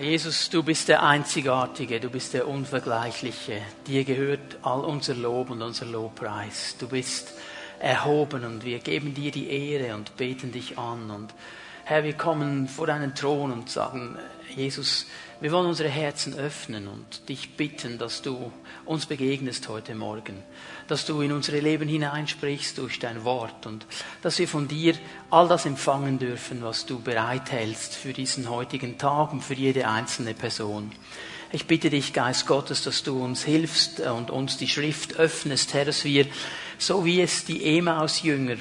Jesus, 0.00 0.50
du 0.50 0.62
bist 0.62 0.88
der 0.88 1.02
Einzigartige, 1.02 2.00
du 2.00 2.10
bist 2.10 2.34
der 2.34 2.46
Unvergleichliche. 2.46 3.62
Dir 3.86 4.04
gehört 4.04 4.58
all 4.62 4.80
unser 4.80 5.14
Lob 5.14 5.50
und 5.50 5.62
unser 5.62 5.86
Lobpreis. 5.86 6.76
Du 6.78 6.88
bist 6.88 7.32
erhoben 7.78 8.44
und 8.44 8.64
wir 8.64 8.78
geben 8.80 9.14
dir 9.14 9.30
die 9.30 9.48
Ehre 9.48 9.94
und 9.94 10.16
beten 10.16 10.52
dich 10.52 10.78
an. 10.78 11.10
Und 11.10 11.32
Herr, 11.88 12.02
wir 12.02 12.14
kommen 12.14 12.66
vor 12.66 12.88
deinen 12.88 13.14
Thron 13.14 13.52
und 13.52 13.70
sagen, 13.70 14.18
Jesus, 14.56 15.06
wir 15.40 15.52
wollen 15.52 15.68
unsere 15.68 15.88
Herzen 15.88 16.34
öffnen 16.34 16.88
und 16.88 17.28
dich 17.28 17.56
bitten, 17.56 17.96
dass 17.96 18.22
du 18.22 18.50
uns 18.84 19.06
begegnest 19.06 19.68
heute 19.68 19.94
Morgen, 19.94 20.42
dass 20.88 21.06
du 21.06 21.20
in 21.20 21.30
unsere 21.30 21.60
Leben 21.60 21.88
hineinsprichst 21.88 22.76
durch 22.78 22.98
dein 22.98 23.22
Wort 23.22 23.66
und 23.66 23.86
dass 24.20 24.40
wir 24.40 24.48
von 24.48 24.66
dir 24.66 24.96
all 25.30 25.46
das 25.46 25.64
empfangen 25.64 26.18
dürfen, 26.18 26.60
was 26.60 26.86
du 26.86 26.98
bereithältst 26.98 27.94
für 27.94 28.12
diesen 28.12 28.50
heutigen 28.50 28.98
Tag 28.98 29.32
und 29.32 29.44
für 29.44 29.54
jede 29.54 29.86
einzelne 29.86 30.34
Person. 30.34 30.90
Ich 31.52 31.68
bitte 31.68 31.88
dich, 31.88 32.12
Geist 32.12 32.48
Gottes, 32.48 32.82
dass 32.82 33.04
du 33.04 33.22
uns 33.22 33.44
hilfst 33.44 34.00
und 34.00 34.32
uns 34.32 34.56
die 34.56 34.66
Schrift 34.66 35.20
öffnest, 35.20 35.72
Herr, 35.72 35.84
dass 35.84 36.02
wir, 36.02 36.26
so 36.78 37.04
wie 37.04 37.20
es 37.20 37.44
die 37.44 37.78
Emaus-Jünger 37.78 38.56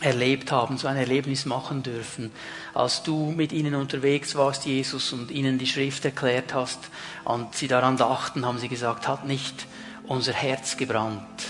erlebt 0.00 0.52
haben, 0.52 0.76
so 0.76 0.88
ein 0.88 0.96
Erlebnis 0.96 1.46
machen 1.46 1.82
dürfen, 1.82 2.30
als 2.74 3.02
du 3.02 3.32
mit 3.32 3.52
ihnen 3.52 3.74
unterwegs 3.74 4.34
warst, 4.34 4.66
Jesus, 4.66 5.12
und 5.12 5.30
ihnen 5.30 5.58
die 5.58 5.66
Schrift 5.66 6.04
erklärt 6.04 6.52
hast 6.52 6.78
und 7.24 7.54
sie 7.54 7.68
daran 7.68 7.96
dachten, 7.96 8.44
haben 8.44 8.58
sie 8.58 8.68
gesagt, 8.68 9.08
hat 9.08 9.26
nicht 9.26 9.66
unser 10.06 10.34
Herz 10.34 10.76
gebrannt, 10.76 11.46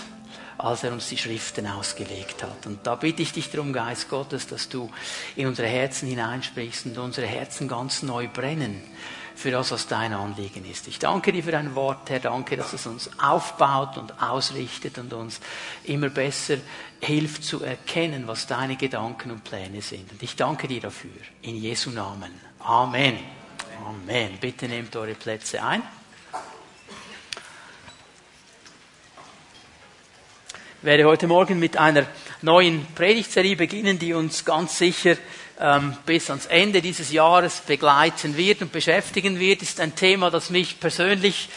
als 0.57 0.83
er 0.83 0.93
uns 0.93 1.09
die 1.09 1.17
Schriften 1.17 1.67
ausgelegt 1.67 2.41
hat. 2.41 2.65
Und 2.65 2.87
da 2.87 2.95
bitte 2.95 3.21
ich 3.21 3.33
dich 3.33 3.51
darum, 3.51 3.73
Geist 3.73 4.09
Gottes, 4.09 4.47
dass 4.47 4.69
du 4.69 4.89
in 5.35 5.47
unsere 5.47 5.67
Herzen 5.67 6.07
hineinsprichst 6.07 6.85
und 6.85 6.97
unsere 6.97 7.27
Herzen 7.27 7.67
ganz 7.67 8.01
neu 8.01 8.27
brennen 8.27 8.81
für 9.37 9.51
das, 9.51 9.71
was 9.71 9.87
dein 9.87 10.13
Anliegen 10.13 10.65
ist. 10.65 10.87
Ich 10.87 10.97
danke 10.97 11.31
dir 11.31 11.43
für 11.43 11.51
dein 11.51 11.75
Wort, 11.75 12.09
Herr. 12.09 12.19
Danke, 12.19 12.57
dass 12.57 12.73
es 12.73 12.87
uns 12.87 13.11
aufbaut 13.19 13.97
und 13.97 14.19
ausrichtet 14.21 14.97
und 14.97 15.13
uns 15.13 15.39
immer 15.83 16.09
besser 16.09 16.57
hilft 17.01 17.43
zu 17.43 17.63
erkennen, 17.63 18.27
was 18.27 18.47
deine 18.47 18.77
Gedanken 18.77 19.29
und 19.29 19.43
Pläne 19.43 19.81
sind. 19.81 20.11
Und 20.11 20.23
ich 20.23 20.35
danke 20.35 20.67
dir 20.67 20.81
dafür. 20.81 21.11
In 21.43 21.55
Jesu 21.55 21.91
Namen. 21.91 22.31
Amen. 22.59 23.19
Amen. 23.85 24.37
Bitte 24.41 24.67
nehmt 24.67 24.95
eure 24.95 25.13
Plätze 25.13 25.61
ein. 25.61 25.83
Ich 30.79 30.83
werde 30.83 31.05
heute 31.05 31.27
Morgen 31.27 31.59
mit 31.59 31.77
einer 31.77 32.07
neuen 32.41 32.87
Predigtserie 32.95 33.55
beginnen, 33.55 33.99
die 33.99 34.13
uns 34.13 34.45
ganz 34.45 34.79
sicher 34.79 35.15
bis 36.05 36.29
ans 36.29 36.45
Ende 36.45 36.81
dieses 36.81 37.11
Jahres 37.11 37.61
begleiten 37.61 38.37
wird 38.37 38.61
und 38.61 38.71
beschäftigen 38.71 39.39
wird, 39.39 39.61
ist 39.63 39.79
ein 39.79 39.95
Thema, 39.95 40.29
das 40.29 40.49
mich 40.49 40.79
persönlich 40.79 41.49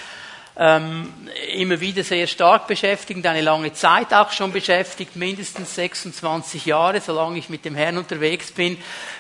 ähm, 0.56 1.12
immer 1.54 1.80
wieder 1.80 2.02
sehr 2.02 2.26
stark 2.26 2.66
beschäftigt, 2.66 3.24
eine 3.26 3.40
lange 3.40 3.72
Zeit 3.72 4.12
auch 4.12 4.32
schon 4.32 4.52
beschäftigt, 4.52 5.16
mindestens 5.16 5.74
26 5.74 6.66
Jahre, 6.66 7.00
solange 7.00 7.38
ich 7.38 7.48
mit 7.48 7.64
dem 7.64 7.74
Herrn 7.74 7.98
unterwegs 7.98 8.52
bin, 8.52 8.76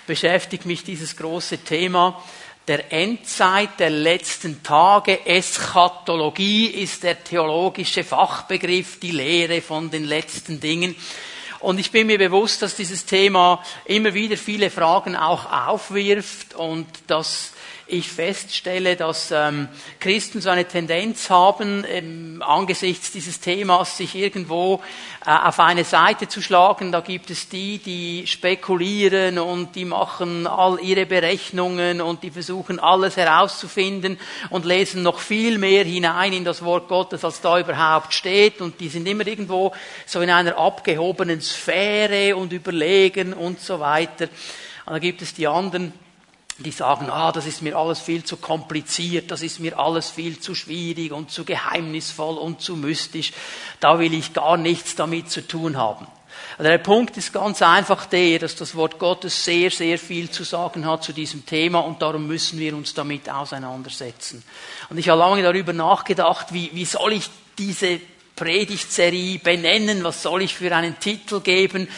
beschäftigt 0.06 0.66
mich 0.66 0.84
dieses 0.84 1.16
große 1.16 1.58
Thema 1.58 2.22
der 2.68 2.92
Endzeit, 2.92 3.80
der 3.80 3.90
letzten 3.90 4.62
Tage. 4.62 5.26
Eschatologie 5.26 6.66
ist 6.66 7.02
der 7.02 7.24
theologische 7.24 8.04
Fachbegriff, 8.04 9.00
die 9.00 9.10
Lehre 9.10 9.60
von 9.60 9.90
den 9.90 10.04
letzten 10.04 10.60
Dingen. 10.60 10.94
Und 11.60 11.78
ich 11.78 11.90
bin 11.90 12.06
mir 12.06 12.18
bewusst, 12.18 12.62
dass 12.62 12.74
dieses 12.74 13.04
Thema 13.04 13.62
immer 13.84 14.14
wieder 14.14 14.38
viele 14.38 14.70
Fragen 14.70 15.14
auch 15.14 15.50
aufwirft 15.68 16.54
und 16.54 16.86
dass 17.06 17.52
ich 17.90 18.08
feststelle, 18.08 18.96
dass 18.96 19.30
ähm, 19.30 19.68
Christen 19.98 20.40
so 20.40 20.50
eine 20.50 20.64
Tendenz 20.64 21.28
haben, 21.30 21.84
ähm, 21.88 22.42
angesichts 22.46 23.12
dieses 23.12 23.40
Themas 23.40 23.96
sich 23.96 24.14
irgendwo 24.14 24.80
äh, 25.26 25.30
auf 25.30 25.58
eine 25.60 25.84
Seite 25.84 26.28
zu 26.28 26.40
schlagen. 26.40 26.92
Da 26.92 27.00
gibt 27.00 27.30
es 27.30 27.48
die, 27.48 27.78
die 27.78 28.26
spekulieren 28.26 29.38
und 29.38 29.74
die 29.74 29.84
machen 29.84 30.46
all 30.46 30.80
ihre 30.80 31.06
Berechnungen 31.06 32.00
und 32.00 32.22
die 32.22 32.30
versuchen 32.30 32.78
alles 32.78 33.16
herauszufinden 33.16 34.18
und 34.50 34.64
lesen 34.64 35.02
noch 35.02 35.18
viel 35.18 35.58
mehr 35.58 35.84
hinein 35.84 36.32
in 36.32 36.44
das 36.44 36.62
Wort 36.62 36.88
Gottes, 36.88 37.24
als 37.24 37.40
da 37.40 37.58
überhaupt 37.58 38.14
steht. 38.14 38.60
Und 38.60 38.80
die 38.80 38.88
sind 38.88 39.06
immer 39.06 39.26
irgendwo 39.26 39.72
so 40.06 40.20
in 40.20 40.30
einer 40.30 40.56
abgehobenen 40.56 41.40
Sphäre 41.40 42.36
und 42.36 42.52
überlegen 42.52 43.32
und 43.32 43.60
so 43.60 43.80
weiter. 43.80 44.28
Und 44.86 44.94
da 44.94 44.98
gibt 44.98 45.22
es 45.22 45.34
die 45.34 45.46
anderen, 45.46 45.92
die 46.62 46.72
sagen, 46.72 47.10
ah, 47.10 47.32
das 47.32 47.46
ist 47.46 47.62
mir 47.62 47.76
alles 47.76 48.00
viel 48.00 48.24
zu 48.24 48.36
kompliziert, 48.36 49.30
das 49.30 49.42
ist 49.42 49.60
mir 49.60 49.78
alles 49.78 50.10
viel 50.10 50.40
zu 50.40 50.54
schwierig 50.54 51.12
und 51.12 51.30
zu 51.30 51.44
geheimnisvoll 51.44 52.36
und 52.38 52.60
zu 52.60 52.76
mystisch, 52.76 53.32
da 53.80 53.98
will 53.98 54.14
ich 54.14 54.32
gar 54.32 54.56
nichts 54.56 54.94
damit 54.94 55.30
zu 55.30 55.46
tun 55.46 55.76
haben. 55.76 56.06
Also 56.58 56.70
der 56.70 56.78
Punkt 56.78 57.16
ist 57.16 57.32
ganz 57.32 57.62
einfach 57.62 58.06
der, 58.06 58.38
dass 58.38 58.54
das 58.54 58.74
Wort 58.74 58.98
Gottes 58.98 59.44
sehr, 59.44 59.70
sehr 59.70 59.98
viel 59.98 60.30
zu 60.30 60.44
sagen 60.44 60.86
hat 60.86 61.02
zu 61.02 61.12
diesem 61.12 61.46
Thema 61.46 61.80
und 61.80 62.02
darum 62.02 62.26
müssen 62.26 62.58
wir 62.58 62.74
uns 62.76 62.94
damit 62.94 63.30
auseinandersetzen. 63.30 64.42
Und 64.88 64.98
ich 64.98 65.08
habe 65.08 65.18
lange 65.18 65.42
darüber 65.42 65.72
nachgedacht, 65.72 66.52
wie, 66.52 66.70
wie 66.72 66.84
soll 66.84 67.14
ich 67.14 67.30
diese 67.58 68.00
Predigtserie 68.40 69.38
benennen, 69.38 70.02
was 70.02 70.22
soll 70.22 70.40
ich 70.40 70.54
für 70.54 70.74
einen 70.74 70.98
Titel 70.98 71.40
geben. 71.40 71.88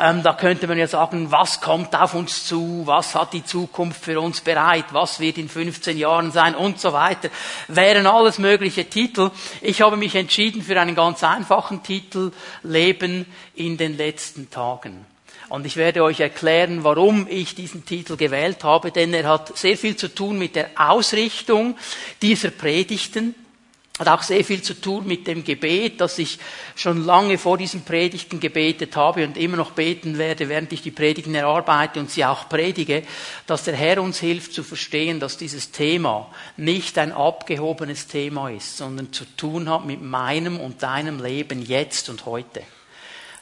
Ähm, 0.00 0.22
da 0.22 0.32
könnte 0.32 0.66
man 0.66 0.78
ja 0.78 0.86
sagen, 0.86 1.30
was 1.30 1.60
kommt 1.60 1.94
auf 1.94 2.14
uns 2.14 2.46
zu, 2.46 2.82
was 2.86 3.14
hat 3.14 3.34
die 3.34 3.44
Zukunft 3.44 4.02
für 4.02 4.18
uns 4.18 4.40
bereit, 4.40 4.86
was 4.92 5.20
wird 5.20 5.36
in 5.36 5.50
15 5.50 5.98
Jahren 5.98 6.32
sein 6.32 6.54
und 6.54 6.80
so 6.80 6.94
weiter. 6.94 7.28
Wären 7.68 8.06
alles 8.06 8.38
mögliche 8.38 8.86
Titel. 8.86 9.30
Ich 9.60 9.82
habe 9.82 9.98
mich 9.98 10.14
entschieden 10.14 10.62
für 10.62 10.80
einen 10.80 10.94
ganz 10.94 11.22
einfachen 11.22 11.82
Titel, 11.82 12.32
Leben 12.62 13.26
in 13.54 13.76
den 13.76 13.98
letzten 13.98 14.50
Tagen. 14.50 15.04
Und 15.50 15.66
ich 15.66 15.76
werde 15.76 16.02
euch 16.02 16.20
erklären, 16.20 16.82
warum 16.84 17.26
ich 17.28 17.54
diesen 17.56 17.84
Titel 17.84 18.16
gewählt 18.16 18.64
habe, 18.64 18.90
denn 18.90 19.12
er 19.12 19.28
hat 19.28 19.58
sehr 19.58 19.76
viel 19.76 19.96
zu 19.96 20.14
tun 20.14 20.38
mit 20.38 20.56
der 20.56 20.70
Ausrichtung 20.76 21.76
dieser 22.22 22.50
Predigten 22.50 23.34
hat 24.00 24.08
auch 24.08 24.22
sehr 24.22 24.42
viel 24.44 24.62
zu 24.62 24.80
tun 24.80 25.06
mit 25.06 25.26
dem 25.26 25.44
Gebet, 25.44 26.00
das 26.00 26.18
ich 26.18 26.38
schon 26.74 27.04
lange 27.04 27.36
vor 27.36 27.58
diesen 27.58 27.82
Predigten 27.82 28.40
gebetet 28.40 28.96
habe 28.96 29.24
und 29.24 29.36
immer 29.36 29.58
noch 29.58 29.72
beten 29.72 30.16
werde, 30.16 30.48
während 30.48 30.72
ich 30.72 30.80
die 30.80 30.90
Predigten 30.90 31.34
erarbeite 31.34 32.00
und 32.00 32.10
sie 32.10 32.24
auch 32.24 32.48
predige, 32.48 33.02
dass 33.46 33.64
der 33.64 33.76
Herr 33.76 34.02
uns 34.02 34.18
hilft 34.18 34.54
zu 34.54 34.62
verstehen, 34.62 35.20
dass 35.20 35.36
dieses 35.36 35.70
Thema 35.70 36.30
nicht 36.56 36.96
ein 36.96 37.12
abgehobenes 37.12 38.06
Thema 38.06 38.48
ist, 38.48 38.78
sondern 38.78 39.12
zu 39.12 39.26
tun 39.36 39.68
hat 39.68 39.84
mit 39.84 40.00
meinem 40.00 40.58
und 40.58 40.82
deinem 40.82 41.22
Leben 41.22 41.60
jetzt 41.60 42.08
und 42.08 42.24
heute 42.24 42.62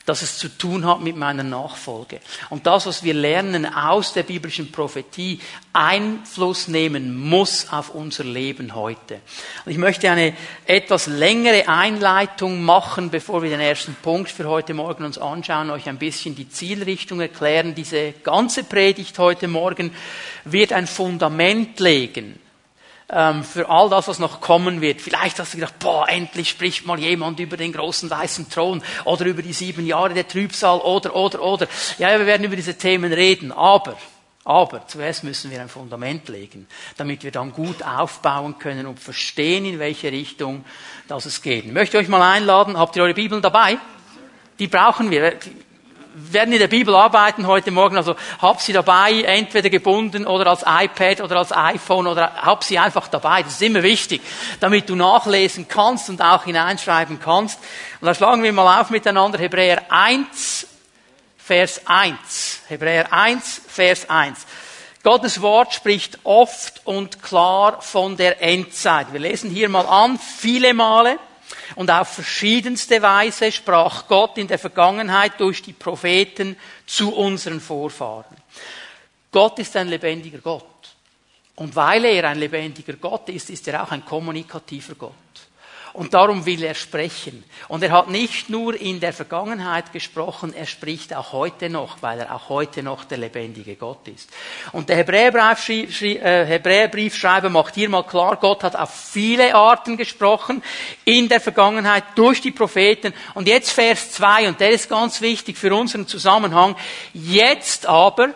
dass 0.09 0.23
es 0.23 0.39
zu 0.39 0.49
tun 0.49 0.87
hat 0.87 1.03
mit 1.03 1.17
meiner 1.17 1.43
Nachfolge. 1.43 2.21
Und 2.49 2.67
das, 2.67 2.87
was 2.87 3.03
wir 3.03 3.13
lernen 3.13 3.67
aus 3.67 4.15
der 4.15 4.23
biblischen 4.23 4.73
Prophetie, 4.73 5.39
Einfluss 5.75 6.67
nehmen 6.67 7.15
muss 7.15 7.71
auf 7.71 7.95
unser 7.95 8.25
Leben 8.25 8.75
heute. 8.75 9.21
Und 9.67 9.73
ich 9.73 9.77
möchte 9.77 10.11
eine 10.11 10.35
etwas 10.65 11.09
längere 11.09 11.69
Einleitung 11.69 12.63
machen, 12.63 13.11
bevor 13.11 13.43
wir 13.43 13.51
den 13.51 13.61
ersten 13.61 13.95
Punkt 14.03 14.31
für 14.31 14.49
heute 14.49 14.73
Morgen 14.73 15.05
uns 15.05 15.19
anschauen, 15.19 15.69
euch 15.69 15.91
ein 15.91 15.99
bisschen 15.99 16.35
die 16.35 16.49
Zielrichtung 16.49 17.21
erklären. 17.21 17.75
Diese 17.75 18.13
ganze 18.25 18.65
Predigt 18.65 19.19
heute 19.19 19.47
Morgen 19.47 19.93
wird 20.45 20.73
ein 20.73 20.87
Fundament 20.87 21.81
legen 21.81 22.41
ähm, 23.11 23.43
für 23.43 23.69
all 23.69 23.89
das, 23.89 24.09
was 24.09 24.19
noch 24.19 24.41
kommen 24.41 24.81
wird. 24.81 25.01
Vielleicht 25.01 25.39
hast 25.39 25.55
du 25.55 25.59
gedacht, 25.59 25.79
boah, 25.79 26.09
endlich 26.09 26.51
spricht 26.51 26.87
mal 26.87 26.99
jemand 26.99 27.41
über 27.41 27.57
den 27.57 27.73
großen 27.73 28.11
weißen 28.11 28.51
Thron 28.51 28.83
oder 29.05 29.25
über 29.27 29.43
die 29.43 29.53
sieben 29.53 29.87
Jahre 29.87 30.15
der 30.15 30.29
Trübsal 30.29 30.79
oder, 30.81 31.15
oder, 31.17 31.43
oder. 31.43 31.67
Ja, 31.99 32.19
wir 32.19 32.27
werden 32.27 32.45
über 32.45 32.57
diese 32.57 32.77
Themen 32.77 33.13
reden, 33.13 33.51
aber, 33.51 33.97
aber 34.45 34.87
zuerst 34.87 35.25
müssen 35.25 35.51
wir 35.51 35.61
ein 35.61 35.71
Fundament 35.71 36.29
legen, 36.29 36.67
damit 36.99 37.25
wir 37.25 37.31
dann 37.31 37.53
gut 37.53 37.83
aufbauen 37.83 38.59
können 38.59 38.87
und 38.87 39.01
verstehen, 39.01 39.65
in 39.65 39.79
welche 39.79 40.13
Richtung 40.13 40.65
das 41.07 41.25
es 41.25 41.41
geht. 41.41 41.65
Ich 41.65 41.73
möchte 41.73 41.97
euch 41.97 42.09
mal 42.09 42.23
einladen, 42.23 42.79
habt 42.79 42.97
ihr 42.97 43.03
eure 43.03 43.15
Bibeln 43.15 43.41
dabei? 43.41 43.79
Die 44.59 44.67
brauchen 44.67 45.11
wir 45.11 45.39
werden 46.21 46.53
in 46.53 46.59
der 46.59 46.69
Bibel 46.69 46.95
arbeiten 46.95 47.47
heute 47.47 47.71
Morgen, 47.71 47.97
also 47.97 48.17
hab 48.41 48.61
sie 48.61 48.73
dabei, 48.73 49.23
entweder 49.23 49.71
gebunden 49.71 50.27
oder 50.27 50.49
als 50.49 50.63
iPad 50.67 51.21
oder 51.21 51.37
als 51.37 51.53
iPhone 51.53 52.07
oder 52.07 52.35
hab 52.43 52.65
sie 52.65 52.79
einfach 52.79 53.09
dabei. 53.09 53.43
Das 53.43 53.53
ist 53.53 53.63
immer 53.63 53.83
wichtig, 53.83 54.21
damit 54.61 54.89
du 54.89 54.97
nachlesen 54.97 55.69
kannst 55.69 56.09
und 56.09 56.21
auch 56.21 56.45
hineinschreiben 56.45 57.21
kannst. 57.21 57.59
Und 58.01 58.07
da 58.07 58.15
schlagen 58.15 58.43
wir 58.43 58.53
mal 58.53 58.81
auf 58.81 58.91
miteinander 58.91 59.39
Hebräer 59.39 59.83
1, 59.89 60.67
Vers 61.37 61.83
1. 61.87 62.63
Hebräer 62.69 63.13
1, 63.13 63.63
Vers 63.67 64.11
1. 64.11 64.47
Gottes 65.03 65.41
Wort 65.41 65.73
spricht 65.73 66.19
oft 66.25 66.83
und 66.85 67.23
klar 67.23 67.81
von 67.81 68.17
der 68.17 68.43
Endzeit. 68.43 69.13
Wir 69.13 69.21
lesen 69.21 69.51
hier 69.51 69.69
mal 69.69 69.87
an, 69.87 70.19
viele 70.19 70.75
Male. 70.75 71.19
Und 71.75 71.91
auf 71.91 72.09
verschiedenste 72.09 73.03
Weise 73.03 73.53
sprach 73.53 74.07
Gott 74.07 74.39
in 74.39 74.49
der 74.49 74.59
Vergangenheit 74.59 75.39
durch 75.39 75.63
die 75.63 75.73
Propheten 75.73 76.57
zu 76.87 77.15
unseren 77.15 77.61
Vorfahren. 77.61 78.37
Gott 79.31 79.59
ist 79.59 79.77
ein 79.77 79.89
lebendiger 79.89 80.39
Gott. 80.39 80.65
Und 81.57 81.75
weil 81.75 82.05
er 82.05 82.29
ein 82.29 82.39
lebendiger 82.39 82.95
Gott 82.95 83.29
ist, 83.29 83.51
ist 83.51 83.67
er 83.69 83.83
auch 83.83 83.91
ein 83.91 84.05
kommunikativer 84.05 84.95
Gott. 84.95 85.13
Und 85.99 86.15
darum 86.15 86.47
will 86.47 86.63
er 86.63 86.77
sprechen. 86.77 87.43
Und 87.67 87.83
er 87.83 87.91
hat 87.91 88.09
nicht 88.09 88.49
nur 88.49 88.81
in 88.81 89.01
der 89.01 89.13
Vergangenheit 89.13 89.93
gesprochen, 89.93 90.55
er 90.55 90.67
spricht 90.67 91.13
auch 91.13 91.33
heute 91.33 91.69
noch, 91.69 92.03
weil 92.03 92.21
er 92.21 92.37
auch 92.37 92.51
heute 92.51 92.85
noch 92.85 93.03
der 93.03 93.19
lebendige 93.19 93.75
Gott 93.75 94.07
ist. 94.07 94.31
Und 94.71 94.89
der 94.91 94.97
äh, 94.97 96.47
Hebräerbriefschreiber 96.47 97.51
macht 97.51 97.75
hier 97.75 97.89
mal 97.89 98.05
klar, 98.05 98.37
Gott 98.37 98.63
hat 98.63 98.77
auf 98.77 98.95
viele 98.95 99.53
Arten 99.57 99.97
gesprochen 99.97 100.63
in 101.05 101.29
der 101.29 101.41
Vergangenheit 101.41 102.05
durch 102.15 102.41
die 102.43 102.53
Propheten. 102.53 103.13
Und 103.35 103.49
jetzt 103.49 103.73
Vers 103.73 104.13
2, 104.13 104.51
und 104.51 104.61
der 104.61 104.71
ist 104.71 104.89
ganz 104.89 105.21
wichtig 105.21 105.59
für 105.59 105.75
unseren 105.75 106.07
Zusammenhang. 106.07 106.77
Jetzt 107.13 107.87
aber 107.87 108.35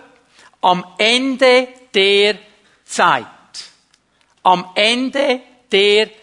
am 0.60 0.84
Ende 0.98 1.68
der 1.94 2.38
Zeit. 2.84 3.24
Am 4.42 4.64
Ende 4.74 5.38
der 5.70 6.06
Zeit. 6.06 6.21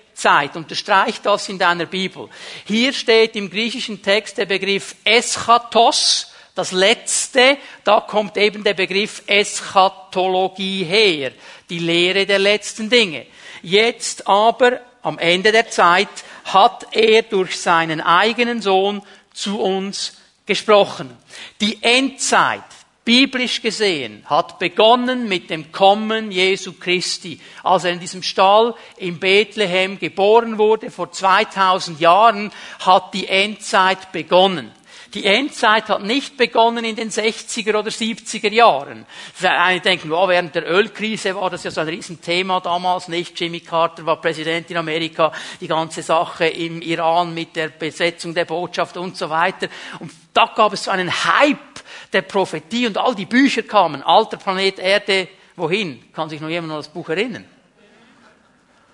Unterstreich 0.55 1.21
das 1.21 1.49
in 1.49 1.57
deiner 1.57 1.85
Bibel. 1.85 2.29
Hier 2.65 2.93
steht 2.93 3.35
im 3.35 3.49
griechischen 3.49 4.01
Text 4.01 4.37
der 4.37 4.45
Begriff 4.45 4.95
Eschatos, 5.03 6.31
das 6.55 6.71
Letzte. 6.71 7.57
Da 7.83 8.01
kommt 8.01 8.37
eben 8.37 8.63
der 8.63 8.73
Begriff 8.73 9.23
Eschatologie 9.27 10.83
her, 10.83 11.31
die 11.69 11.79
Lehre 11.79 12.25
der 12.25 12.39
letzten 12.39 12.89
Dinge. 12.89 13.25
Jetzt 13.61 14.27
aber, 14.27 14.81
am 15.01 15.17
Ende 15.17 15.51
der 15.51 15.69
Zeit, 15.69 16.09
hat 16.45 16.87
er 16.91 17.21
durch 17.23 17.59
seinen 17.59 18.01
eigenen 18.01 18.61
Sohn 18.61 19.01
zu 19.33 19.59
uns 19.61 20.17
gesprochen. 20.45 21.15
Die 21.61 21.81
Endzeit, 21.81 22.63
biblisch 23.05 23.61
gesehen, 23.61 24.23
hat 24.25 24.59
begonnen 24.59 25.27
mit 25.27 25.49
dem 25.49 25.71
Kommen 25.71 26.31
Jesu 26.31 26.73
Christi. 26.73 27.39
Als 27.63 27.83
er 27.83 27.91
in 27.91 27.99
diesem 27.99 28.23
Stall 28.23 28.75
in 28.97 29.19
Bethlehem 29.19 29.97
geboren 29.97 30.57
wurde, 30.57 30.91
vor 30.91 31.11
2000 31.11 31.99
Jahren, 31.99 32.51
hat 32.79 33.13
die 33.13 33.27
Endzeit 33.27 34.11
begonnen. 34.11 34.71
Die 35.15 35.25
Endzeit 35.25 35.89
hat 35.89 36.03
nicht 36.03 36.37
begonnen 36.37 36.85
in 36.85 36.95
den 36.95 37.09
60er 37.09 37.79
oder 37.79 37.89
70er 37.89 38.51
Jahren. 38.51 39.07
Einige 39.41 39.81
denken, 39.81 40.11
oh, 40.11 40.27
während 40.27 40.53
der 40.53 40.69
Ölkrise 40.69 41.35
war 41.35 41.49
das 41.49 41.63
ja 41.63 41.71
so 41.71 41.81
ein 41.81 41.87
Riesenthema 41.87 42.59
damals 42.59 43.07
nicht. 43.07 43.39
Jimmy 43.39 43.61
Carter 43.61 44.05
war 44.05 44.21
Präsident 44.21 44.69
in 44.69 44.77
Amerika, 44.77 45.31
die 45.59 45.67
ganze 45.67 46.03
Sache 46.03 46.45
im 46.45 46.83
Iran 46.83 47.33
mit 47.33 47.55
der 47.55 47.69
Besetzung 47.69 48.35
der 48.35 48.45
Botschaft 48.45 48.97
und 48.97 49.17
so 49.17 49.31
weiter. 49.31 49.67
Und 49.99 50.11
da 50.31 50.51
gab 50.55 50.73
es 50.73 50.83
so 50.83 50.91
einen 50.91 51.11
Hype 51.11 51.68
der 52.11 52.21
Prophetie 52.23 52.87
und 52.87 52.97
all 52.97 53.15
die 53.15 53.25
Bücher 53.25 53.63
kamen. 53.63 54.01
Alter 54.03 54.37
Planet 54.37 54.79
Erde, 54.79 55.27
wohin? 55.55 56.11
Kann 56.13 56.29
sich 56.29 56.41
noch 56.41 56.49
jemand 56.49 56.71
an 56.71 56.79
das 56.79 56.89
Buch 56.89 57.09
erinnern? 57.09 57.45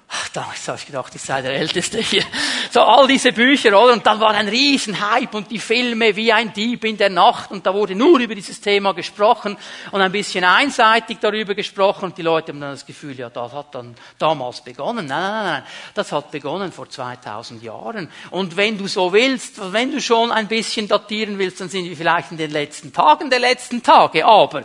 Ach, 0.08 0.30
damals 0.30 0.68
habe 0.68 0.78
ich 0.78 0.86
gedacht, 0.86 1.16
ich 1.16 1.22
sei 1.22 1.42
der 1.42 1.56
Älteste 1.56 2.00
hier. 2.00 2.24
So 2.70 2.82
all 2.82 3.08
diese 3.08 3.32
Bücher, 3.32 3.70
oder? 3.70 3.94
Und 3.94 4.06
dann 4.06 4.20
war 4.20 4.32
ein 4.32 4.48
Riesenhype 4.48 5.36
und 5.36 5.50
die 5.50 5.58
Filme 5.58 6.16
wie 6.16 6.32
ein 6.32 6.54
Dieb 6.54 6.84
in 6.84 6.96
der 6.96 7.10
Nacht 7.10 7.52
und 7.52 7.66
da 7.66 7.74
wurde 7.74 7.96
nur 7.96 8.20
über 8.20 8.36
dieses 8.36 8.62
Thema 8.62 8.94
gesprochen 8.94 9.58
und 9.92 10.02
ein 10.02 10.12
bisschen 10.12 10.44
einseitig 10.44 11.18
darüber 11.20 11.56
gesprochen 11.56 12.06
und 12.06 12.18
die 12.18 12.22
Leute 12.22 12.52
haben 12.52 12.60
dann 12.60 12.72
das 12.72 12.86
Gefühl, 12.86 13.18
ja, 13.18 13.32
das 13.32 13.52
hat 13.52 13.74
dann 13.74 13.96
damals 14.20 14.62
begonnen. 14.62 15.08
Nein, 15.08 15.22
nein, 15.22 15.44
nein, 15.44 15.64
das 15.96 16.12
hat 16.12 16.30
begonnen 16.30 16.72
vor 16.72 16.88
2000 16.88 17.64
Jahren. 17.64 18.12
Und 18.30 18.58
wenn 18.58 18.78
du 18.78 18.88
so 18.88 19.12
willst, 19.12 19.60
wenn 19.74 19.92
du 19.92 20.00
schon 20.02 20.32
ein 20.32 20.48
bisschen 20.48 20.88
datieren 20.88 21.40
willst, 21.40 21.62
dann 21.62 21.70
sind 21.70 21.86
wir 21.86 21.98
vielleicht 21.98 22.32
in 22.32 22.38
den 22.38 22.52
letzten 22.52 22.94
Tagen 22.94 23.32
der 23.32 23.40
letzten 23.40 23.82
Tage. 23.82 24.24
Aber 24.24 24.64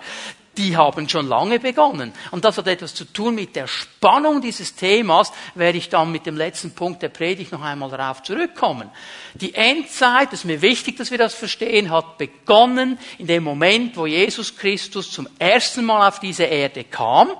die 0.56 0.76
haben 0.76 1.08
schon 1.08 1.28
lange 1.28 1.60
begonnen. 1.60 2.12
Und 2.30 2.44
das 2.44 2.58
hat 2.58 2.66
etwas 2.66 2.94
zu 2.94 3.04
tun 3.04 3.34
mit 3.34 3.54
der 3.56 3.66
Spannung 3.66 4.40
dieses 4.40 4.74
Themas, 4.74 5.32
werde 5.54 5.78
ich 5.78 5.88
dann 5.88 6.10
mit 6.10 6.26
dem 6.26 6.36
letzten 6.36 6.72
Punkt 6.72 7.02
der 7.02 7.08
Predigt 7.08 7.52
noch 7.52 7.62
einmal 7.62 7.90
darauf 7.90 8.22
zurückkommen. 8.22 8.90
Die 9.34 9.54
Endzeit, 9.54 10.32
das 10.32 10.40
ist 10.40 10.44
mir 10.44 10.60
wichtig, 10.60 10.96
dass 10.96 11.10
wir 11.10 11.18
das 11.18 11.34
verstehen, 11.34 11.90
hat 11.90 12.18
begonnen 12.18 12.98
in 13.18 13.26
dem 13.26 13.44
Moment, 13.44 13.96
wo 13.96 14.06
Jesus 14.06 14.56
Christus 14.56 15.10
zum 15.10 15.28
ersten 15.38 15.84
Mal 15.84 16.08
auf 16.08 16.20
diese 16.20 16.44
Erde 16.44 16.84
kam 16.84 17.30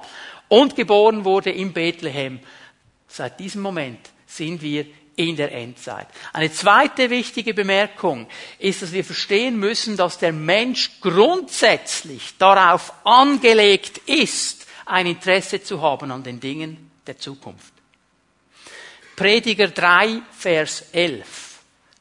und 0.49 0.77
geboren 0.77 1.25
wurde 1.25 1.51
in 1.51 1.73
Bethlehem. 1.73 2.41
Seit 3.09 3.41
diesem 3.41 3.63
Moment 3.63 3.99
sind 4.27 4.63
wir 4.63 4.87
in 5.17 5.37
der 5.37 5.53
Endzeit. 5.53 6.09
Eine 6.33 6.53
zweite 6.53 7.11
wichtige 7.11 7.55
Bemerkung 7.55 8.27
ist, 8.59 8.83
dass 8.83 8.93
wir 8.93 9.05
verstehen 9.05 9.59
müssen, 9.59 9.97
dass 9.97 10.19
der 10.19 10.33
Mensch 10.33 11.01
grundsätzlich 11.01 12.37
darauf 12.39 12.93
angelegt 13.05 13.99
ist, 14.07 14.67
ein 14.87 15.07
Interesse 15.07 15.63
zu 15.63 15.81
haben 15.81 16.11
an 16.11 16.23
den 16.23 16.41
Dingen 16.41 16.91
der 17.07 17.19
Zukunft. 17.19 17.73
Prediger 19.17 19.69
3, 19.69 20.23
Vers 20.33 20.85
11 20.93 21.51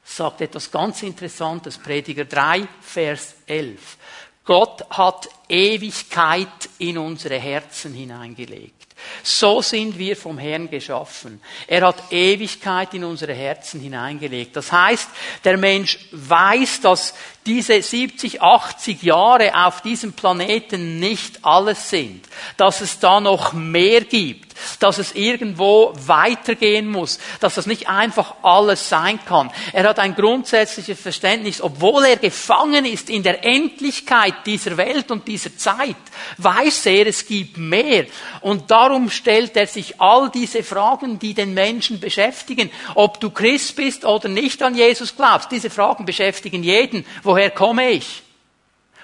sagt 0.04 0.42
etwas 0.42 0.72
ganz 0.72 1.04
Interessantes. 1.04 1.78
Prediger 1.78 2.26
3, 2.26 2.68
Vers 2.82 3.36
11. 3.46 3.98
Gott 4.44 4.90
hat 4.90 5.30
Ewigkeit 5.48 6.70
in 6.80 6.98
unsere 6.98 7.38
Herzen 7.38 7.94
hineingelegt. 7.94 8.89
So 9.24 9.62
sind 9.62 9.98
wir 9.98 10.16
vom 10.16 10.38
Herrn 10.38 10.70
geschaffen. 10.70 11.42
Er 11.68 11.88
hat 11.88 12.12
Ewigkeit 12.12 12.94
in 12.94 13.04
unsere 13.04 13.34
Herzen 13.34 13.80
hineingelegt. 13.80 14.56
Das 14.56 14.72
heißt, 14.72 15.10
der 15.44 15.58
Mensch 15.58 16.00
weiß, 16.12 16.82
dass 16.82 17.14
diese 17.46 17.82
70, 17.82 18.42
80 18.42 19.02
Jahre 19.02 19.66
auf 19.66 19.82
diesem 19.82 20.14
Planeten 20.14 21.00
nicht 21.00 21.44
alles 21.44 21.90
sind, 21.90 22.28
dass 22.58 22.82
es 22.82 23.00
da 23.00 23.20
noch 23.20 23.54
mehr 23.54 24.02
gibt, 24.02 24.54
dass 24.80 24.98
es 24.98 25.16
irgendwo 25.16 25.94
weitergehen 26.06 26.88
muss, 26.88 27.18
dass 27.40 27.56
das 27.56 27.66
nicht 27.66 27.90
einfach 27.90 28.36
alles 28.44 28.88
sein 28.88 29.20
kann. 29.26 29.52
Er 29.74 29.90
hat 29.90 30.00
ein 30.00 30.16
grundsätzliches 30.16 31.00
Verständnis, 31.00 31.62
obwohl 31.62 32.06
er 32.06 32.18
gefangen 32.18 32.86
ist 32.86 33.10
in 33.10 33.24
der 33.24 33.44
Endlichkeit 33.44 34.46
dieser 34.46 34.78
Welt 34.78 35.10
und 35.10 35.28
dieser 35.28 35.58
Zeit, 35.58 35.96
weiß 36.38 36.86
er, 36.88 37.08
es 37.08 37.26
gibt 37.26 37.58
mehr. 37.58 38.06
Und 38.42 38.70
darum 38.70 38.89
stellt 39.10 39.56
er 39.56 39.68
sich 39.68 40.00
all 40.02 40.30
diese 40.30 40.64
Fragen, 40.64 41.20
die 41.20 41.34
den 41.34 41.54
Menschen 41.54 42.00
beschäftigen. 42.00 42.70
Ob 42.96 43.20
du 43.20 43.30
Christ 43.30 43.76
bist 43.76 44.06
oder 44.06 44.30
nicht 44.30 44.62
an 44.64 44.76
Jesus 44.76 45.16
glaubst, 45.16 45.52
diese 45.52 45.70
Fragen 45.70 46.06
beschäftigen 46.06 46.64
jeden. 46.64 47.06
Woher 47.24 47.52
komme 47.52 47.90
ich? 47.92 48.24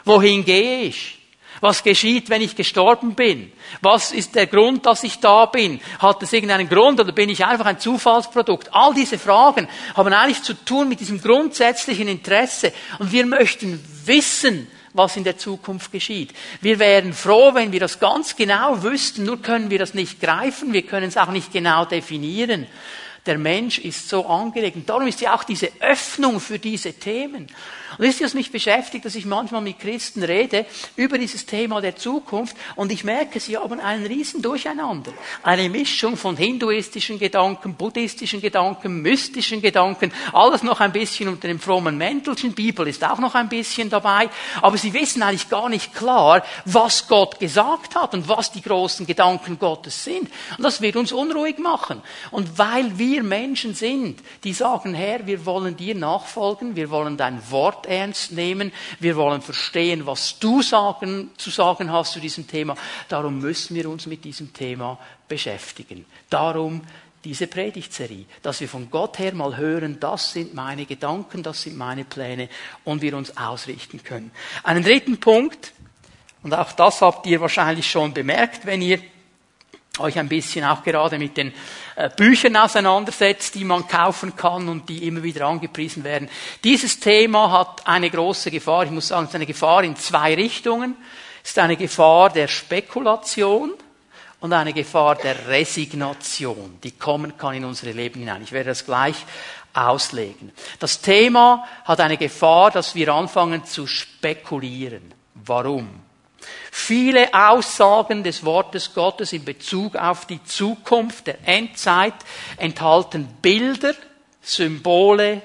Wohin 0.04 0.46
gehe 0.46 0.82
ich? 0.84 1.20
Was 1.62 1.84
geschieht, 1.84 2.30
wenn 2.30 2.42
ich 2.42 2.56
gestorben 2.56 3.16
bin? 3.16 3.52
Was 3.82 4.12
ist 4.12 4.36
der 4.36 4.46
Grund, 4.46 4.86
dass 4.86 5.04
ich 5.04 5.20
da 5.20 5.46
bin? 5.46 5.80
Hat 6.00 6.22
es 6.22 6.34
irgendeinen 6.34 6.68
Grund 6.68 7.00
oder 7.00 7.12
bin 7.12 7.30
ich 7.30 7.46
einfach 7.46 7.65
ein 7.65 7.80
Zufallsprodukt? 7.80 8.74
All 8.74 8.94
diese 8.94 9.18
Fragen 9.18 9.68
haben 9.96 10.13
eigentlich 10.13 10.44
zu 10.44 10.54
tun 10.54 10.89
mit 10.89 11.00
diesem 11.00 11.22
grundsätzlichen 11.22 12.08
Interesse. 12.08 12.74
Und 13.00 13.12
wir 13.12 13.25
möchten 13.25 13.84
wissen, 14.06 14.68
was 14.96 15.18
in 15.18 15.24
der 15.24 15.38
Zukunft 15.38 15.92
geschieht. 15.92 16.34
Wir 16.62 16.80
wären 16.80 17.14
froh, 17.14 17.54
wenn 17.54 17.72
wir 17.72 17.80
das 17.80 18.00
ganz 18.00 18.36
genau 18.36 18.82
wüssten, 18.82 19.25
nur 19.25 19.42
können 19.42 19.70
wir 19.70 19.80
das 19.80 19.94
nicht 19.94 20.22
greifen, 20.22 20.74
wir 20.74 20.84
können 20.84 21.08
es 21.08 21.18
auch 21.18 21.32
nicht 21.32 21.52
genau 21.52 21.86
definieren. 21.86 22.68
Der 23.25 23.38
Mensch 23.38 23.79
ist 23.79 24.08
so 24.08 24.25
angelegt. 24.27 24.75
Und 24.75 24.89
darum 24.89 25.08
ist 25.08 25.22
ja 25.22 25.36
auch 25.36 25.44
diese 25.44 25.70
Öffnung 25.79 26.39
für 26.39 26.60
diese 26.60 26.94
Themen. 26.94 27.48
Und 27.98 28.05
wisst 28.05 28.20
ihr, 28.20 28.25
was 28.25 28.34
mich 28.34 28.51
beschäftigt, 28.51 29.05
dass 29.05 29.15
ich 29.15 29.25
manchmal 29.25 29.62
mit 29.62 29.79
Christen 29.79 30.24
rede 30.24 30.65
über 30.96 31.17
dieses 31.17 31.46
Thema 31.46 31.79
der 31.79 31.96
Zukunft 31.96 32.55
und 32.75 32.91
ich 32.91 33.03
merke, 33.03 33.39
sie 33.39 33.58
haben 33.58 33.79
einen 33.79 34.05
riesen 34.05 34.41
Durcheinander. 34.41 35.13
Eine 35.44 35.70
Mischung 35.70 36.17
von 36.17 36.36
hinduistischen 36.36 37.20
Gedanken, 37.20 37.75
buddhistischen 37.75 38.41
Gedanken, 38.41 39.01
mystischen 39.01 39.62
Gedanken, 39.62 40.12
alles 40.34 40.62
noch 40.63 40.82
ein 40.82 40.91
bisschen 40.91 41.29
unter 41.29 41.48
dem 41.48 41.60
frommen 41.60 41.98
Mäntelchen. 41.98 42.53
Bibel 42.53 42.88
ist 42.88 43.03
auch 43.03 43.20
noch 43.20 43.36
ein 43.36 43.48
bisschen 43.48 43.89
dabei. 43.89 44.29
Aber 44.62 44.77
sie 44.77 44.94
wissen 44.94 45.24
eigentlich 45.24 45.50
gar 45.50 45.70
nicht 45.70 45.94
klar, 45.96 46.44
was 46.65 47.08
Gott 47.08 47.39
gesagt 47.39 47.96
hat 47.96 48.13
und 48.13 48.27
was 48.27 48.51
die 48.51 48.62
großen 48.62 49.05
Gedanken 49.05 49.58
Gottes 49.58 50.03
sind. 50.03 50.29
Und 50.58 50.63
das 50.63 50.82
wird 50.82 50.98
uns 50.98 51.12
unruhig 51.12 51.60
machen. 51.60 52.01
Und 52.32 52.58
weil 52.58 52.98
wir 52.98 53.14
Menschen 53.24 53.74
sind, 53.74 54.22
die 54.43 54.53
sagen, 54.53 54.93
Herr, 54.93 55.25
wir 55.27 55.45
wollen 55.45 55.77
dir 55.77 55.95
nachfolgen, 55.95 56.75
wir 56.75 56.89
wollen 56.89 57.17
dein 57.17 57.39
Wort 57.51 57.86
ernst 57.86 58.31
nehmen. 58.31 58.72
Wir 59.00 59.15
wollen 59.15 59.41
verstehen, 59.41 60.05
was 60.05 60.39
du 60.39 60.62
sagen, 60.62 61.31
zu 61.38 61.50
sagen 61.50 61.91
hast 61.91 62.13
zu 62.13 62.19
diesem 62.19 62.48
Thema. 62.48 62.75
Darum 63.10 63.39
müssen 63.39 63.75
wir 63.75 63.89
uns 63.89 64.05
mit 64.05 64.24
diesem 64.24 64.53
Thema 64.53 65.00
beschäftigen. 65.27 66.05
Darum 66.29 66.81
diese 67.25 67.48
Predigtserie, 67.48 68.25
dass 68.43 68.62
wir 68.62 68.69
von 68.69 68.89
Gott 68.91 69.17
her 69.17 69.34
mal 69.34 69.57
hören, 69.57 70.00
das 70.00 70.31
sind 70.34 70.53
meine 70.53 70.86
Gedanken, 70.86 71.41
das 71.41 71.63
sind 71.63 71.75
meine 71.75 72.05
Pläne 72.05 72.50
und 72.84 73.01
wir 73.01 73.17
uns 73.17 73.36
ausrichten 73.36 74.03
können. 74.03 74.31
Einen 74.63 74.84
dritten 74.84 75.19
Punkt, 75.19 75.74
und 76.43 76.53
auch 76.53 76.72
das 76.74 77.01
habt 77.01 77.25
ihr 77.25 77.41
wahrscheinlich 77.41 77.89
schon 77.89 78.13
bemerkt, 78.13 78.67
wenn 78.67 78.79
ihr 78.84 79.00
euch 79.98 80.19
ein 80.19 80.29
bisschen 80.29 80.63
auch 80.63 80.84
gerade 80.84 81.17
mit 81.17 81.38
den 81.38 81.51
Büchern 82.18 82.58
auseinandersetzt, 82.58 83.56
die 83.56 83.64
man 83.64 83.88
kaufen 83.88 84.36
kann 84.36 84.68
und 84.68 84.90
die 84.90 85.08
immer 85.08 85.24
wieder 85.24 85.48
angepriesen 85.48 86.04
werden. 86.04 86.30
Dieses 86.64 87.00
Thema 87.00 87.52
hat 87.52 87.88
eine 87.88 88.10
große 88.10 88.52
Gefahr. 88.52 88.84
Ich 88.84 88.92
muss 88.92 89.08
sagen, 89.08 89.24
es 89.24 89.30
ist 89.30 89.36
eine 89.36 89.46
Gefahr 89.46 89.84
in 89.84 89.96
zwei 89.96 90.36
Richtungen. 90.36 90.98
Es 91.44 91.52
ist 91.52 91.60
eine 91.60 91.78
Gefahr 91.78 92.30
der 92.32 92.48
Spekulation 92.48 93.74
und 94.40 94.54
eine 94.54 94.74
Gefahr 94.74 95.16
der 95.16 95.48
Resignation, 95.48 96.80
die 96.84 96.92
kommen 96.92 97.38
kann 97.38 97.56
in 97.56 97.66
unsere 97.66 97.92
Leben 97.94 98.20
hinein. 98.20 98.44
Ich 98.44 98.52
werde 98.52 98.70
das 98.70 98.86
gleich 98.86 99.16
auslegen. 99.74 100.52
Das 100.80 101.02
Thema 101.02 101.66
hat 101.86 102.00
eine 102.00 102.18
Gefahr, 102.18 102.72
dass 102.72 102.96
wir 102.96 103.14
anfangen 103.14 103.64
zu 103.66 103.88
spekulieren. 103.88 105.14
Warum? 105.34 106.05
Viele 106.72 107.34
Aussagen 107.34 108.24
des 108.24 108.44
Wortes 108.44 108.94
Gottes 108.94 109.34
in 109.34 109.46
Bezug 109.46 109.96
auf 109.96 110.25
die 110.25 110.44
Zukunft 110.44 111.28
der 111.28 111.48
Endzeit 111.48 112.14
enthalten 112.58 113.28
Bilder, 113.42 113.96
Symbole, 114.42 115.42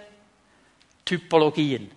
Typologien, 1.04 1.90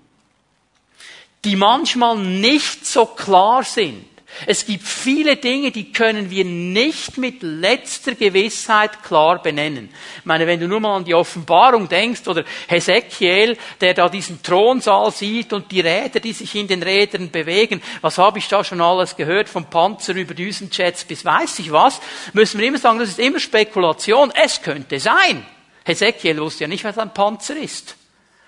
die 1.44 1.56
manchmal 1.56 2.18
nicht 2.18 2.86
so 2.86 3.06
klar 3.06 3.64
sind 3.64 4.13
es 4.46 4.66
gibt 4.66 4.88
viele 4.88 5.38
Dinge, 5.38 5.72
die 5.72 5.92
können 5.92 6.30
wir 6.30 6.46
nicht 6.46 7.18
mit 7.18 7.44
letzter 7.44 8.16
Gewissheit 8.16 9.04
klar 9.04 9.42
benennen. 9.42 9.90
Ich 10.20 10.26
meine, 10.26 10.48
wenn 10.48 10.60
du 10.60 10.68
nur 10.68 10.80
mal 10.80 10.98
an 10.98 11.06
die 11.06 11.14
Offenbarung 11.14 11.88
denkst 11.88 12.28
oder 12.28 12.44
Hesekiel, 12.68 13.58
der 13.82 13.94
da 13.94 14.10
diesen 14.10 14.42
Thronsaal 14.42 15.12
sieht 15.12 15.54
und 15.54 15.72
die 15.72 15.82
Räder, 15.82 16.20
die 16.20 16.34
sich 16.34 16.56
in 16.56 16.68
den 16.68 16.84
Rädern 16.84 17.32
bewegen, 17.32 17.82
was 18.02 18.18
habe 18.18 18.40
ich 18.40 18.48
da 18.48 18.64
schon 18.64 18.82
alles 18.82 19.16
gehört, 19.16 19.50
vom 19.50 19.66
Panzer 19.66 20.16
über 20.16 20.34
Düsenjets 20.34 21.06
bis 21.06 21.24
weiß 21.24 21.60
ich 21.60 21.72
was, 21.72 22.02
müssen 22.34 22.60
wir 22.60 22.68
immer 22.68 22.80
sagen, 22.80 23.00
das 23.00 23.10
ist 23.10 23.20
immer 23.20 23.40
Spekulation. 23.40 24.32
Es 24.44 24.62
könnte 24.62 25.00
sein. 25.00 25.46
Hesekiel 25.86 26.40
wusste 26.40 26.64
ja 26.64 26.68
nicht, 26.68 26.84
was 26.84 26.98
ein 26.98 27.14
Panzer 27.14 27.56
ist. 27.58 27.96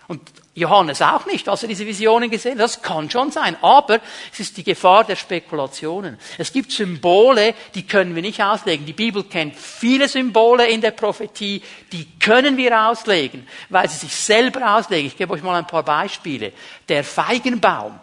Und 0.08 0.22
Johannes 0.58 1.02
auch 1.02 1.26
nicht, 1.26 1.50
als 1.50 1.64
er 1.64 1.70
diese 1.70 1.86
Visionen 1.86 2.30
gesehen 2.30 2.54
hat. 2.54 2.62
Das 2.62 2.82
kann 2.82 3.10
schon 3.10 3.30
sein. 3.30 3.58
Aber 3.62 4.00
es 4.32 4.40
ist 4.40 4.56
die 4.56 4.64
Gefahr 4.64 5.04
der 5.04 5.18
Spekulationen. 5.18 6.18
Es 6.38 6.54
gibt 6.54 6.72
Symbole, 6.72 7.54
die 7.76 7.86
können 7.86 8.16
wir 8.16 8.22
nicht 8.22 8.42
auslegen. 8.42 8.86
Die 8.86 8.94
Bibel 8.94 9.26
kennt 9.26 9.56
viele 9.58 10.08
Symbole 10.08 10.68
in 10.68 10.80
der 10.80 10.92
Prophetie, 10.92 11.62
die 11.92 12.08
können 12.20 12.56
wir 12.56 12.88
auslegen, 12.88 13.46
weil 13.70 13.90
sie 13.90 13.98
sich 13.98 14.16
selber 14.16 14.76
auslegen. 14.76 15.08
Ich 15.08 15.18
gebe 15.18 15.34
euch 15.34 15.44
mal 15.44 15.58
ein 15.58 15.68
paar 15.68 15.84
Beispiele. 15.84 16.54
Der 16.88 17.04
Feigenbaum 17.04 18.00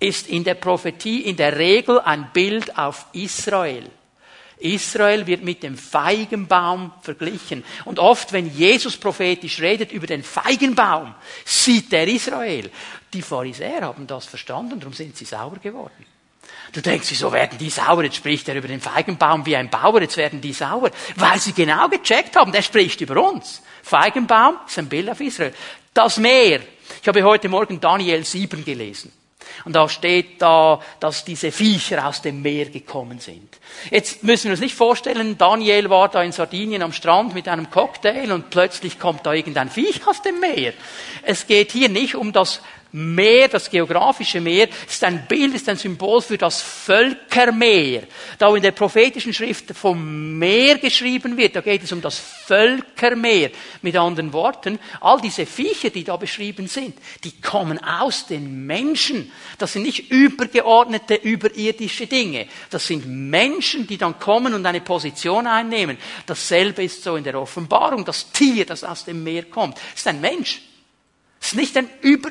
ist 0.00 0.26
in 0.26 0.42
der 0.42 0.54
Prophetie 0.54 1.20
in 1.20 1.36
der 1.36 1.58
Regel 1.58 2.00
ein 2.00 2.30
Bild 2.32 2.78
auf 2.78 3.06
Israel. 3.12 3.90
Israel 4.64 5.26
wird 5.26 5.44
mit 5.44 5.62
dem 5.62 5.76
Feigenbaum 5.76 6.92
verglichen. 7.02 7.62
Und 7.84 7.98
oft, 7.98 8.32
wenn 8.32 8.50
Jesus 8.50 8.96
prophetisch 8.96 9.60
redet 9.60 9.92
über 9.92 10.06
den 10.06 10.22
Feigenbaum, 10.22 11.14
sieht 11.44 11.92
er 11.92 12.08
Israel. 12.08 12.70
Die 13.12 13.20
Pharisäer 13.20 13.82
haben 13.82 14.06
das 14.06 14.24
verstanden, 14.24 14.80
darum 14.80 14.94
sind 14.94 15.16
sie 15.16 15.26
sauer 15.26 15.58
geworden. 15.62 16.06
Du 16.72 16.80
denkst, 16.80 17.10
wieso 17.10 17.30
werden 17.30 17.58
die 17.58 17.70
sauer? 17.70 18.04
Jetzt 18.04 18.16
spricht 18.16 18.48
er 18.48 18.56
über 18.56 18.66
den 18.66 18.80
Feigenbaum 18.80 19.44
wie 19.44 19.54
ein 19.54 19.68
Bauer, 19.68 20.00
jetzt 20.00 20.16
werden 20.16 20.40
die 20.40 20.52
sauer. 20.52 20.90
Weil 21.16 21.38
sie 21.38 21.52
genau 21.52 21.88
gecheckt 21.88 22.34
haben, 22.34 22.50
der 22.50 22.62
spricht 22.62 23.00
über 23.02 23.22
uns. 23.22 23.62
Feigenbaum 23.82 24.56
ist 24.66 24.78
ein 24.78 24.88
Bild 24.88 25.10
auf 25.10 25.20
Israel. 25.20 25.52
Das 25.92 26.16
Meer. 26.16 26.60
Ich 27.02 27.06
habe 27.06 27.22
heute 27.22 27.48
Morgen 27.48 27.80
Daniel 27.80 28.24
7 28.24 28.64
gelesen. 28.64 29.12
Und 29.64 29.74
da 29.74 29.88
steht 29.88 30.42
da, 30.42 30.80
dass 31.00 31.24
diese 31.24 31.50
Viecher 31.50 32.06
aus 32.06 32.20
dem 32.20 32.42
Meer 32.42 32.66
gekommen 32.66 33.18
sind. 33.18 33.58
Jetzt 33.90 34.22
müssen 34.22 34.44
wir 34.44 34.52
uns 34.52 34.60
nicht 34.60 34.74
vorstellen, 34.74 35.38
Daniel 35.38 35.88
war 35.88 36.08
da 36.08 36.22
in 36.22 36.32
Sardinien 36.32 36.82
am 36.82 36.92
Strand 36.92 37.34
mit 37.34 37.48
einem 37.48 37.70
Cocktail 37.70 38.30
und 38.32 38.50
plötzlich 38.50 38.98
kommt 38.98 39.24
da 39.24 39.32
irgendein 39.32 39.70
Viech 39.70 40.06
aus 40.06 40.20
dem 40.22 40.40
Meer. 40.40 40.74
Es 41.22 41.46
geht 41.46 41.72
hier 41.72 41.88
nicht 41.88 42.14
um 42.14 42.32
das 42.32 42.60
Meer, 42.96 43.48
das 43.48 43.68
geografische 43.68 44.40
Meer, 44.40 44.68
ist 44.88 45.02
ein 45.02 45.26
Bild, 45.26 45.52
ist 45.56 45.68
ein 45.68 45.76
Symbol 45.76 46.22
für 46.22 46.38
das 46.38 46.62
Völkermeer. 46.62 48.04
Da 48.38 48.54
in 48.54 48.62
der 48.62 48.70
prophetischen 48.70 49.34
Schrift 49.34 49.76
vom 49.76 50.38
Meer 50.38 50.78
geschrieben 50.78 51.36
wird, 51.36 51.56
da 51.56 51.60
geht 51.60 51.82
es 51.82 51.90
um 51.90 52.00
das 52.00 52.20
Völkermeer. 52.20 53.50
Mit 53.82 53.96
anderen 53.96 54.32
Worten, 54.32 54.78
all 55.00 55.20
diese 55.20 55.44
Viecher, 55.44 55.90
die 55.90 56.04
da 56.04 56.16
beschrieben 56.16 56.68
sind, 56.68 56.96
die 57.24 57.32
kommen 57.40 57.82
aus 57.82 58.28
den 58.28 58.64
Menschen. 58.64 59.32
Das 59.58 59.72
sind 59.72 59.82
nicht 59.82 60.12
übergeordnete, 60.12 61.16
überirdische 61.16 62.06
Dinge. 62.06 62.46
Das 62.70 62.86
sind 62.86 63.08
Menschen, 63.08 63.88
die 63.88 63.98
dann 63.98 64.20
kommen 64.20 64.54
und 64.54 64.64
eine 64.64 64.80
Position 64.80 65.48
einnehmen. 65.48 65.98
Dasselbe 66.26 66.84
ist 66.84 67.02
so 67.02 67.16
in 67.16 67.24
der 67.24 67.40
Offenbarung. 67.40 68.04
Das 68.04 68.30
Tier, 68.30 68.64
das 68.64 68.84
aus 68.84 69.04
dem 69.04 69.24
Meer 69.24 69.46
kommt, 69.46 69.80
ist 69.96 70.06
ein 70.06 70.20
Mensch. 70.20 70.62
Es 71.40 71.48
ist 71.48 71.56
nicht 71.56 71.76
ein 71.76 71.90
über 72.00 72.30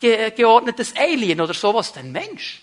geordnetes 0.00 0.94
Alien 0.96 1.40
oder 1.40 1.54
sowas, 1.54 1.96
ein 1.96 2.12
Mensch. 2.12 2.62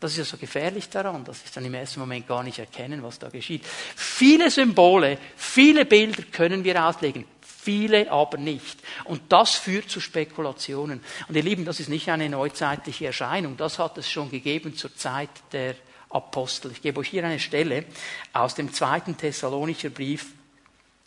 Das 0.00 0.12
ist 0.12 0.18
ja 0.18 0.24
so 0.24 0.36
gefährlich 0.36 0.90
daran, 0.90 1.24
dass 1.24 1.42
ich 1.44 1.50
dann 1.50 1.64
im 1.64 1.72
ersten 1.72 2.00
Moment 2.00 2.26
gar 2.26 2.42
nicht 2.42 2.58
erkennen, 2.58 3.02
was 3.02 3.18
da 3.18 3.30
geschieht. 3.30 3.64
Viele 3.64 4.50
Symbole, 4.50 5.18
viele 5.36 5.86
Bilder 5.86 6.22
können 6.30 6.62
wir 6.62 6.84
auslegen, 6.84 7.24
viele 7.40 8.10
aber 8.10 8.36
nicht. 8.36 8.78
Und 9.04 9.22
das 9.30 9.54
führt 9.54 9.88
zu 9.88 10.00
Spekulationen. 10.00 11.00
Und 11.28 11.36
ihr 11.36 11.42
Lieben, 11.42 11.64
das 11.64 11.80
ist 11.80 11.88
nicht 11.88 12.10
eine 12.10 12.28
neuzeitliche 12.28 13.06
Erscheinung, 13.06 13.56
das 13.56 13.78
hat 13.78 13.96
es 13.96 14.10
schon 14.10 14.30
gegeben 14.30 14.76
zur 14.76 14.94
Zeit 14.94 15.30
der 15.52 15.74
Apostel. 16.10 16.70
Ich 16.72 16.82
gebe 16.82 17.00
euch 17.00 17.08
hier 17.08 17.24
eine 17.24 17.40
Stelle 17.40 17.86
aus 18.32 18.54
dem 18.54 18.72
zweiten 18.72 19.16
Thessalonicher 19.16 19.90
Brief, 19.90 20.26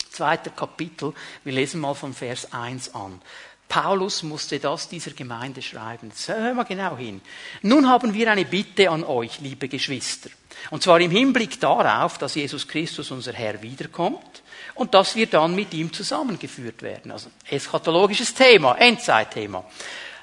zweiter 0.09 0.49
Kapitel. 0.49 1.13
Wir 1.43 1.53
lesen 1.53 1.81
mal 1.81 1.93
von 1.93 2.13
Vers 2.13 2.51
1 2.51 2.95
an. 2.95 3.21
Paulus 3.69 4.23
musste 4.23 4.59
das 4.59 4.87
dieser 4.87 5.11
Gemeinde 5.11 5.61
schreiben. 5.61 6.11
Hör 6.25 6.53
mal 6.53 6.63
genau 6.63 6.95
hin. 6.95 7.21
Nun 7.61 7.89
haben 7.89 8.13
wir 8.13 8.31
eine 8.31 8.45
Bitte 8.45 8.89
an 8.89 9.03
euch, 9.03 9.39
liebe 9.41 9.67
Geschwister. 9.67 10.29
Und 10.71 10.83
zwar 10.83 10.99
im 11.01 11.11
Hinblick 11.11 11.59
darauf, 11.59 12.17
dass 12.17 12.35
Jesus 12.35 12.67
Christus, 12.67 13.11
unser 13.11 13.33
Herr, 13.33 13.61
wiederkommt 13.61 14.41
und 14.75 14.93
dass 14.93 15.15
wir 15.15 15.27
dann 15.27 15.55
mit 15.55 15.73
ihm 15.73 15.91
zusammengeführt 15.91 16.81
werden. 16.81 17.11
Also 17.11 17.29
eschatologisches 17.49 18.33
Thema, 18.33 18.75
Endzeitthema. 18.75 19.63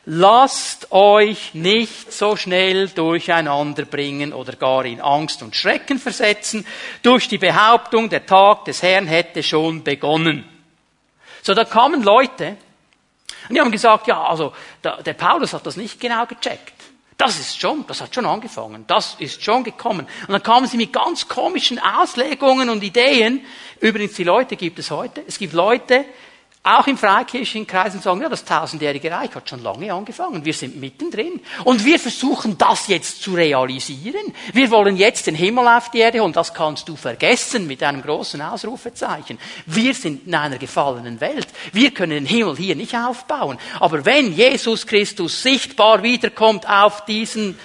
Lasst 0.07 0.93
euch 0.93 1.55
nicht 1.55 2.13
so 2.13 2.37
schnell 2.37 2.89
durcheinander 2.89 3.87
bringen 3.87 4.35
oder 4.35 4.55
gar 4.55 4.85
in 4.85 5.01
Angst 5.01 5.43
und 5.43 5.57
Schrecken 5.57 5.99
versetzen 5.99 6.67
durch 7.03 7.27
die 7.27 7.39
Behauptung, 7.39 8.11
der 8.11 8.27
Tag 8.27 8.67
des 8.67 8.83
Herrn 8.83 9.07
hätte 9.07 9.43
schon 9.43 9.83
begonnen. 9.83 10.45
So, 11.43 11.55
da 11.55 11.65
kamen 11.65 12.03
Leute, 12.03 12.57
und 13.49 13.55
die 13.55 13.61
haben 13.61 13.71
gesagt, 13.71 14.07
ja, 14.07 14.23
also 14.23 14.53
der, 14.83 15.15
Paulus 15.15 15.53
hat 15.53 15.67
das 15.67 15.77
nicht 15.77 16.01
genau 16.01 16.27
gecheckt. 16.27 16.73
Das 17.17 17.39
ist 17.39 17.61
schon, 17.61 17.87
das 17.87 18.01
hat 18.01 18.15
schon 18.15 18.27
angefangen. 18.27 18.85
Das 18.87 19.17
ist 19.19 19.43
schon 19.43 19.63
gekommen. 19.63 20.07
Und 20.27 20.33
dann 20.33 20.43
kamen 20.43 20.67
sie 20.67 20.77
mit 20.77 20.93
ganz 20.93 21.29
komischen 21.29 21.79
Auslegungen 21.79 22.69
und 22.71 22.83
Ideen. 22.83 23.45
Übrigens, 23.81 24.15
die 24.15 24.25
Leute 24.25 24.57
gibt 24.57 24.79
es 24.79 24.91
heute. 24.91 25.23
Es 25.27 25.39
gibt 25.39 25.53
Leute, 25.53 26.05
auch 26.67 26.87
im 26.87 26.97
freikirchlichen 26.97 27.67
Kreisen 27.67 28.01
sagen, 28.01 28.23
ja, 28.23 28.29
das 28.31 28.43
tausendjährige 28.43 29.11
Reich 29.11 29.35
hat 29.35 29.51
schon 29.51 29.63
lange 29.63 29.93
angefangen. 29.93 30.47
Wir 30.47 30.55
sind 30.55 30.81
mittendrin. 30.81 31.43
Und 31.63 31.85
wir 31.85 31.99
versuchen 31.99 32.57
das 32.57 32.89
jetzt 32.89 33.23
zu 33.23 33.35
realisieren. 33.35 34.33
Wir 34.55 34.71
wollen 34.71 34.97
jetzt 34.97 35.27
den 35.27 35.35
Himmel 35.35 35.69
auf 35.69 35.91
die 35.91 35.99
Erde 35.99 36.23
und 36.23 36.37
das 36.37 36.55
kannst 36.55 36.89
du 36.89 36.97
vergessen 36.97 37.67
mit 37.67 37.83
einem 37.83 38.01
großen 38.01 38.41
Ausrufezeichen. 38.41 39.39
Wir 39.67 39.93
sind 39.93 40.27
in 40.27 40.35
einer 40.35 40.57
gefallenen 40.57 41.21
Welt. 41.21 41.49
Wir 41.73 41.91
können 41.91 42.13
den 42.13 42.27
Himmel 42.27 42.57
hier 42.57 42.77
nicht 42.77 42.97
aufbauen. 42.97 43.59
Aber 43.79 44.03
wenn 44.07 44.33
Jesus 44.33 44.87
Christus 44.87 45.43
sichtbar 45.43 46.03
wiederkommt 46.03 46.67
auf 46.67 47.05
diesen 47.05 47.59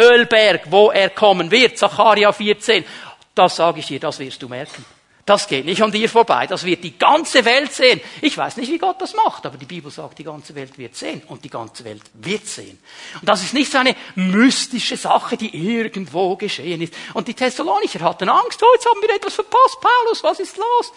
Ölberg, 0.00 0.62
wo 0.70 0.90
er 0.90 1.10
kommen 1.10 1.50
wird, 1.50 1.76
Zacharia 1.76 2.32
14, 2.32 2.86
das 3.34 3.56
sage 3.56 3.80
ich 3.80 3.86
dir, 3.88 4.00
das 4.00 4.18
wirst 4.18 4.42
du 4.42 4.48
merken. 4.48 4.95
Das 5.26 5.48
geht 5.48 5.64
nicht 5.64 5.82
an 5.82 5.90
dir 5.90 6.08
vorbei. 6.08 6.46
Das 6.46 6.62
wird 6.62 6.84
die 6.84 6.96
ganze 6.96 7.44
Welt 7.44 7.72
sehen. 7.72 8.00
Ich 8.22 8.38
weiß 8.38 8.58
nicht, 8.58 8.70
wie 8.70 8.78
Gott 8.78 9.02
das 9.02 9.12
macht, 9.12 9.44
aber 9.44 9.58
die 9.58 9.66
Bibel 9.66 9.90
sagt, 9.90 10.20
die 10.20 10.24
ganze 10.24 10.54
Welt 10.54 10.78
wird 10.78 10.94
sehen. 10.94 11.20
Und 11.26 11.44
die 11.44 11.50
ganze 11.50 11.84
Welt 11.84 12.04
wird 12.14 12.46
sehen. 12.46 12.78
Und 13.20 13.28
das 13.28 13.42
ist 13.42 13.52
nicht 13.52 13.72
so 13.72 13.78
eine 13.78 13.96
mystische 14.14 14.96
Sache, 14.96 15.36
die 15.36 15.76
irgendwo 15.76 16.36
geschehen 16.36 16.80
ist. 16.80 16.94
Und 17.12 17.26
die 17.26 17.34
Thessalonicher 17.34 18.00
hatten 18.02 18.28
Angst. 18.28 18.62
Oh, 18.62 18.72
jetzt 18.74 18.86
haben 18.86 19.02
wir 19.02 19.16
etwas 19.16 19.34
verpasst. 19.34 19.80
Paulus, 19.80 20.22
was 20.22 20.38
ist 20.38 20.56
los? 20.58 20.92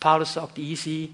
Paulus 0.00 0.32
sagt, 0.32 0.56
easy, 0.58 1.10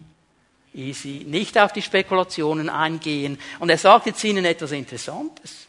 easy. 0.72 1.24
Nicht 1.26 1.58
auf 1.58 1.72
die 1.72 1.82
Spekulationen 1.82 2.68
eingehen. 2.68 3.40
Und 3.58 3.70
er 3.70 3.78
sagt 3.78 4.06
jetzt 4.06 4.22
ihnen 4.22 4.44
etwas 4.44 4.70
Interessantes. 4.70 5.66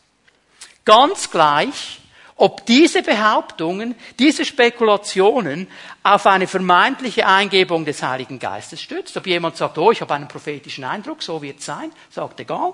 Ganz 0.86 1.32
gleich, 1.32 1.98
ob 2.38 2.66
diese 2.68 3.02
Behauptungen, 3.02 3.96
diese 4.20 4.46
Spekulationen 4.46 5.68
auf 6.04 6.28
eine 6.28 6.48
vermeintliche 6.48 7.28
Eingebung 7.28 7.84
des 7.84 8.04
Heiligen 8.04 8.38
Geistes 8.38 8.80
stützt. 8.80 9.18
Ob 9.18 9.26
jemand 9.26 9.58
sagt, 9.58 9.78
oh, 9.80 9.92
ich 9.92 10.02
habe 10.02 10.14
einen 10.14 10.28
prophetischen 10.28 10.84
Eindruck, 10.84 11.24
so 11.24 11.42
wird 11.42 11.60
es 11.60 11.66
sein, 11.66 11.92
sagt 12.12 12.40
egal. 12.40 12.74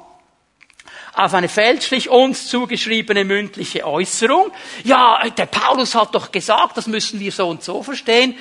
Auf 1.14 1.34
eine 1.34 1.48
fälschlich 1.48 2.10
uns 2.10 2.50
zugeschriebene 2.50 3.24
mündliche 3.24 3.88
Äußerung. 3.88 4.52
Ja, 4.84 5.30
der 5.30 5.46
Paulus 5.46 5.96
hat 5.96 6.14
doch 6.14 6.32
gesagt, 6.32 6.76
das 6.76 6.88
müssen 6.88 7.22
wir 7.22 7.32
so 7.32 7.48
und 7.48 7.64
so 7.64 7.82
verstehen. 7.82 8.36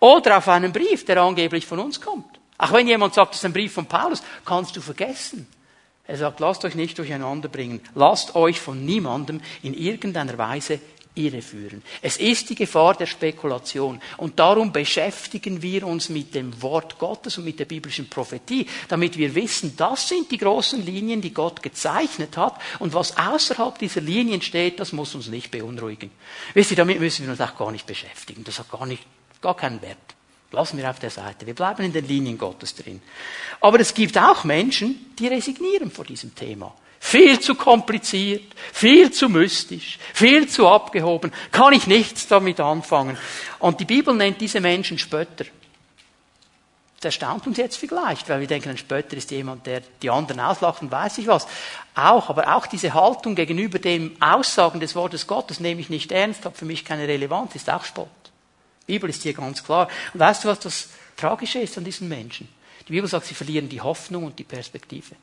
Oder 0.00 0.38
auf 0.38 0.48
einen 0.48 0.72
Brief, 0.72 1.04
der 1.04 1.18
angeblich 1.18 1.66
von 1.66 1.80
uns 1.80 2.00
kommt. 2.00 2.40
Auch 2.56 2.72
wenn 2.72 2.88
jemand 2.88 3.12
sagt, 3.12 3.32
das 3.32 3.40
ist 3.40 3.44
ein 3.44 3.52
Brief 3.52 3.74
von 3.74 3.86
Paulus, 3.86 4.22
kannst 4.44 4.74
du 4.74 4.80
vergessen. 4.80 5.46
Er 6.06 6.16
sagt, 6.16 6.40
lasst 6.40 6.64
euch 6.64 6.74
nicht 6.74 6.98
durcheinander 6.98 7.48
bringen. 7.48 7.80
Lasst 7.94 8.34
euch 8.34 8.60
von 8.60 8.84
niemandem 8.84 9.40
in 9.62 9.72
irgendeiner 9.74 10.36
Weise 10.36 10.80
irreführen. 11.14 11.82
Es 12.00 12.16
ist 12.16 12.48
die 12.50 12.54
Gefahr 12.54 12.94
der 12.94 13.06
Spekulation. 13.06 14.00
Und 14.16 14.38
darum 14.38 14.72
beschäftigen 14.72 15.60
wir 15.62 15.86
uns 15.86 16.08
mit 16.08 16.34
dem 16.34 16.60
Wort 16.62 16.98
Gottes 16.98 17.38
und 17.38 17.44
mit 17.44 17.58
der 17.58 17.66
biblischen 17.66 18.08
Prophetie, 18.08 18.66
damit 18.88 19.18
wir 19.18 19.34
wissen, 19.34 19.76
das 19.76 20.08
sind 20.08 20.30
die 20.30 20.38
großen 20.38 20.84
Linien, 20.84 21.20
die 21.20 21.34
Gott 21.34 21.62
gezeichnet 21.62 22.36
hat. 22.36 22.54
Und 22.78 22.94
was 22.94 23.16
außerhalb 23.16 23.78
dieser 23.78 24.00
Linien 24.00 24.42
steht, 24.42 24.80
das 24.80 24.92
muss 24.92 25.14
uns 25.14 25.28
nicht 25.28 25.50
beunruhigen. 25.50 26.10
Wisst 26.54 26.70
ihr, 26.70 26.76
damit 26.76 26.98
müssen 26.98 27.24
wir 27.24 27.32
uns 27.32 27.40
auch 27.40 27.56
gar 27.56 27.70
nicht 27.70 27.86
beschäftigen. 27.86 28.42
Das 28.44 28.58
hat 28.58 28.70
gar, 28.70 28.86
nicht, 28.86 29.04
gar 29.40 29.56
keinen 29.56 29.82
Wert. 29.82 29.98
Lassen 30.52 30.76
wir 30.76 30.88
auf 30.88 30.98
der 30.98 31.10
Seite. 31.10 31.46
Wir 31.46 31.54
bleiben 31.54 31.82
in 31.82 31.92
den 31.92 32.06
Linien 32.06 32.38
Gottes 32.38 32.74
drin. 32.74 33.00
Aber 33.60 33.80
es 33.80 33.94
gibt 33.94 34.16
auch 34.18 34.44
Menschen, 34.44 35.14
die 35.18 35.28
resignieren 35.28 35.90
vor 35.90 36.04
diesem 36.04 36.34
Thema. 36.34 36.74
Viel 37.00 37.40
zu 37.40 37.56
kompliziert, 37.56 38.54
viel 38.72 39.10
zu 39.10 39.28
mystisch, 39.28 39.98
viel 40.14 40.48
zu 40.48 40.68
abgehoben, 40.68 41.32
kann 41.50 41.72
ich 41.72 41.88
nichts 41.88 42.28
damit 42.28 42.60
anfangen. 42.60 43.18
Und 43.58 43.80
die 43.80 43.84
Bibel 43.84 44.14
nennt 44.14 44.40
diese 44.40 44.60
Menschen 44.60 44.98
Spötter. 44.98 45.46
Das 46.96 47.06
erstaunt 47.06 47.48
uns 47.48 47.56
jetzt 47.56 47.76
vielleicht, 47.76 48.28
weil 48.28 48.38
wir 48.38 48.46
denken, 48.46 48.68
ein 48.68 48.78
Spötter 48.78 49.16
ist 49.16 49.32
jemand, 49.32 49.66
der 49.66 49.82
die 50.00 50.10
anderen 50.10 50.38
auslacht 50.38 50.82
und 50.82 50.92
weiß 50.92 51.18
ich 51.18 51.26
was. 51.26 51.48
Auch, 51.96 52.28
aber 52.28 52.54
auch 52.54 52.66
diese 52.68 52.94
Haltung 52.94 53.34
gegenüber 53.34 53.80
dem 53.80 54.16
Aussagen 54.20 54.78
des 54.78 54.94
Wortes 54.94 55.26
Gottes 55.26 55.58
nehme 55.58 55.80
ich 55.80 55.90
nicht 55.90 56.12
ernst, 56.12 56.44
hat 56.44 56.56
für 56.56 56.66
mich 56.66 56.84
keine 56.84 57.08
Relevanz, 57.08 57.56
ist 57.56 57.68
auch 57.68 57.84
Spott. 57.84 58.08
Die 58.86 58.92
Bibel 58.92 59.10
ist 59.10 59.22
hier 59.22 59.34
ganz 59.34 59.62
klar. 59.62 59.88
Und 60.12 60.20
weißt 60.20 60.44
du, 60.44 60.48
was 60.48 60.60
das 60.60 60.88
Tragische 61.16 61.60
ist 61.60 61.78
an 61.78 61.84
diesen 61.84 62.08
Menschen? 62.08 62.48
Die 62.88 62.92
Bibel 62.92 63.08
sagt, 63.08 63.26
sie 63.26 63.34
verlieren 63.34 63.68
die 63.68 63.80
Hoffnung 63.80 64.24
und 64.24 64.38
die 64.38 64.44
Perspektive. 64.44 65.14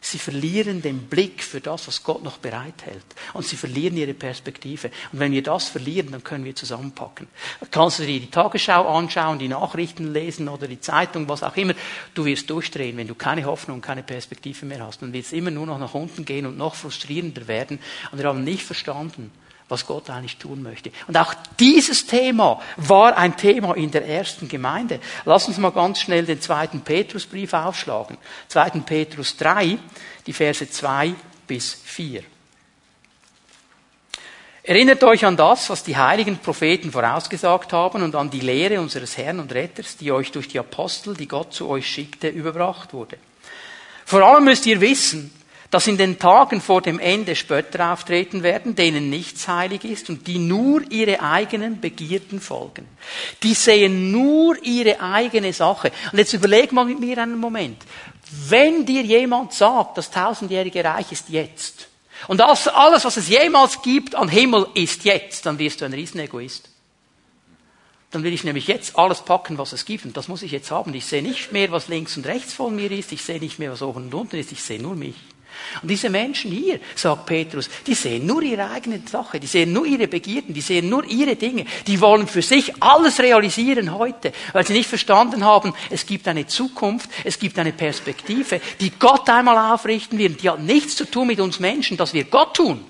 Sie 0.00 0.18
verlieren 0.18 0.80
den 0.80 1.08
Blick 1.08 1.42
für 1.42 1.60
das, 1.60 1.88
was 1.88 2.04
Gott 2.04 2.22
noch 2.22 2.38
bereithält. 2.38 3.04
Und 3.32 3.44
sie 3.44 3.56
verlieren 3.56 3.96
ihre 3.96 4.14
Perspektive. 4.14 4.90
Und 5.12 5.18
wenn 5.18 5.32
wir 5.32 5.42
das 5.42 5.68
verlieren, 5.68 6.12
dann 6.12 6.22
können 6.22 6.44
wir 6.44 6.54
zusammenpacken. 6.54 7.26
Kannst 7.72 7.98
du 7.98 8.06
dir 8.06 8.20
die 8.20 8.30
Tagesschau 8.30 8.86
anschauen, 8.96 9.40
die 9.40 9.48
Nachrichten 9.48 10.12
lesen 10.12 10.48
oder 10.48 10.68
die 10.68 10.80
Zeitung, 10.80 11.28
was 11.28 11.42
auch 11.42 11.56
immer. 11.56 11.74
Du 12.14 12.24
wirst 12.24 12.48
durchdrehen, 12.48 12.96
wenn 12.96 13.08
du 13.08 13.16
keine 13.16 13.44
Hoffnung 13.44 13.78
und 13.78 13.82
keine 13.82 14.04
Perspektive 14.04 14.66
mehr 14.66 14.86
hast. 14.86 15.02
Dann 15.02 15.12
wird 15.12 15.26
es 15.26 15.32
immer 15.32 15.50
nur 15.50 15.66
noch 15.66 15.78
nach 15.78 15.94
unten 15.94 16.24
gehen 16.24 16.46
und 16.46 16.56
noch 16.56 16.76
frustrierender 16.76 17.48
werden. 17.48 17.80
Und 18.12 18.18
wir 18.18 18.28
haben 18.28 18.44
nicht 18.44 18.62
verstanden, 18.62 19.32
was 19.68 19.86
Gott 19.86 20.08
eigentlich 20.10 20.38
tun 20.38 20.62
möchte. 20.62 20.90
Und 21.06 21.16
auch 21.16 21.34
dieses 21.60 22.06
Thema 22.06 22.60
war 22.76 23.16
ein 23.16 23.36
Thema 23.36 23.76
in 23.76 23.90
der 23.90 24.06
ersten 24.06 24.48
Gemeinde. 24.48 25.00
Lass 25.24 25.46
uns 25.46 25.58
mal 25.58 25.72
ganz 25.72 26.00
schnell 26.00 26.24
den 26.24 26.40
zweiten 26.40 26.80
Petrusbrief 26.80 27.52
aufschlagen. 27.52 28.16
Zweiten 28.48 28.82
Petrus 28.82 29.36
3, 29.36 29.78
die 30.26 30.32
Verse 30.32 30.68
2 30.68 31.14
bis 31.46 31.74
4. 31.74 32.22
Erinnert 34.62 35.02
euch 35.02 35.24
an 35.24 35.36
das, 35.36 35.70
was 35.70 35.82
die 35.82 35.96
heiligen 35.96 36.38
Propheten 36.38 36.92
vorausgesagt 36.92 37.72
haben 37.72 38.02
und 38.02 38.14
an 38.14 38.28
die 38.28 38.40
Lehre 38.40 38.80
unseres 38.80 39.16
Herrn 39.16 39.40
und 39.40 39.52
Retters, 39.52 39.96
die 39.96 40.12
euch 40.12 40.30
durch 40.30 40.48
die 40.48 40.58
Apostel, 40.58 41.14
die 41.14 41.26
Gott 41.26 41.54
zu 41.54 41.70
euch 41.70 41.88
schickte, 41.88 42.28
überbracht 42.28 42.92
wurde. 42.92 43.16
Vor 44.04 44.22
allem 44.22 44.44
müsst 44.44 44.66
ihr 44.66 44.80
wissen, 44.82 45.30
dass 45.70 45.86
in 45.86 45.98
den 45.98 46.18
Tagen 46.18 46.60
vor 46.60 46.80
dem 46.80 46.98
Ende 46.98 47.36
Spötter 47.36 47.92
auftreten 47.92 48.42
werden, 48.42 48.74
denen 48.74 49.10
nichts 49.10 49.48
heilig 49.48 49.84
ist 49.84 50.08
und 50.08 50.26
die 50.26 50.38
nur 50.38 50.82
ihre 50.90 51.20
eigenen 51.20 51.80
Begierden 51.80 52.40
folgen. 52.40 52.88
Die 53.42 53.54
sehen 53.54 54.10
nur 54.10 54.56
ihre 54.62 55.00
eigene 55.00 55.52
Sache. 55.52 55.92
Und 56.10 56.18
jetzt 56.18 56.32
überleg 56.32 56.72
mal 56.72 56.86
mit 56.86 57.00
mir 57.00 57.18
einen 57.18 57.38
Moment. 57.38 57.82
Wenn 58.48 58.86
dir 58.86 59.02
jemand 59.02 59.52
sagt, 59.52 59.98
das 59.98 60.10
tausendjährige 60.10 60.82
Reich 60.84 61.12
ist 61.12 61.28
jetzt 61.28 61.88
und 62.26 62.40
alles, 62.40 63.04
was 63.04 63.16
es 63.16 63.28
jemals 63.28 63.80
gibt 63.80 64.14
an 64.14 64.28
Himmel, 64.28 64.66
ist 64.74 65.04
jetzt, 65.04 65.46
dann 65.46 65.58
wirst 65.58 65.80
du 65.80 65.84
ein 65.84 65.92
Riesenegoist. 65.92 66.68
Dann 68.10 68.22
will 68.24 68.32
ich 68.32 68.42
nämlich 68.42 68.66
jetzt 68.66 68.98
alles 68.98 69.20
packen, 69.20 69.58
was 69.58 69.72
es 69.72 69.84
gibt. 69.84 70.06
Und 70.06 70.16
das 70.16 70.28
muss 70.28 70.42
ich 70.42 70.50
jetzt 70.50 70.70
haben. 70.70 70.94
Ich 70.94 71.04
sehe 71.04 71.22
nicht 71.22 71.52
mehr, 71.52 71.70
was 71.70 71.88
links 71.88 72.16
und 72.16 72.26
rechts 72.26 72.54
von 72.54 72.74
mir 72.74 72.90
ist. 72.90 73.12
Ich 73.12 73.22
sehe 73.22 73.38
nicht 73.38 73.58
mehr, 73.58 73.70
was 73.70 73.82
oben 73.82 74.04
und 74.04 74.14
unten 74.14 74.36
ist. 74.36 74.50
Ich 74.50 74.62
sehe 74.62 74.80
nur 74.80 74.96
mich. 74.96 75.14
Und 75.82 75.90
diese 75.90 76.10
Menschen 76.10 76.50
hier, 76.50 76.80
sagt 76.94 77.26
Petrus, 77.26 77.68
die 77.86 77.94
sehen 77.94 78.26
nur 78.26 78.42
ihre 78.42 78.70
eigene 78.70 79.00
Sache, 79.06 79.38
die 79.38 79.46
sehen 79.46 79.72
nur 79.72 79.86
ihre 79.86 80.08
Begierden, 80.08 80.54
die 80.54 80.60
sehen 80.60 80.88
nur 80.88 81.04
ihre 81.04 81.36
Dinge, 81.36 81.66
die 81.86 82.00
wollen 82.00 82.26
für 82.26 82.42
sich 82.42 82.82
alles 82.82 83.20
realisieren 83.20 83.94
heute, 83.94 84.32
weil 84.52 84.66
sie 84.66 84.72
nicht 84.72 84.88
verstanden 84.88 85.44
haben, 85.44 85.74
es 85.90 86.06
gibt 86.06 86.26
eine 86.28 86.46
Zukunft, 86.46 87.10
es 87.24 87.38
gibt 87.38 87.58
eine 87.58 87.72
Perspektive, 87.72 88.60
die 88.80 88.90
Gott 88.90 89.28
einmal 89.28 89.72
aufrichten 89.72 90.18
wird. 90.18 90.42
Die 90.42 90.50
hat 90.50 90.60
nichts 90.60 90.96
zu 90.96 91.04
tun 91.04 91.26
mit 91.26 91.40
uns 91.40 91.60
Menschen, 91.60 91.96
dass 91.96 92.14
wir 92.14 92.24
Gott 92.24 92.56
tun. 92.56 92.84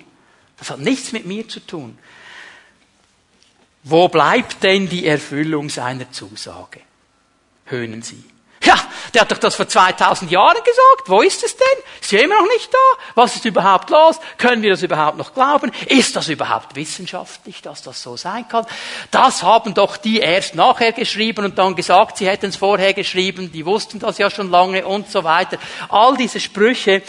Das 0.57 0.69
hat 0.69 0.79
nichts 0.79 1.11
mit 1.11 1.25
mir 1.25 1.47
zu 1.47 1.59
tun. 1.59 1.97
Wo 3.83 4.07
bleibt 4.09 4.61
denn 4.63 4.89
die 4.89 5.05
Erfüllung 5.05 5.69
seiner 5.69 6.11
Zusage? 6.11 6.81
Höhnen 7.65 8.01
Sie. 8.01 8.23
Ja, 8.63 8.75
der 9.13 9.21
hat 9.21 9.31
doch 9.31 9.37
das 9.37 9.55
vor 9.55 9.67
2000 9.67 10.29
Jahren 10.29 10.57
gesagt. 10.57 11.07
Wo 11.07 11.21
ist 11.21 11.43
es 11.43 11.55
denn? 11.55 11.83
Ist 12.01 12.11
ja 12.11 12.19
immer 12.19 12.41
noch 12.41 12.47
nicht 12.47 12.71
da. 12.73 13.03
Was 13.15 13.35
ist 13.35 13.45
überhaupt 13.45 13.89
los? 13.89 14.19
Können 14.37 14.61
wir 14.61 14.71
das 14.71 14.83
überhaupt 14.83 15.17
noch 15.17 15.33
glauben? 15.33 15.71
Ist 15.87 16.15
das 16.15 16.27
überhaupt 16.27 16.75
wissenschaftlich, 16.75 17.61
dass 17.61 17.81
das 17.83 18.01
so 18.01 18.17
sein 18.17 18.47
kann? 18.47 18.65
Das 19.11 19.43
haben 19.43 19.73
doch 19.73 19.95
die 19.95 20.19
erst 20.19 20.55
nachher 20.55 20.91
geschrieben 20.91 21.45
und 21.45 21.57
dann 21.57 21.75
gesagt, 21.75 22.17
sie 22.17 22.27
hätten 22.27 22.47
es 22.47 22.57
vorher 22.57 22.93
geschrieben. 22.93 23.51
Die 23.51 23.65
wussten 23.65 23.99
das 23.99 24.17
ja 24.17 24.29
schon 24.29 24.51
lange 24.51 24.85
und 24.85 25.09
so 25.09 25.23
weiter. 25.23 25.57
All 25.87 26.17
diese 26.17 26.39
Sprüche, 26.39 27.01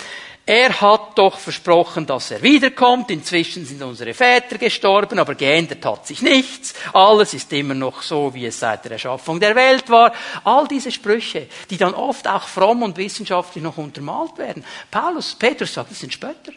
er 0.50 0.80
hat 0.80 1.16
doch 1.16 1.38
versprochen, 1.38 2.06
dass 2.06 2.32
er 2.32 2.42
wiederkommt. 2.42 3.08
Inzwischen 3.12 3.64
sind 3.64 3.80
unsere 3.84 4.12
Väter 4.12 4.58
gestorben, 4.58 5.20
aber 5.20 5.36
geändert 5.36 5.84
hat 5.84 6.08
sich 6.08 6.22
nichts. 6.22 6.74
Alles 6.92 7.34
ist 7.34 7.52
immer 7.52 7.74
noch 7.74 8.02
so, 8.02 8.34
wie 8.34 8.46
es 8.46 8.58
seit 8.58 8.84
der 8.84 8.90
Erschaffung 8.90 9.38
der 9.38 9.54
Welt 9.54 9.88
war. 9.88 10.12
All 10.42 10.66
diese 10.66 10.90
Sprüche, 10.90 11.46
die 11.70 11.76
dann 11.76 11.94
oft 11.94 12.26
auch 12.26 12.48
fromm 12.48 12.82
und 12.82 12.96
wissenschaftlich 12.96 13.62
noch 13.62 13.78
untermalt 13.78 14.38
werden. 14.38 14.64
Paulus, 14.90 15.36
Petrus 15.36 15.72
sagt, 15.72 15.92
das 15.92 16.00
sind 16.00 16.12
Spötter. 16.12 16.50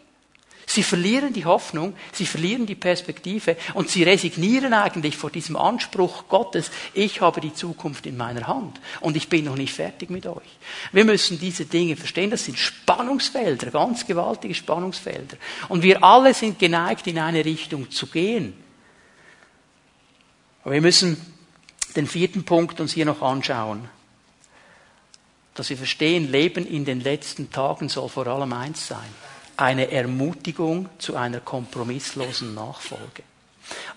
Sie 0.66 0.84
verlieren 0.84 1.34
die 1.34 1.46
Hoffnung, 1.46 1.94
sie 2.14 2.26
verlieren 2.26 2.66
die 2.66 2.76
Perspektive 2.76 3.58
und 3.74 3.90
sie 3.90 4.04
resignieren 4.04 4.74
eigentlich 4.74 5.18
vor 5.18 5.30
diesem 5.30 5.56
Anspruch 5.56 6.28
Gottes, 6.30 6.72
ich 6.94 7.22
habe 7.22 7.42
die 7.42 7.54
Zukunft 7.54 8.06
in 8.06 8.18
meiner 8.18 8.48
Hand 8.48 8.80
und 9.02 9.18
ich 9.18 9.28
bin 9.28 9.46
noch 9.46 9.58
nicht 9.58 9.74
fertig 9.74 10.10
mit 10.10 10.26
euch. 10.26 10.58
Wir 10.92 11.06
müssen 11.06 11.40
diese 11.40 11.66
Dinge 11.66 11.96
verstehen, 11.96 12.30
das 12.30 12.46
sind 12.46 12.58
Spannungsfelder, 12.58 13.72
ganz 13.72 14.06
gewaltige 14.06 14.56
Spannungsfelder. 14.56 15.38
Und 15.68 15.84
wir 15.84 16.04
alle 16.04 16.34
sind 16.34 16.60
geneigt, 16.60 17.08
in 17.08 17.20
eine 17.20 17.44
Richtung 17.44 17.92
zu 17.92 18.08
gehen. 18.08 18.54
Aber 20.64 20.74
wir 20.74 20.82
müssen 20.82 21.18
den 21.96 22.08
vierten 22.08 22.46
Punkt 22.46 22.80
uns 22.80 22.94
hier 22.94 23.06
noch 23.06 23.22
anschauen. 23.22 23.90
Dass 25.56 25.70
wir 25.70 25.78
verstehen, 25.78 26.32
Leben 26.32 26.66
in 26.66 26.86
den 26.86 27.02
letzten 27.02 27.52
Tagen 27.52 27.90
soll 27.90 28.10
vor 28.10 28.26
allem 28.26 28.54
eins 28.54 28.88
sein 28.88 29.33
eine 29.64 29.90
Ermutigung 29.90 30.90
zu 30.98 31.16
einer 31.16 31.40
kompromisslosen 31.40 32.54
Nachfolge. 32.54 33.24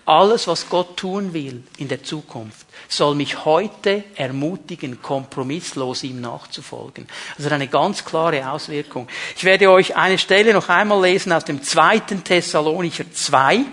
Alles, 0.05 0.47
was 0.47 0.69
Gott 0.69 0.95
tun 0.95 1.33
will 1.33 1.61
in 1.77 1.89
der 1.89 2.01
Zukunft, 2.01 2.65
soll 2.87 3.15
mich 3.15 3.43
heute 3.43 4.05
ermutigen, 4.15 5.01
kompromisslos 5.01 6.03
ihm 6.03 6.21
nachzufolgen. 6.21 7.05
Also 7.37 7.49
eine 7.49 7.67
ganz 7.67 8.05
klare 8.05 8.49
Auswirkung. 8.49 9.09
Ich 9.35 9.43
werde 9.43 9.69
euch 9.69 9.97
eine 9.97 10.17
Stelle 10.17 10.53
noch 10.53 10.69
einmal 10.69 11.01
lesen 11.01 11.33
aus 11.33 11.43
dem 11.43 11.61
zweiten 11.61 12.23
Thessalonicher 12.23 13.11
2, 13.11 13.65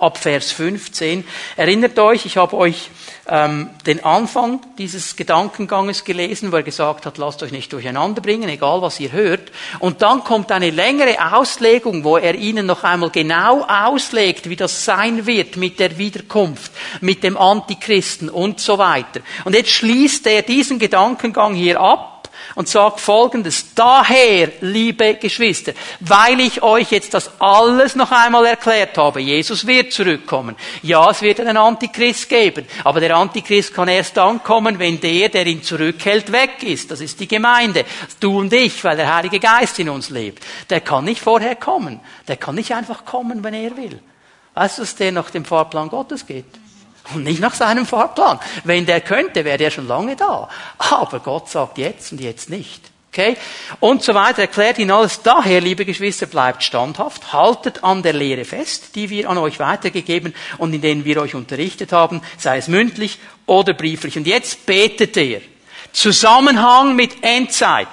ab 0.00 0.18
Vers 0.18 0.50
15. 0.50 1.24
Erinnert 1.56 1.96
euch, 2.00 2.26
ich 2.26 2.36
habe 2.38 2.56
euch 2.56 2.90
ähm, 3.28 3.70
den 3.86 4.04
Anfang 4.04 4.60
dieses 4.78 5.16
Gedankenganges 5.16 6.04
gelesen, 6.04 6.52
wo 6.52 6.56
er 6.56 6.62
gesagt 6.62 7.06
hat, 7.06 7.18
lasst 7.18 7.42
euch 7.42 7.52
nicht 7.52 7.72
durcheinander 7.72 8.20
bringen, 8.20 8.48
egal 8.48 8.82
was 8.82 9.00
ihr 9.00 9.12
hört. 9.12 9.50
Und 9.80 10.02
dann 10.02 10.22
kommt 10.22 10.52
eine 10.52 10.70
längere 10.70 11.34
Auslegung, 11.34 12.04
wo 12.04 12.16
er 12.16 12.34
ihnen 12.34 12.66
noch 12.66 12.84
einmal 12.84 13.10
genau 13.10 13.62
auslegt, 13.62 14.48
wie 14.48 14.56
das 14.56 14.84
sein 14.84 15.26
wird 15.26 15.56
mit 15.56 15.80
der 15.80 15.98
Wiederkunft, 15.98 16.70
mit 17.00 17.22
dem 17.22 17.36
Antichristen 17.36 18.28
und 18.28 18.60
so 18.60 18.78
weiter. 18.78 19.20
Und 19.44 19.54
jetzt 19.54 19.70
schließt 19.70 20.26
er 20.26 20.42
diesen 20.42 20.78
Gedankengang 20.78 21.54
hier 21.54 21.80
ab 21.80 22.15
und 22.54 22.68
sagt 22.68 23.00
folgendes, 23.00 23.74
daher, 23.74 24.52
liebe 24.60 25.14
Geschwister, 25.14 25.72
weil 26.00 26.40
ich 26.40 26.62
euch 26.62 26.90
jetzt 26.90 27.14
das 27.14 27.30
alles 27.38 27.96
noch 27.96 28.12
einmal 28.12 28.46
erklärt 28.46 28.96
habe, 28.98 29.20
Jesus 29.20 29.66
wird 29.66 29.92
zurückkommen. 29.92 30.56
Ja, 30.82 31.10
es 31.10 31.22
wird 31.22 31.40
einen 31.40 31.56
Antichrist 31.56 32.28
geben, 32.28 32.66
aber 32.84 33.00
der 33.00 33.16
Antichrist 33.16 33.74
kann 33.74 33.88
erst 33.88 34.16
dann 34.16 34.42
kommen, 34.42 34.78
wenn 34.78 35.00
der, 35.00 35.28
der 35.28 35.46
ihn 35.46 35.62
zurückhält, 35.62 36.32
weg 36.32 36.62
ist. 36.62 36.90
Das 36.90 37.00
ist 37.00 37.20
die 37.20 37.28
Gemeinde. 37.28 37.84
Du 38.20 38.38
und 38.38 38.52
ich, 38.52 38.82
weil 38.84 38.96
der 38.96 39.14
Heilige 39.14 39.40
Geist 39.40 39.78
in 39.78 39.88
uns 39.88 40.10
lebt. 40.10 40.42
Der 40.70 40.80
kann 40.80 41.04
nicht 41.04 41.20
vorher 41.20 41.56
kommen. 41.56 42.00
Der 42.28 42.36
kann 42.36 42.54
nicht 42.54 42.74
einfach 42.74 43.04
kommen, 43.04 43.42
wenn 43.44 43.54
er 43.54 43.76
will. 43.76 44.00
Weißt 44.54 44.78
du, 44.78 44.82
dass 44.82 44.96
der 44.96 45.12
nach 45.12 45.30
dem 45.30 45.44
Fahrplan 45.44 45.88
Gottes 45.88 46.26
geht? 46.26 46.46
Und 47.14 47.24
nicht 47.24 47.40
nach 47.40 47.54
seinem 47.54 47.86
Fahrplan. 47.86 48.40
Wenn 48.64 48.86
der 48.86 49.00
könnte, 49.00 49.44
wäre 49.44 49.58
der 49.58 49.70
schon 49.70 49.86
lange 49.86 50.16
da. 50.16 50.48
Aber 50.78 51.20
Gott 51.20 51.48
sagt 51.48 51.78
jetzt 51.78 52.12
und 52.12 52.20
jetzt 52.20 52.50
nicht. 52.50 52.80
Okay? 53.12 53.36
Und 53.80 54.02
so 54.02 54.12
weiter 54.12 54.42
erklärt 54.42 54.78
ihn 54.78 54.90
alles. 54.90 55.22
Daher, 55.22 55.62
liebe 55.62 55.86
Geschwister, 55.86 56.26
bleibt 56.26 56.62
standhaft, 56.62 57.32
haltet 57.32 57.82
an 57.82 58.02
der 58.02 58.12
Lehre 58.12 58.44
fest, 58.44 58.94
die 58.94 59.08
wir 59.08 59.30
an 59.30 59.38
euch 59.38 59.58
weitergegeben 59.58 60.34
und 60.58 60.74
in 60.74 60.82
denen 60.82 61.04
wir 61.06 61.22
euch 61.22 61.34
unterrichtet 61.34 61.92
haben, 61.92 62.20
sei 62.36 62.58
es 62.58 62.68
mündlich 62.68 63.18
oder 63.46 63.72
brieflich. 63.72 64.18
Und 64.18 64.26
jetzt 64.26 64.66
betet 64.66 65.16
er. 65.16 65.40
Zusammenhang 65.92 66.94
mit 66.94 67.22
Endzeit. 67.22 67.88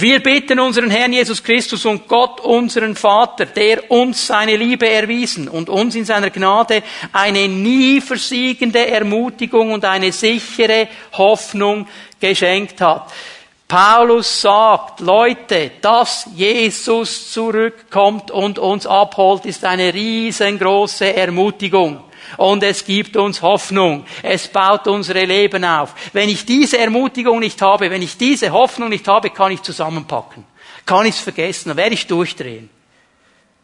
Wir 0.00 0.22
bitten 0.22 0.60
unseren 0.60 0.90
Herrn 0.90 1.12
Jesus 1.12 1.42
Christus 1.42 1.84
und 1.84 2.06
Gott, 2.06 2.40
unseren 2.40 2.94
Vater, 2.94 3.46
der 3.46 3.90
uns 3.90 4.28
seine 4.28 4.54
Liebe 4.54 4.88
erwiesen 4.88 5.48
und 5.48 5.68
uns 5.68 5.96
in 5.96 6.04
seiner 6.04 6.30
Gnade 6.30 6.84
eine 7.12 7.48
nie 7.48 8.00
versiegende 8.00 8.86
Ermutigung 8.86 9.72
und 9.72 9.84
eine 9.84 10.12
sichere 10.12 10.86
Hoffnung 11.14 11.88
geschenkt 12.20 12.80
hat. 12.80 13.12
Paulus 13.66 14.40
sagt, 14.40 15.00
Leute, 15.00 15.72
dass 15.80 16.28
Jesus 16.32 17.32
zurückkommt 17.32 18.30
und 18.30 18.60
uns 18.60 18.86
abholt, 18.86 19.46
ist 19.46 19.64
eine 19.64 19.92
riesengroße 19.92 21.16
Ermutigung. 21.16 22.04
Und 22.38 22.62
es 22.62 22.84
gibt 22.84 23.16
uns 23.16 23.42
Hoffnung. 23.42 24.06
Es 24.22 24.46
baut 24.46 24.86
unsere 24.86 25.24
Leben 25.24 25.64
auf. 25.64 25.92
Wenn 26.12 26.28
ich 26.28 26.46
diese 26.46 26.78
Ermutigung 26.78 27.40
nicht 27.40 27.60
habe, 27.60 27.90
wenn 27.90 28.00
ich 28.00 28.16
diese 28.16 28.52
Hoffnung 28.52 28.90
nicht 28.90 29.08
habe, 29.08 29.30
kann 29.30 29.50
ich 29.50 29.60
zusammenpacken. 29.60 30.44
Kann 30.86 31.04
ich 31.04 31.16
es 31.16 31.20
vergessen, 31.20 31.70
dann 31.70 31.76
werde 31.76 31.94
ich 31.94 32.06
durchdrehen. 32.06 32.70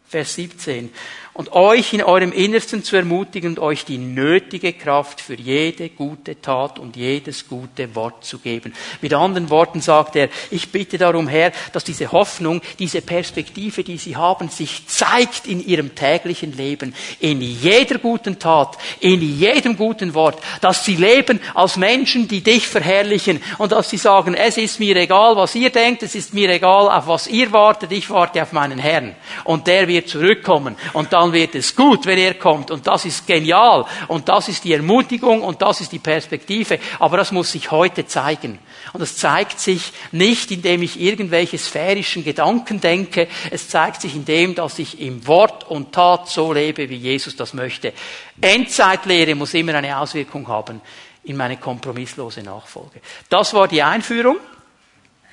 Vers 0.08 0.34
17 0.34 0.92
und 1.34 1.52
euch 1.52 1.92
in 1.92 2.02
eurem 2.02 2.32
Innersten 2.32 2.84
zu 2.84 2.96
ermutigen 2.96 3.50
und 3.50 3.58
euch 3.58 3.84
die 3.84 3.98
nötige 3.98 4.72
Kraft 4.72 5.20
für 5.20 5.34
jede 5.34 5.88
gute 5.90 6.40
Tat 6.40 6.78
und 6.78 6.96
jedes 6.96 7.48
gute 7.48 7.94
Wort 7.96 8.24
zu 8.24 8.38
geben. 8.38 8.72
Mit 9.02 9.12
anderen 9.12 9.50
Worten 9.50 9.80
sagt 9.80 10.14
er, 10.14 10.28
ich 10.50 10.70
bitte 10.70 10.96
darum, 10.96 11.26
Herr, 11.26 11.52
dass 11.72 11.82
diese 11.82 12.12
Hoffnung, 12.12 12.62
diese 12.78 13.02
Perspektive, 13.02 13.82
die 13.82 13.98
Sie 13.98 14.16
haben, 14.16 14.48
sich 14.48 14.86
zeigt 14.86 15.46
in 15.46 15.64
Ihrem 15.66 15.94
täglichen 15.94 16.56
Leben, 16.56 16.94
in 17.18 17.40
jeder 17.40 17.98
guten 17.98 18.38
Tat, 18.38 18.78
in 19.00 19.20
jedem 19.20 19.76
guten 19.76 20.14
Wort, 20.14 20.40
dass 20.60 20.84
Sie 20.84 20.96
leben 20.96 21.40
als 21.54 21.76
Menschen, 21.76 22.28
die 22.28 22.42
dich 22.42 22.68
verherrlichen. 22.68 23.42
Und 23.58 23.72
dass 23.72 23.90
Sie 23.90 23.96
sagen, 23.96 24.34
es 24.34 24.56
ist 24.56 24.78
mir 24.78 24.94
egal, 24.96 25.34
was 25.36 25.54
ihr 25.56 25.70
denkt, 25.70 26.04
es 26.04 26.14
ist 26.14 26.32
mir 26.32 26.48
egal, 26.50 26.88
auf 26.88 27.08
was 27.08 27.26
ihr 27.26 27.50
wartet, 27.50 27.90
ich 27.90 28.08
warte 28.10 28.40
auf 28.40 28.52
meinen 28.52 28.78
Herrn. 28.78 29.16
Und 29.42 29.66
der 29.66 29.88
wird 29.88 30.08
zurückkommen. 30.08 30.76
Und 30.92 31.12
dann 31.12 31.23
dann 31.24 31.32
wird 31.32 31.54
es 31.54 31.74
gut, 31.74 32.04
wenn 32.04 32.18
er 32.18 32.34
kommt. 32.34 32.70
Und 32.70 32.86
das 32.86 33.06
ist 33.06 33.26
genial. 33.26 33.86
Und 34.08 34.28
das 34.28 34.48
ist 34.48 34.64
die 34.64 34.74
Ermutigung 34.74 35.42
und 35.42 35.62
das 35.62 35.80
ist 35.80 35.92
die 35.92 35.98
Perspektive. 35.98 36.78
Aber 36.98 37.16
das 37.16 37.32
muss 37.32 37.52
sich 37.52 37.70
heute 37.70 38.06
zeigen. 38.06 38.58
Und 38.92 39.00
das 39.00 39.16
zeigt 39.16 39.58
sich 39.58 39.92
nicht, 40.12 40.50
indem 40.50 40.82
ich 40.82 41.00
irgendwelche 41.00 41.56
sphärischen 41.56 42.24
Gedanken 42.24 42.80
denke. 42.80 43.28
Es 43.50 43.68
zeigt 43.68 44.02
sich 44.02 44.14
indem, 44.14 44.54
dass 44.54 44.78
ich 44.78 45.00
im 45.00 45.26
Wort 45.26 45.64
und 45.70 45.92
Tat 45.92 46.28
so 46.28 46.52
lebe, 46.52 46.90
wie 46.90 46.96
Jesus 46.96 47.36
das 47.36 47.54
möchte. 47.54 47.94
Endzeitlehre 48.40 49.34
muss 49.34 49.54
immer 49.54 49.74
eine 49.74 49.98
Auswirkung 49.98 50.46
haben 50.48 50.82
in 51.24 51.36
meine 51.38 51.56
kompromisslose 51.56 52.42
Nachfolge. 52.42 53.00
Das 53.30 53.54
war 53.54 53.66
die 53.66 53.82
Einführung. 53.82 54.36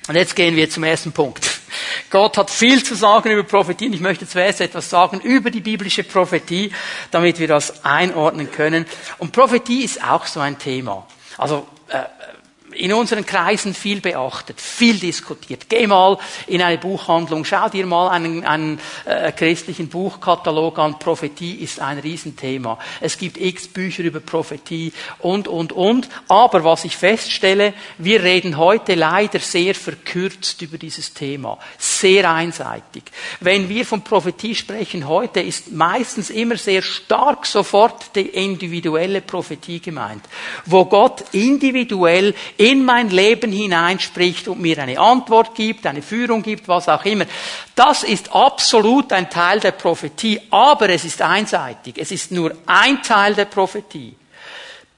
Und 0.08 0.16
jetzt 0.16 0.34
gehen 0.34 0.56
wir 0.56 0.68
zum 0.68 0.84
ersten 0.84 1.12
Punkt. 1.12 1.48
Gott 2.10 2.36
hat 2.36 2.50
viel 2.50 2.82
zu 2.84 2.94
sagen 2.94 3.30
über 3.30 3.44
Prophetie 3.44 3.86
und 3.86 3.94
ich 3.94 4.00
möchte 4.00 4.26
zuerst 4.26 4.60
etwas 4.60 4.90
sagen 4.90 5.20
über 5.20 5.50
die 5.50 5.60
biblische 5.60 6.02
Prophetie, 6.02 6.72
damit 7.10 7.38
wir 7.38 7.48
das 7.48 7.84
einordnen 7.84 8.50
können. 8.50 8.84
Und 9.18 9.32
Prophetie 9.32 9.84
ist 9.84 10.02
auch 10.02 10.26
so 10.26 10.40
ein 10.40 10.58
Thema. 10.58 11.06
Also 11.38 11.66
äh, 11.88 12.02
in 12.74 12.92
unseren 12.92 13.26
Kreisen 13.26 13.74
viel 13.74 14.00
beachtet, 14.00 14.60
viel 14.60 14.98
diskutiert. 14.98 15.68
Geh 15.68 15.86
mal 15.86 16.18
in 16.46 16.62
eine 16.62 16.78
Buchhandlung, 16.78 17.44
schau 17.44 17.68
dir 17.68 17.86
mal 17.86 18.08
einen, 18.08 18.44
einen 18.44 18.80
äh, 19.04 19.32
christlichen 19.32 19.88
Buchkatalog 19.88 20.78
an. 20.78 20.98
Prophetie 20.98 21.54
ist 21.54 21.80
ein 21.80 21.98
Riesenthema. 21.98 22.78
Es 23.00 23.18
gibt 23.18 23.38
x 23.38 23.68
Bücher 23.68 24.02
über 24.02 24.20
Prophetie 24.20 24.92
und, 25.18 25.48
und, 25.48 25.72
und. 25.72 26.08
Aber 26.28 26.64
was 26.64 26.84
ich 26.84 26.96
feststelle, 26.96 27.74
wir 27.98 28.22
reden 28.22 28.56
heute 28.56 28.94
leider 28.94 29.38
sehr 29.38 29.74
verkürzt 29.74 30.60
über 30.62 30.78
dieses 30.78 31.14
Thema. 31.14 31.58
Sehr 31.78 32.30
einseitig. 32.30 33.04
Wenn 33.40 33.68
wir 33.68 33.84
von 33.84 34.02
Prophetie 34.02 34.54
sprechen 34.54 35.08
heute, 35.08 35.40
ist 35.40 35.72
meistens 35.72 36.30
immer 36.30 36.56
sehr 36.56 36.82
stark 36.82 37.46
sofort 37.46 38.14
die 38.14 38.28
individuelle 38.28 39.20
Prophetie 39.20 39.80
gemeint. 39.80 40.24
Wo 40.66 40.84
Gott 40.84 41.24
individuell 41.32 42.34
in 42.62 42.84
mein 42.84 43.10
Leben 43.10 43.50
hineinspricht 43.50 44.46
und 44.46 44.60
mir 44.60 44.78
eine 44.78 44.96
Antwort 44.96 45.52
gibt, 45.56 45.84
eine 45.84 46.00
Führung 46.00 46.42
gibt, 46.42 46.68
was 46.68 46.88
auch 46.88 47.04
immer. 47.04 47.24
Das 47.74 48.04
ist 48.04 48.32
absolut 48.32 49.12
ein 49.12 49.28
Teil 49.28 49.58
der 49.58 49.72
Prophetie, 49.72 50.40
aber 50.48 50.88
es 50.90 51.04
ist 51.04 51.20
einseitig. 51.22 51.98
Es 51.98 52.12
ist 52.12 52.30
nur 52.30 52.52
ein 52.66 53.02
Teil 53.02 53.34
der 53.34 53.46
Prophetie. 53.46 54.14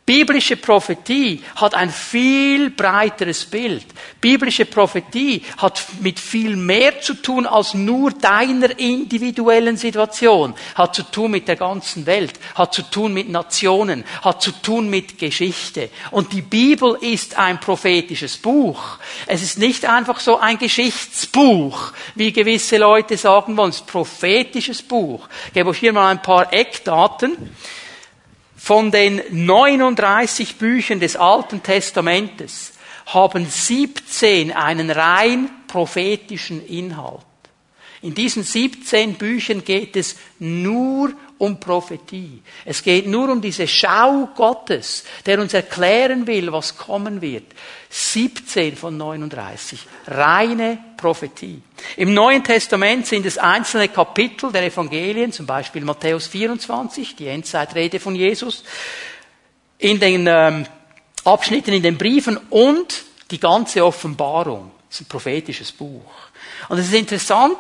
Biblische 0.06 0.58
Prophetie 0.58 1.42
hat 1.56 1.74
ein 1.74 1.88
viel 1.88 2.68
breiteres 2.68 3.46
Bild. 3.46 3.86
Biblische 4.20 4.66
Prophetie 4.66 5.42
hat 5.56 5.82
mit 6.00 6.20
viel 6.20 6.56
mehr 6.56 7.00
zu 7.00 7.14
tun 7.14 7.46
als 7.46 7.72
nur 7.72 8.10
deiner 8.10 8.78
individuellen 8.78 9.78
Situation. 9.78 10.54
Hat 10.74 10.94
zu 10.94 11.04
tun 11.04 11.30
mit 11.30 11.48
der 11.48 11.56
ganzen 11.56 12.04
Welt, 12.04 12.38
hat 12.54 12.74
zu 12.74 12.82
tun 12.82 13.14
mit 13.14 13.30
Nationen, 13.30 14.04
hat 14.20 14.42
zu 14.42 14.52
tun 14.52 14.90
mit 14.90 15.18
Geschichte. 15.18 15.88
Und 16.10 16.34
die 16.34 16.42
Bibel 16.42 16.98
ist 17.00 17.38
ein 17.38 17.58
prophetisches 17.58 18.36
Buch. 18.36 18.98
Es 19.26 19.42
ist 19.42 19.58
nicht 19.58 19.86
einfach 19.86 20.20
so 20.20 20.38
ein 20.38 20.58
Geschichtsbuch, 20.58 21.94
wie 22.14 22.30
gewisse 22.30 22.76
Leute 22.76 23.16
sagen 23.16 23.56
wollen. 23.56 23.70
Es 23.70 23.76
ist 23.76 23.84
ein 23.84 23.86
prophetisches 23.86 24.82
Buch. 24.82 25.26
Ich 25.46 25.54
gebe 25.54 25.70
euch 25.70 25.78
hier 25.78 25.94
mal 25.94 26.10
ein 26.10 26.20
paar 26.20 26.52
Eckdaten. 26.52 27.38
Von 28.64 28.90
den 28.90 29.20
39 29.30 30.56
Büchern 30.56 30.98
des 30.98 31.16
Alten 31.16 31.62
Testamentes 31.62 32.72
haben 33.04 33.44
17 33.46 34.52
einen 34.52 34.90
rein 34.90 35.50
prophetischen 35.66 36.66
Inhalt. 36.66 37.20
In 38.00 38.14
diesen 38.14 38.42
17 38.42 39.16
Büchern 39.16 39.64
geht 39.64 39.96
es 39.96 40.16
nur 40.38 41.12
um 41.36 41.60
Prophetie. 41.60 42.40
Es 42.64 42.82
geht 42.82 43.06
nur 43.06 43.28
um 43.28 43.42
diese 43.42 43.68
Schau 43.68 44.30
Gottes, 44.34 45.04
der 45.26 45.40
uns 45.40 45.52
erklären 45.52 46.26
will, 46.26 46.50
was 46.50 46.78
kommen 46.78 47.20
wird. 47.20 47.44
17 47.90 48.76
von 48.76 48.96
39. 48.96 49.80
Reine 50.06 50.78
Prophetie. 51.04 51.60
Im 51.98 52.14
Neuen 52.14 52.42
Testament 52.42 53.06
sind 53.06 53.26
es 53.26 53.36
einzelne 53.36 53.88
Kapitel 53.88 54.50
der 54.50 54.62
Evangelien, 54.64 55.32
zum 55.32 55.44
Beispiel 55.44 55.84
Matthäus 55.84 56.28
24, 56.28 57.14
die 57.14 57.26
Endzeitrede 57.26 58.00
von 58.00 58.14
Jesus, 58.16 58.64
in 59.76 60.00
den 60.00 60.26
ähm, 60.26 60.66
Abschnitten 61.22 61.74
in 61.74 61.82
den 61.82 61.98
Briefen 61.98 62.38
und 62.48 63.04
die 63.30 63.38
ganze 63.38 63.84
Offenbarung. 63.84 64.70
Das 64.88 65.00
ist 65.00 65.06
ein 65.06 65.08
prophetisches 65.10 65.72
Buch. 65.72 66.10
Und 66.70 66.78
es 66.78 66.86
ist 66.86 66.94
interessant, 66.94 67.58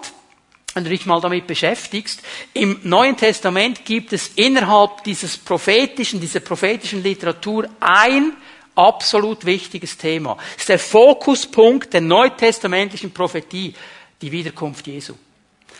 wenn 0.72 0.84
du 0.84 0.88
dich 0.88 1.04
mal 1.04 1.20
damit 1.20 1.46
beschäftigst, 1.46 2.22
im 2.54 2.80
Neuen 2.82 3.18
Testament 3.18 3.84
gibt 3.84 4.14
es 4.14 4.28
innerhalb 4.36 5.04
dieses 5.04 5.36
prophetischen, 5.36 6.18
dieser 6.18 6.40
prophetischen 6.40 7.02
Literatur 7.02 7.68
ein 7.78 8.32
absolut 8.74 9.44
wichtiges 9.44 9.96
Thema. 9.96 10.36
Das 10.36 10.62
ist 10.62 10.68
der 10.68 10.78
Fokuspunkt 10.78 11.92
der 11.92 12.00
neutestamentlichen 12.00 13.12
Prophetie, 13.12 13.74
die 14.20 14.32
Wiederkunft 14.32 14.86
Jesu 14.86 15.14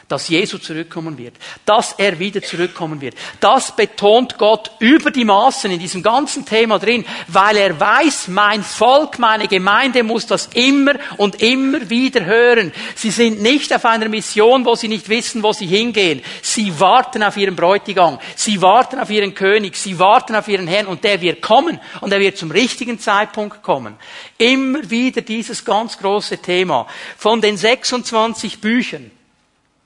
dass 0.09 0.29
Jesus 0.29 0.63
zurückkommen 0.63 1.19
wird, 1.19 1.35
dass 1.65 1.93
er 1.93 2.19
wieder 2.19 2.43
zurückkommen 2.43 3.01
wird. 3.01 3.15
Das 3.41 3.75
betont 3.75 4.39
Gott 4.39 4.71
über 4.79 5.11
die 5.11 5.25
Maßen 5.25 5.71
in 5.71 5.79
diesem 5.79 6.03
ganzen 6.03 6.45
Thema 6.45 6.79
drin, 6.79 7.05
weil 7.29 7.57
er 7.57 7.79
weiß, 7.79 8.29
mein 8.29 8.63
Volk, 8.63 9.19
meine 9.19 9.49
Gemeinde 9.49 10.03
muss 10.03 10.27
das 10.27 10.49
immer 10.55 10.95
und 11.17 11.43
immer 11.43 11.89
wieder 11.89 12.25
hören. 12.25 12.73
Sie 12.95 13.11
sind 13.11 13.43
nicht 13.43 13.75
auf 13.75 13.85
einer 13.85 14.09
Mission, 14.09 14.65
wo 14.65 14.75
sie 14.75 14.89
nicht 14.89 15.09
wissen, 15.09 15.43
wo 15.43 15.53
sie 15.53 15.67
hingehen. 15.67 16.23
Sie 16.43 16.79
warten 16.79 17.23
auf 17.23 17.37
ihren 17.37 17.57
Bräutigam, 17.57 18.19
sie 18.37 18.61
warten 18.61 18.99
auf 18.99 19.11
ihren 19.11 19.35
König, 19.35 19.77
sie 19.77 19.99
warten 19.99 20.35
auf 20.35 20.49
ihren 20.49 20.67
Herrn 20.67 20.87
und 20.87 21.05
der 21.05 21.21
wird 21.21 21.41
kommen 21.41 21.81
und 22.01 22.13
er 22.13 22.21
wird 22.21 22.37
zum 22.37 22.51
richtigen 22.51 22.99
Zeitpunkt 22.99 23.63
kommen. 23.63 23.97
Immer 24.39 24.91
wieder 24.91 25.23
dieses 25.23 25.65
ganz 25.65 25.99
große 25.99 26.39
Thema. 26.39 26.87
Von 27.17 27.41
den 27.41 27.57
26 27.57 28.61
Büchern, 28.61 29.11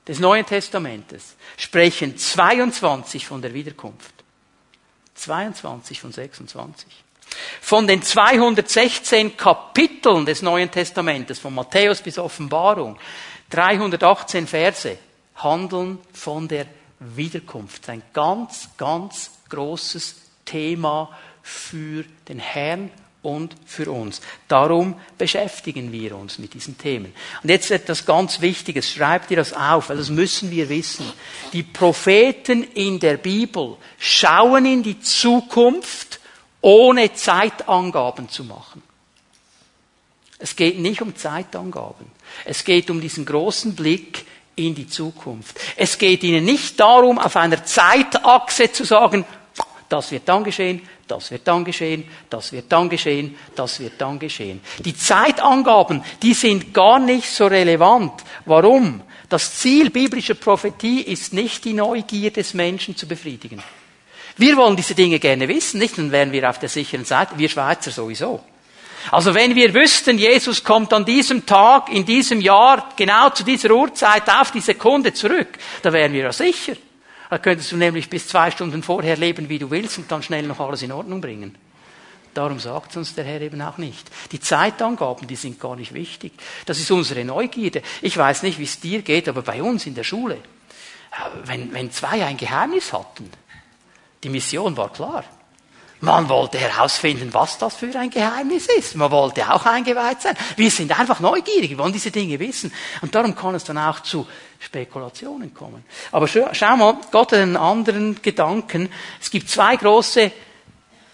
des 0.08 0.18
Neuen 0.18 0.46
Testamentes 0.46 1.36
sprechen 1.58 2.16
22 2.16 3.26
von 3.26 3.42
der 3.42 3.52
Wiederkunft. 3.52 4.14
22 5.14 6.00
von 6.00 6.12
26. 6.12 6.86
Von 7.60 7.86
den 7.86 8.02
216 8.02 9.36
Kapiteln 9.36 10.24
des 10.24 10.40
Neuen 10.40 10.70
Testamentes, 10.70 11.38
von 11.38 11.54
Matthäus 11.54 12.00
bis 12.00 12.18
Offenbarung, 12.18 12.98
318 13.50 14.46
Verse 14.46 14.96
handeln 15.36 15.98
von 16.12 16.48
der 16.48 16.66
Wiederkunft. 17.00 17.88
Ein 17.88 18.02
ganz, 18.12 18.70
ganz 18.78 19.30
großes 19.50 20.16
Thema 20.44 21.16
für 21.42 22.04
den 22.28 22.38
Herrn 22.38 22.90
und 23.22 23.56
für 23.66 23.90
uns. 23.90 24.20
Darum 24.46 24.94
beschäftigen 25.16 25.92
wir 25.92 26.16
uns 26.16 26.38
mit 26.38 26.54
diesen 26.54 26.78
Themen. 26.78 27.12
Und 27.42 27.48
jetzt 27.50 27.70
etwas 27.70 28.06
ganz 28.06 28.40
Wichtiges, 28.40 28.90
schreibt 28.90 29.30
ihr 29.30 29.36
das 29.36 29.52
auf, 29.52 29.88
weil 29.88 29.96
das 29.96 30.10
müssen 30.10 30.50
wir 30.50 30.68
wissen. 30.68 31.04
Die 31.52 31.62
Propheten 31.62 32.62
in 32.62 33.00
der 33.00 33.16
Bibel 33.16 33.76
schauen 33.98 34.66
in 34.66 34.82
die 34.82 35.00
Zukunft, 35.00 36.20
ohne 36.60 37.12
Zeitangaben 37.12 38.28
zu 38.28 38.44
machen. 38.44 38.82
Es 40.38 40.54
geht 40.54 40.78
nicht 40.78 41.02
um 41.02 41.16
Zeitangaben. 41.16 42.06
Es 42.44 42.64
geht 42.64 42.90
um 42.90 43.00
diesen 43.00 43.24
großen 43.24 43.74
Blick 43.74 44.24
in 44.54 44.74
die 44.74 44.88
Zukunft. 44.88 45.58
Es 45.76 45.98
geht 45.98 46.22
ihnen 46.22 46.44
nicht 46.44 46.78
darum, 46.78 47.18
auf 47.18 47.36
einer 47.36 47.64
Zeitachse 47.64 48.70
zu 48.72 48.84
sagen, 48.84 49.24
das 49.88 50.10
wird 50.12 50.28
dann 50.28 50.44
geschehen, 50.44 50.86
das 51.06 51.30
wird 51.30 51.46
dann 51.48 51.64
geschehen, 51.64 52.04
das 52.28 52.52
wird 52.52 52.70
dann 52.70 52.88
geschehen, 52.88 53.36
das 53.54 53.80
wird 53.80 53.94
dann 53.98 54.18
geschehen. 54.18 54.60
Die 54.80 54.96
Zeitangaben, 54.96 56.02
die 56.22 56.34
sind 56.34 56.74
gar 56.74 56.98
nicht 56.98 57.30
so 57.30 57.46
relevant. 57.46 58.12
Warum? 58.44 59.02
Das 59.28 59.58
Ziel 59.58 59.90
biblischer 59.90 60.34
Prophetie 60.34 61.02
ist 61.02 61.32
nicht 61.32 61.64
die 61.64 61.72
Neugier 61.72 62.30
des 62.30 62.54
Menschen 62.54 62.96
zu 62.96 63.06
befriedigen. 63.06 63.62
Wir 64.36 64.56
wollen 64.56 64.76
diese 64.76 64.94
Dinge 64.94 65.18
gerne 65.18 65.48
wissen, 65.48 65.80
nicht? 65.80 65.98
Dann 65.98 66.12
wären 66.12 66.32
wir 66.32 66.48
auf 66.48 66.58
der 66.58 66.68
sicheren 66.68 67.04
Seite. 67.04 67.36
Wir 67.36 67.48
Schweizer 67.48 67.90
sowieso. 67.90 68.40
Also 69.10 69.34
wenn 69.34 69.54
wir 69.54 69.72
wüssten, 69.74 70.18
Jesus 70.18 70.62
kommt 70.62 70.92
an 70.92 71.04
diesem 71.04 71.46
Tag, 71.46 71.90
in 71.90 72.04
diesem 72.04 72.40
Jahr, 72.40 72.90
genau 72.96 73.30
zu 73.30 73.42
dieser 73.42 73.70
Uhrzeit 73.70 74.28
auf 74.28 74.50
die 74.50 74.60
Sekunde 74.60 75.12
zurück, 75.14 75.58
da 75.82 75.92
wären 75.92 76.12
wir 76.12 76.24
ja 76.24 76.32
sicher. 76.32 76.74
Da 77.30 77.38
könntest 77.38 77.72
du 77.72 77.76
nämlich 77.76 78.08
bis 78.08 78.28
zwei 78.28 78.50
Stunden 78.50 78.82
vorher 78.82 79.16
leben, 79.16 79.48
wie 79.48 79.58
du 79.58 79.70
willst, 79.70 79.98
und 79.98 80.10
dann 80.10 80.22
schnell 80.22 80.46
noch 80.46 80.60
alles 80.60 80.82
in 80.82 80.92
Ordnung 80.92 81.20
bringen. 81.20 81.56
Darum 82.34 82.58
sagt 82.58 82.96
uns 82.96 83.14
der 83.14 83.24
Herr 83.24 83.40
eben 83.40 83.60
auch 83.60 83.78
nicht. 83.78 84.10
Die 84.32 84.40
Zeitangaben, 84.40 85.26
die 85.26 85.36
sind 85.36 85.58
gar 85.58 85.76
nicht 85.76 85.92
wichtig. 85.92 86.32
Das 86.66 86.78
ist 86.78 86.90
unsere 86.90 87.24
Neugierde. 87.24 87.82
Ich 88.00 88.16
weiß 88.16 88.42
nicht, 88.44 88.58
wie 88.58 88.64
es 88.64 88.80
dir 88.80 89.02
geht, 89.02 89.28
aber 89.28 89.42
bei 89.42 89.62
uns 89.62 89.86
in 89.86 89.94
der 89.94 90.04
Schule, 90.04 90.38
wenn, 91.44 91.72
wenn 91.72 91.90
zwei 91.90 92.24
ein 92.24 92.36
Geheimnis 92.36 92.92
hatten, 92.92 93.30
die 94.22 94.28
Mission 94.28 94.76
war 94.76 94.92
klar. 94.92 95.24
Man 96.00 96.28
wollte 96.28 96.58
herausfinden, 96.58 97.34
was 97.34 97.58
das 97.58 97.74
für 97.74 97.92
ein 97.98 98.10
Geheimnis 98.10 98.66
ist. 98.66 98.94
Man 98.94 99.10
wollte 99.10 99.52
auch 99.52 99.66
eingeweiht 99.66 100.22
sein. 100.22 100.36
Wir 100.56 100.70
sind 100.70 100.98
einfach 100.98 101.18
neugierig, 101.18 101.70
wir 101.70 101.78
wollen 101.78 101.92
diese 101.92 102.12
Dinge 102.12 102.38
wissen. 102.38 102.72
Und 103.00 103.14
darum 103.14 103.34
kann 103.34 103.56
es 103.56 103.64
dann 103.64 103.78
auch 103.78 104.00
zu 104.00 104.26
Spekulationen 104.60 105.52
kommen. 105.52 105.84
Aber 106.12 106.28
schau, 106.28 106.48
schau 106.52 106.76
mal, 106.76 106.98
Gott 107.10 107.32
hat 107.32 107.40
einen 107.40 107.56
anderen 107.56 108.22
Gedanken. 108.22 108.90
Es 109.20 109.30
gibt 109.30 109.48
zwei 109.50 109.76
große 109.76 110.30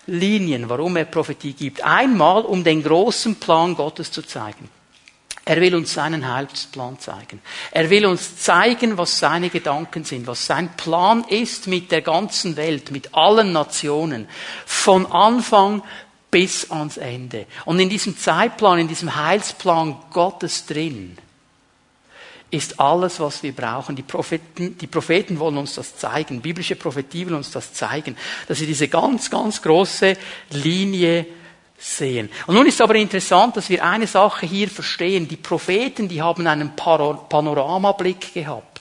Linien, 0.07 0.68
warum 0.68 0.97
er 0.97 1.07
Prophetie 1.07 1.55
gibt. 1.55 1.83
Einmal, 1.83 2.42
um 2.42 2.62
den 2.62 2.83
großen 2.83 3.37
Plan 3.37 3.75
Gottes 3.75 4.12
zu 4.12 4.23
zeigen. 4.23 4.68
Er 5.46 5.61
will 5.61 5.74
uns 5.74 5.92
seinen 5.92 6.33
Heilsplan 6.33 6.98
zeigen. 6.98 7.42
Er 7.70 7.90
will 7.90 8.07
uns 8.07 8.38
zeigen, 8.38 8.96
was 8.96 9.18
seine 9.18 9.50
Gedanken 9.50 10.04
sind, 10.04 10.26
was 10.26 10.46
sein 10.46 10.74
Plan 10.76 11.24
ist 11.28 11.66
mit 11.66 11.92
der 11.92 12.00
ganzen 12.00 12.57
Welt, 12.57 12.90
mit 12.90 13.14
allen 13.14 13.52
Nationen, 13.52 14.26
von 14.64 15.04
Anfang 15.07 15.83
bis 16.30 16.70
ans 16.70 16.96
Ende. 16.96 17.46
Und 17.66 17.78
in 17.78 17.90
diesem 17.90 18.16
Zeitplan, 18.16 18.78
in 18.78 18.88
diesem 18.88 19.14
Heilsplan 19.14 19.96
Gottes 20.11 20.64
drin, 20.64 21.18
ist 22.50 22.80
alles, 22.80 23.20
was 23.20 23.42
wir 23.42 23.52
brauchen. 23.52 23.96
Die 23.96 24.02
Propheten, 24.02 24.78
die 24.78 24.87
Propheten 24.87 25.38
wollen 25.38 25.59
uns 25.59 25.74
das 25.74 25.96
zeigen. 25.96 26.40
Biblische 26.40 26.76
Prophetie 26.76 27.26
will 27.26 27.35
uns 27.35 27.50
das 27.50 27.74
zeigen, 27.74 28.16
dass 28.48 28.59
sie 28.59 28.66
diese 28.66 28.88
ganz, 28.88 29.30
ganz 29.30 29.61
große 29.61 30.16
Linie 30.50 31.26
sehen. 31.79 32.31
Und 32.47 32.55
nun 32.55 32.67
ist 32.67 32.81
aber 32.81 32.95
interessant, 32.95 33.57
dass 33.57 33.69
wir 33.69 33.85
eine 33.85 34.07
Sache 34.07 34.47
hier 34.47 34.69
verstehen. 34.69 35.29
Die 35.29 35.37
Propheten, 35.37 36.09
die 36.09 36.23
haben 36.23 36.47
einen 36.47 36.75
Panoramablick 36.77 38.35
gehabt. 38.35 38.74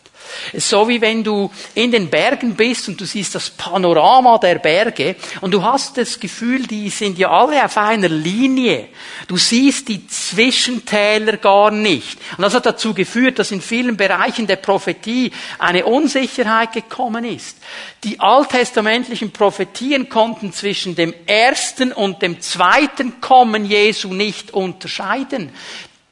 Es 0.47 0.65
ist 0.65 0.69
so 0.69 0.87
wie 0.87 1.01
wenn 1.01 1.23
du 1.23 1.51
in 1.75 1.91
den 1.91 2.09
Bergen 2.09 2.55
bist 2.55 2.87
und 2.87 2.99
du 2.99 3.05
siehst 3.05 3.35
das 3.35 3.49
Panorama 3.49 4.37
der 4.37 4.59
Berge 4.59 5.15
und 5.41 5.51
du 5.51 5.63
hast 5.63 5.97
das 5.97 6.19
Gefühl, 6.19 6.67
die 6.67 6.89
sind 6.89 7.17
ja 7.17 7.29
alle 7.29 7.63
auf 7.63 7.77
einer 7.77 8.09
Linie. 8.09 8.89
Du 9.27 9.37
siehst 9.37 9.87
die 9.87 10.07
Zwischentäler 10.07 11.37
gar 11.37 11.71
nicht. 11.71 12.17
Und 12.37 12.43
das 12.43 12.53
hat 12.53 12.65
dazu 12.65 12.93
geführt, 12.93 13.39
dass 13.39 13.51
in 13.51 13.61
vielen 13.61 13.97
Bereichen 13.97 14.47
der 14.47 14.57
Prophetie 14.57 15.31
eine 15.59 15.85
Unsicherheit 15.85 16.73
gekommen 16.73 17.25
ist. 17.25 17.57
Die 18.03 18.19
alttestamentlichen 18.19 19.31
Prophetien 19.31 20.09
konnten 20.09 20.53
zwischen 20.53 20.95
dem 20.95 21.13
ersten 21.25 21.91
und 21.91 22.21
dem 22.21 22.41
zweiten 22.41 23.21
Kommen 23.21 23.65
Jesu 23.65 24.13
nicht 24.13 24.51
unterscheiden 24.51 25.51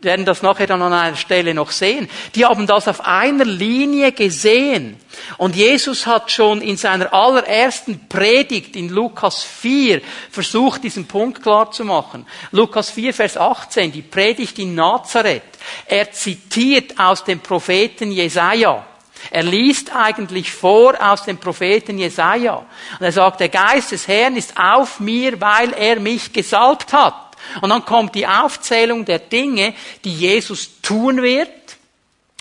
werden 0.01 0.25
das 0.25 0.41
nachher 0.41 0.67
dann 0.67 0.81
an 0.81 0.93
einer 0.93 1.15
Stelle 1.15 1.53
noch 1.53 1.71
sehen. 1.71 2.09
Die 2.35 2.45
haben 2.45 2.65
das 2.67 2.87
auf 2.87 3.05
einer 3.05 3.45
Linie 3.45 4.11
gesehen. 4.11 4.97
Und 5.37 5.55
Jesus 5.55 6.07
hat 6.07 6.31
schon 6.31 6.61
in 6.61 6.77
seiner 6.77 7.13
allerersten 7.13 8.07
Predigt 8.07 8.75
in 8.75 8.89
Lukas 8.89 9.43
4 9.43 10.01
versucht, 10.31 10.83
diesen 10.83 11.05
Punkt 11.05 11.43
klar 11.43 11.71
zu 11.71 11.85
machen. 11.85 12.25
Lukas 12.51 12.89
4, 12.89 13.13
Vers 13.13 13.37
18, 13.37 13.91
die 13.91 14.01
Predigt 14.01 14.57
in 14.59 14.75
Nazareth. 14.75 15.43
Er 15.85 16.11
zitiert 16.11 16.99
aus 16.99 17.23
dem 17.23 17.39
Propheten 17.39 18.11
Jesaja. 18.11 18.85
Er 19.29 19.43
liest 19.43 19.95
eigentlich 19.95 20.51
vor 20.51 20.95
aus 20.99 21.23
dem 21.23 21.37
Propheten 21.37 21.99
Jesaja. 21.99 22.65
Und 22.99 23.05
er 23.05 23.11
sagt, 23.11 23.39
der 23.39 23.49
Geist 23.49 23.91
des 23.91 24.07
Herrn 24.07 24.35
ist 24.35 24.57
auf 24.57 24.99
mir, 24.99 25.39
weil 25.39 25.73
er 25.73 25.99
mich 25.99 26.33
gesalbt 26.33 26.91
hat. 26.91 27.30
Und 27.61 27.69
dann 27.69 27.85
kommt 27.85 28.15
die 28.15 28.27
Aufzählung 28.27 29.05
der 29.05 29.19
Dinge, 29.19 29.73
die 30.03 30.13
Jesus 30.13 30.81
tun 30.81 31.21
wird. 31.21 31.49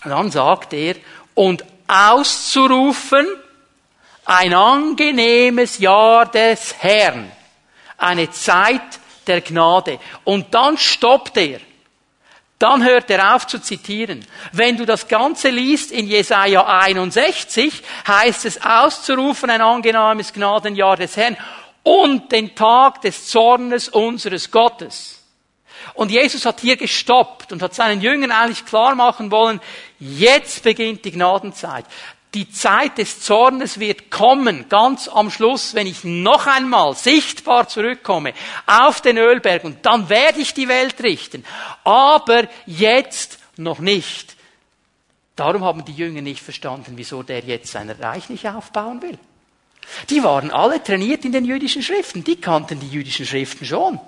Und 0.04 0.10
dann 0.10 0.30
sagt 0.30 0.72
er, 0.72 0.96
und 1.34 1.64
auszurufen, 1.86 3.26
ein 4.24 4.54
angenehmes 4.54 5.78
Jahr 5.78 6.26
des 6.26 6.74
Herrn, 6.78 7.30
eine 7.98 8.30
Zeit 8.30 9.00
der 9.26 9.40
Gnade. 9.40 9.98
Und 10.24 10.54
dann 10.54 10.78
stoppt 10.78 11.36
er. 11.36 11.60
Dann 12.58 12.84
hört 12.84 13.08
er 13.10 13.34
auf 13.34 13.46
zu 13.46 13.58
zitieren. 13.58 14.24
Wenn 14.52 14.76
du 14.76 14.84
das 14.84 15.08
Ganze 15.08 15.48
liest 15.48 15.90
in 15.90 16.06
Jesaja 16.06 16.66
61, 16.66 17.82
heißt 18.06 18.44
es 18.44 18.62
auszurufen 18.62 19.48
ein 19.48 19.62
angenehmes 19.62 20.32
Gnadenjahr 20.32 20.96
des 20.96 21.16
Herrn 21.16 21.38
und 21.82 22.30
den 22.32 22.54
Tag 22.54 23.00
des 23.02 23.28
Zornes 23.28 23.88
unseres 23.88 24.50
Gottes. 24.50 25.20
Und 25.94 26.10
Jesus 26.10 26.44
hat 26.44 26.60
hier 26.60 26.76
gestoppt 26.76 27.52
und 27.52 27.62
hat 27.62 27.74
seinen 27.74 28.00
Jüngern 28.00 28.32
eigentlich 28.32 28.66
klar 28.66 28.94
machen 28.94 29.30
wollen, 29.30 29.60
jetzt 29.98 30.62
beginnt 30.62 31.04
die 31.04 31.12
Gnadenzeit. 31.12 31.86
Die 32.34 32.48
Zeit 32.48 32.98
des 32.98 33.20
Zornes 33.20 33.80
wird 33.80 34.10
kommen, 34.10 34.68
ganz 34.68 35.08
am 35.08 35.32
Schluss, 35.32 35.74
wenn 35.74 35.88
ich 35.88 36.04
noch 36.04 36.46
einmal 36.46 36.94
sichtbar 36.94 37.66
zurückkomme 37.66 38.34
auf 38.66 39.00
den 39.00 39.18
Ölberg 39.18 39.64
und 39.64 39.84
dann 39.84 40.08
werde 40.08 40.40
ich 40.40 40.54
die 40.54 40.68
Welt 40.68 41.02
richten. 41.02 41.44
Aber 41.82 42.44
jetzt 42.66 43.40
noch 43.56 43.80
nicht. 43.80 44.36
Darum 45.34 45.64
haben 45.64 45.84
die 45.84 45.94
Jünger 45.94 46.20
nicht 46.20 46.42
verstanden, 46.42 46.92
wieso 46.94 47.24
der 47.24 47.40
jetzt 47.40 47.72
sein 47.72 47.90
Reich 47.90 48.28
nicht 48.28 48.46
aufbauen 48.46 49.02
will. 49.02 49.18
Die 50.08 50.22
waren 50.22 50.50
alle 50.50 50.82
trainiert 50.82 51.24
in 51.24 51.32
den 51.32 51.44
jüdischen 51.44 51.82
Schriften. 51.82 52.24
Die 52.24 52.36
kannten 52.36 52.80
die 52.80 52.88
jüdischen 52.88 53.26
Schriften 53.26 53.64
schon. 53.64 54.00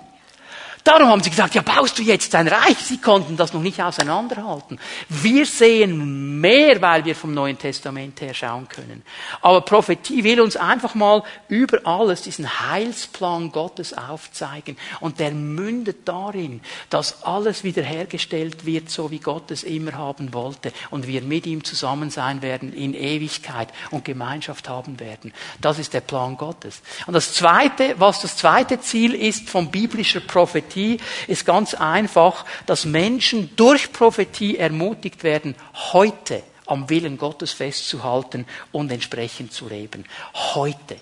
Darum 0.83 1.07
haben 1.07 1.23
sie 1.23 1.29
gesagt, 1.29 1.55
ja, 1.55 1.61
baust 1.61 1.97
du 1.97 2.03
jetzt 2.03 2.35
ein 2.35 2.49
Reich? 2.49 2.77
Sie 2.77 2.97
konnten 2.97 3.37
das 3.37 3.53
noch 3.53 3.61
nicht 3.61 3.81
auseinanderhalten. 3.81 4.79
Wir 5.07 5.45
sehen 5.45 6.41
mehr, 6.41 6.81
weil 6.81 7.05
wir 7.05 7.15
vom 7.15 7.33
Neuen 7.33 7.57
Testament 7.57 8.19
her 8.19 8.33
schauen 8.33 8.67
können. 8.67 9.01
Aber 9.41 9.61
Prophetie 9.61 10.25
will 10.25 10.41
uns 10.41 10.57
einfach 10.57 10.93
mal 10.93 11.23
über 11.47 11.79
alles 11.85 12.23
diesen 12.23 12.69
Heilsplan 12.69 13.53
Gottes 13.53 13.97
aufzeigen. 13.97 14.75
Und 14.99 15.19
der 15.19 15.31
mündet 15.31 16.05
darin, 16.05 16.59
dass 16.89 17.23
alles 17.23 17.63
wiederhergestellt 17.63 18.65
wird, 18.65 18.89
so 18.89 19.09
wie 19.09 19.19
Gott 19.19 19.51
es 19.51 19.63
immer 19.63 19.93
haben 19.93 20.33
wollte. 20.33 20.73
Und 20.89 21.07
wir 21.07 21.21
mit 21.21 21.45
ihm 21.45 21.63
zusammen 21.63 22.09
sein 22.09 22.41
werden 22.41 22.73
in 22.73 22.93
Ewigkeit 22.93 23.69
und 23.91 24.03
Gemeinschaft 24.03 24.67
haben 24.67 24.99
werden. 24.99 25.31
Das 25.61 25.79
ist 25.79 25.93
der 25.93 26.01
Plan 26.01 26.35
Gottes. 26.35 26.81
Und 27.07 27.13
das 27.13 27.33
zweite, 27.33 27.95
was 27.99 28.21
das 28.21 28.35
zweite 28.35 28.81
Ziel 28.81 29.13
ist 29.13 29.49
von 29.49 29.71
biblischer 29.71 30.19
Prophetie, 30.19 30.72
Prophetie 30.73 30.97
ist 31.27 31.45
ganz 31.45 31.73
einfach, 31.73 32.45
dass 32.65 32.85
Menschen 32.85 33.55
durch 33.55 33.93
Prophetie 33.93 34.57
ermutigt 34.57 35.23
werden, 35.23 35.55
heute 35.93 36.41
am 36.65 36.89
Willen 36.89 37.17
Gottes 37.17 37.51
festzuhalten 37.51 38.45
und 38.71 38.91
entsprechend 38.91 39.53
zu 39.53 39.67
leben. 39.69 40.05
Heute. 40.33 40.97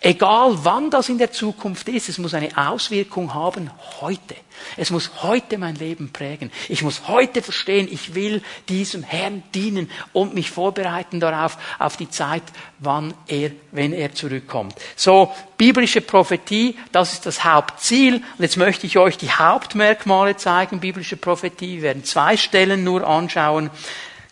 Egal 0.00 0.58
wann 0.64 0.90
das 0.90 1.08
in 1.08 1.18
der 1.18 1.32
Zukunft 1.32 1.88
ist, 1.88 2.08
es 2.08 2.18
muss 2.18 2.34
eine 2.34 2.50
Auswirkung 2.56 3.32
haben 3.32 3.70
heute. 4.00 4.34
Es 4.76 4.90
muss 4.90 5.22
heute 5.22 5.58
mein 5.58 5.76
Leben 5.76 6.12
prägen. 6.12 6.50
Ich 6.68 6.82
muss 6.82 7.08
heute 7.08 7.42
verstehen, 7.42 7.88
ich 7.90 8.14
will 8.14 8.42
diesem 8.68 9.02
Herrn 9.02 9.42
dienen 9.54 9.90
und 10.12 10.34
mich 10.34 10.50
vorbereiten 10.50 11.20
darauf, 11.20 11.58
auf 11.78 11.96
die 11.96 12.10
Zeit, 12.10 12.42
wann 12.78 13.14
er, 13.26 13.50
wenn 13.72 13.92
er 13.92 14.14
zurückkommt. 14.14 14.74
So, 14.96 15.32
biblische 15.56 16.00
Prophetie, 16.00 16.76
das 16.92 17.14
ist 17.14 17.26
das 17.26 17.44
Hauptziel. 17.44 18.16
Und 18.16 18.40
jetzt 18.40 18.56
möchte 18.56 18.86
ich 18.86 18.98
euch 18.98 19.16
die 19.16 19.30
Hauptmerkmale 19.30 20.36
zeigen, 20.36 20.80
biblische 20.80 21.16
Prophetie. 21.16 21.76
Wir 21.76 21.82
werden 21.82 22.04
zwei 22.04 22.36
Stellen 22.36 22.84
nur 22.84 23.06
anschauen. 23.06 23.70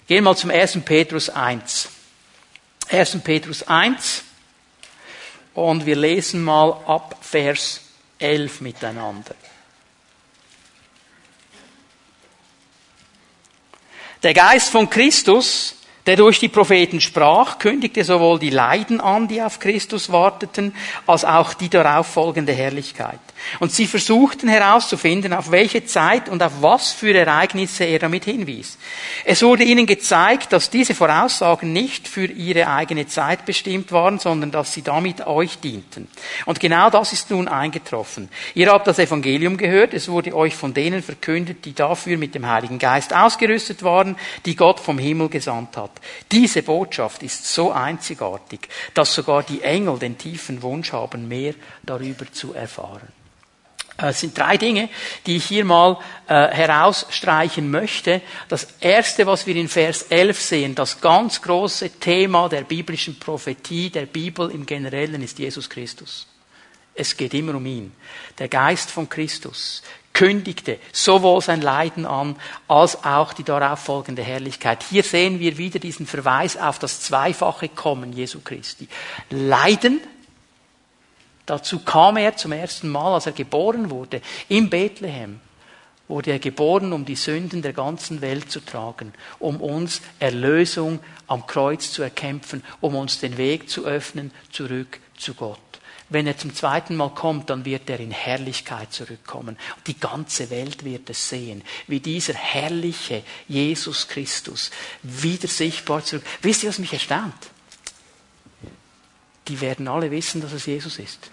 Gehen 0.06 0.24
wir 0.24 0.30
mal 0.30 0.36
zum 0.36 0.50
1. 0.50 0.80
Petrus 0.84 1.30
1. 1.30 1.88
1. 2.90 3.18
Petrus 3.22 3.62
1. 3.62 4.24
Und 5.54 5.86
wir 5.86 5.96
lesen 5.96 6.42
mal 6.42 6.72
ab 6.86 7.16
Vers 7.20 7.80
11 8.18 8.60
miteinander. 8.60 9.34
Der 14.22 14.34
Geist 14.34 14.70
von 14.70 14.88
Christus 14.88 15.76
der 16.06 16.16
durch 16.16 16.40
die 16.40 16.48
Propheten 16.48 17.00
sprach, 17.00 17.58
kündigte 17.58 18.02
sowohl 18.02 18.38
die 18.38 18.50
Leiden 18.50 19.00
an, 19.00 19.28
die 19.28 19.40
auf 19.40 19.60
Christus 19.60 20.10
warteten, 20.10 20.74
als 21.06 21.24
auch 21.24 21.54
die 21.54 21.68
darauf 21.68 22.08
folgende 22.08 22.52
Herrlichkeit. 22.52 23.20
Und 23.60 23.72
sie 23.72 23.86
versuchten 23.86 24.48
herauszufinden, 24.48 25.32
auf 25.32 25.50
welche 25.50 25.84
Zeit 25.84 26.28
und 26.28 26.42
auf 26.42 26.52
was 26.60 26.92
für 26.92 27.14
Ereignisse 27.14 27.84
er 27.84 27.98
damit 27.98 28.24
hinwies. 28.24 28.78
Es 29.24 29.42
wurde 29.42 29.64
ihnen 29.64 29.86
gezeigt, 29.86 30.52
dass 30.52 30.70
diese 30.70 30.94
Voraussagen 30.94 31.72
nicht 31.72 32.08
für 32.08 32.26
ihre 32.26 32.68
eigene 32.68 33.06
Zeit 33.06 33.44
bestimmt 33.44 33.92
waren, 33.92 34.18
sondern 34.18 34.50
dass 34.50 34.72
sie 34.72 34.82
damit 34.82 35.26
euch 35.26 35.58
dienten. 35.58 36.08
Und 36.46 36.60
genau 36.60 36.90
das 36.90 37.12
ist 37.12 37.30
nun 37.30 37.48
eingetroffen. 37.48 38.28
Ihr 38.54 38.70
habt 38.70 38.86
das 38.86 38.98
Evangelium 38.98 39.56
gehört, 39.56 39.94
es 39.94 40.08
wurde 40.08 40.34
euch 40.34 40.54
von 40.54 40.74
denen 40.74 41.02
verkündet, 41.02 41.64
die 41.64 41.74
dafür 41.74 42.16
mit 42.16 42.34
dem 42.34 42.46
Heiligen 42.46 42.78
Geist 42.78 43.14
ausgerüstet 43.14 43.82
waren, 43.82 44.16
die 44.46 44.56
Gott 44.56 44.80
vom 44.80 44.98
Himmel 44.98 45.28
gesandt 45.28 45.76
hat. 45.76 45.90
Diese 46.30 46.62
Botschaft 46.62 47.22
ist 47.22 47.52
so 47.52 47.72
einzigartig, 47.72 48.68
dass 48.94 49.14
sogar 49.14 49.42
die 49.42 49.62
Engel 49.62 49.98
den 49.98 50.18
tiefen 50.18 50.62
Wunsch 50.62 50.92
haben, 50.92 51.28
mehr 51.28 51.54
darüber 51.82 52.30
zu 52.30 52.54
erfahren. 52.54 53.08
Äh, 53.98 54.08
es 54.08 54.20
sind 54.20 54.36
drei 54.36 54.56
Dinge, 54.56 54.88
die 55.26 55.36
ich 55.36 55.44
hier 55.44 55.64
mal 55.64 55.98
äh, 56.28 56.48
herausstreichen 56.48 57.70
möchte. 57.70 58.20
Das 58.48 58.68
erste, 58.80 59.26
was 59.26 59.46
wir 59.46 59.56
in 59.56 59.68
Vers 59.68 60.02
11 60.08 60.40
sehen, 60.40 60.74
das 60.74 61.00
ganz 61.00 61.42
große 61.42 61.90
Thema 61.98 62.48
der 62.48 62.62
biblischen 62.62 63.18
Prophetie, 63.18 63.90
der 63.90 64.06
Bibel 64.06 64.50
im 64.50 64.66
Generellen, 64.66 65.22
ist 65.22 65.38
Jesus 65.38 65.68
Christus. 65.68 66.26
Es 66.94 67.16
geht 67.16 67.32
immer 67.34 67.54
um 67.54 67.64
ihn. 67.64 67.92
Der 68.38 68.48
Geist 68.48 68.90
von 68.90 69.08
Christus 69.08 69.82
kündigte 70.12 70.78
sowohl 70.92 71.40
sein 71.40 71.62
Leiden 71.62 72.04
an, 72.04 72.36
als 72.68 73.02
auch 73.04 73.32
die 73.32 73.44
darauf 73.44 73.78
folgende 73.78 74.22
Herrlichkeit. 74.22 74.84
Hier 74.90 75.02
sehen 75.02 75.40
wir 75.40 75.56
wieder 75.56 75.78
diesen 75.78 76.06
Verweis 76.06 76.56
auf 76.56 76.78
das 76.78 77.00
zweifache 77.00 77.70
Kommen 77.70 78.12
Jesu 78.12 78.40
Christi. 78.40 78.88
Leiden, 79.30 80.00
dazu 81.46 81.80
kam 81.80 82.16
er 82.16 82.36
zum 82.36 82.52
ersten 82.52 82.88
Mal, 82.88 83.14
als 83.14 83.26
er 83.26 83.32
geboren 83.32 83.90
wurde, 83.90 84.20
in 84.48 84.70
Bethlehem 84.70 85.40
wurde 86.08 86.32
er 86.32 86.38
geboren, 86.38 86.92
um 86.92 87.04
die 87.04 87.16
Sünden 87.16 87.62
der 87.62 87.72
ganzen 87.72 88.20
Welt 88.20 88.50
zu 88.50 88.60
tragen, 88.60 89.14
um 89.38 89.60
uns 89.60 90.02
Erlösung 90.18 91.00
am 91.26 91.46
Kreuz 91.46 91.90
zu 91.90 92.02
erkämpfen, 92.02 92.62
um 92.80 92.94
uns 92.94 93.20
den 93.20 93.38
Weg 93.38 93.70
zu 93.70 93.86
öffnen 93.86 94.30
zurück 94.50 95.00
zu 95.16 95.34
Gott. 95.34 95.58
Wenn 96.10 96.26
er 96.26 96.36
zum 96.36 96.54
zweiten 96.54 96.96
Mal 96.96 97.08
kommt, 97.14 97.48
dann 97.48 97.64
wird 97.64 97.88
er 97.88 97.98
in 97.98 98.10
Herrlichkeit 98.10 98.92
zurückkommen. 98.92 99.56
Die 99.86 99.98
ganze 99.98 100.50
Welt 100.50 100.84
wird 100.84 101.08
es 101.08 101.30
sehen, 101.30 101.62
wie 101.86 102.00
dieser 102.00 102.34
herrliche 102.34 103.22
Jesus 103.48 104.08
Christus 104.08 104.70
wieder 105.02 105.48
sichtbar 105.48 106.04
zurück. 106.04 106.24
Wisst 106.42 106.64
ihr, 106.64 106.68
was 106.68 106.78
mich 106.78 106.92
erstaunt? 106.92 107.32
Die 109.48 109.60
werden 109.60 109.88
alle 109.88 110.10
wissen, 110.10 110.40
dass 110.40 110.52
es 110.52 110.66
Jesus 110.66 110.98
ist. 110.98 111.30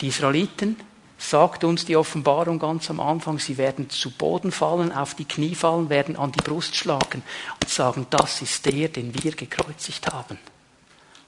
Die 0.00 0.08
Israeliten, 0.08 0.76
sagt 1.18 1.64
uns 1.64 1.84
die 1.84 1.96
Offenbarung 1.96 2.58
ganz 2.58 2.88
am 2.88 2.98
Anfang, 2.98 3.38
sie 3.38 3.58
werden 3.58 3.90
zu 3.90 4.10
Boden 4.10 4.52
fallen, 4.52 4.90
auf 4.90 5.14
die 5.14 5.26
Knie 5.26 5.54
fallen, 5.54 5.90
werden 5.90 6.16
an 6.16 6.32
die 6.32 6.42
Brust 6.42 6.74
schlagen 6.74 7.22
und 7.60 7.68
sagen, 7.68 8.06
das 8.08 8.40
ist 8.40 8.64
der, 8.64 8.88
den 8.88 9.22
wir 9.22 9.32
gekreuzigt 9.32 10.06
haben. 10.10 10.38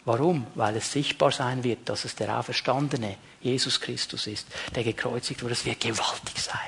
Warum? 0.05 0.47
Weil 0.55 0.77
es 0.77 0.91
sichtbar 0.91 1.31
sein 1.31 1.63
wird, 1.63 1.89
dass 1.89 2.05
es 2.05 2.17
der 2.17 2.37
auferstandene 2.37 3.17
Jesus 3.41 3.81
Christus 3.81 4.27
ist, 4.27 4.47
der 4.75 4.83
gekreuzigt 4.83 5.43
wurde. 5.43 5.55
Das 5.55 5.65
wird 5.65 5.81
gewaltig 5.81 6.41
sein. 6.41 6.59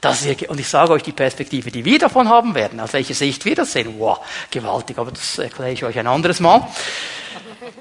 Das 0.00 0.24
wird, 0.24 0.48
und 0.48 0.58
ich 0.58 0.68
sage 0.68 0.92
euch 0.92 1.02
die 1.02 1.12
Perspektive, 1.12 1.70
die 1.70 1.84
wir 1.84 1.98
davon 1.98 2.28
haben 2.28 2.54
werden, 2.54 2.80
aus 2.80 2.94
welcher 2.94 3.14
Sicht 3.14 3.44
wir 3.44 3.54
das 3.54 3.72
sehen. 3.72 3.96
Wow, 3.98 4.20
gewaltig, 4.50 4.96
aber 4.96 5.10
das 5.10 5.38
erkläre 5.38 5.72
ich 5.72 5.84
euch 5.84 5.98
ein 5.98 6.06
anderes 6.06 6.40
Mal. 6.40 6.66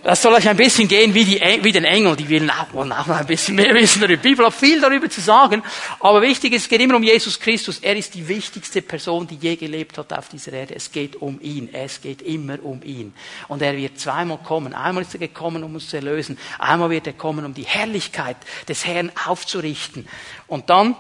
Das 0.04 0.22
soll 0.22 0.34
euch 0.34 0.48
ein 0.48 0.56
bisschen 0.56 0.88
gehen 0.88 1.14
wie, 1.14 1.26
die, 1.26 1.42
wie 1.62 1.72
den 1.72 1.84
Engel, 1.84 2.16
die 2.16 2.30
wollen 2.30 2.50
auch, 2.50 2.74
wollen 2.74 2.92
auch 2.92 3.06
noch 3.06 3.18
ein 3.18 3.26
bisschen 3.26 3.56
mehr 3.56 3.74
wissen 3.74 4.00
darüber. 4.02 4.22
Die 4.22 4.30
Bibel 4.30 4.46
hat 4.46 4.54
viel 4.54 4.80
darüber 4.80 5.10
zu 5.10 5.22
sagen, 5.22 5.62
aber 6.00 6.22
wichtig 6.22 6.54
ist, 6.54 6.64
es 6.64 6.70
geht 6.70 6.82
immer 6.82 6.96
um 6.96 7.04
Jesus 7.04 7.40
Christus. 7.40 7.80
Er 7.80 7.96
ist 7.96 8.14
die 8.16 8.28
wichtigste 8.28 8.82
Person, 8.82 9.28
die 9.28 9.36
je 9.36 9.56
gelebt 9.56 9.98
hat 9.98 10.14
auf 10.14 10.30
dieser 10.30 10.54
Erde. 10.54 10.76
Es 10.76 10.92
geht 10.92 11.16
um 11.18 11.40
ihn. 11.42 11.70
Es 11.74 12.02
geht 12.02 12.22
immer 12.22 12.64
um 12.64 12.82
ihn. 12.84 13.14
Und 13.48 13.62
er 13.62 13.76
wird 13.76 14.00
zweimal 14.00 14.40
kommen. 14.40 14.74
Einmal 14.74 15.04
ist 15.04 15.14
er 15.14 15.20
gekommen, 15.20 15.64
um 15.64 15.74
uns 15.76 15.90
zu 15.90 15.98
erlösen. 15.98 16.38
Einmal 16.58 16.90
wird 16.90 17.08
er 17.08 17.14
kommen, 17.14 17.46
um 17.46 17.54
die 17.54 17.66
Herrlichkeit 17.66 18.38
des 18.68 18.86
Herrn 18.86 19.12
aufzurichten. 19.26 20.08
Und 20.48 20.70
dann 20.70 20.96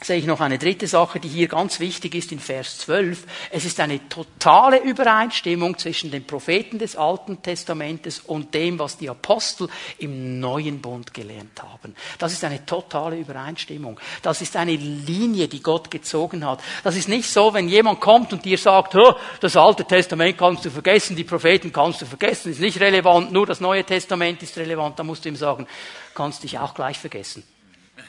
sehe 0.00 0.18
ich 0.18 0.26
noch 0.26 0.40
eine 0.40 0.58
dritte 0.58 0.86
Sache, 0.86 1.18
die 1.18 1.28
hier 1.28 1.48
ganz 1.48 1.80
wichtig 1.80 2.14
ist 2.14 2.30
in 2.30 2.38
Vers 2.38 2.78
12. 2.78 3.24
Es 3.50 3.64
ist 3.64 3.80
eine 3.80 4.08
totale 4.08 4.80
Übereinstimmung 4.80 5.76
zwischen 5.76 6.10
den 6.10 6.24
Propheten 6.24 6.78
des 6.78 6.94
Alten 6.94 7.42
Testamentes 7.42 8.20
und 8.20 8.54
dem, 8.54 8.78
was 8.78 8.96
die 8.96 9.10
Apostel 9.10 9.68
im 9.98 10.38
Neuen 10.38 10.80
Bund 10.80 11.12
gelernt 11.12 11.60
haben. 11.62 11.96
Das 12.18 12.32
ist 12.32 12.44
eine 12.44 12.64
totale 12.64 13.18
Übereinstimmung. 13.18 13.98
Das 14.22 14.40
ist 14.40 14.56
eine 14.56 14.76
Linie, 14.76 15.48
die 15.48 15.62
Gott 15.62 15.90
gezogen 15.90 16.46
hat. 16.46 16.60
Das 16.84 16.96
ist 16.96 17.08
nicht 17.08 17.28
so, 17.28 17.52
wenn 17.52 17.68
jemand 17.68 18.00
kommt 18.00 18.32
und 18.32 18.44
dir 18.44 18.58
sagt, 18.58 18.94
das 19.40 19.56
Alte 19.56 19.84
Testament 19.84 20.38
kannst 20.38 20.64
du 20.64 20.70
vergessen, 20.70 21.16
die 21.16 21.24
Propheten 21.24 21.72
kannst 21.72 22.02
du 22.02 22.06
vergessen, 22.06 22.52
ist 22.52 22.60
nicht 22.60 22.80
relevant, 22.80 23.32
nur 23.32 23.46
das 23.46 23.60
Neue 23.60 23.84
Testament 23.84 24.42
ist 24.42 24.56
relevant, 24.56 24.98
da 24.98 25.02
musst 25.02 25.24
du 25.24 25.28
ihm 25.28 25.36
sagen, 25.36 25.66
kannst 26.14 26.44
dich 26.44 26.58
auch 26.58 26.74
gleich 26.74 26.98
vergessen. 26.98 27.42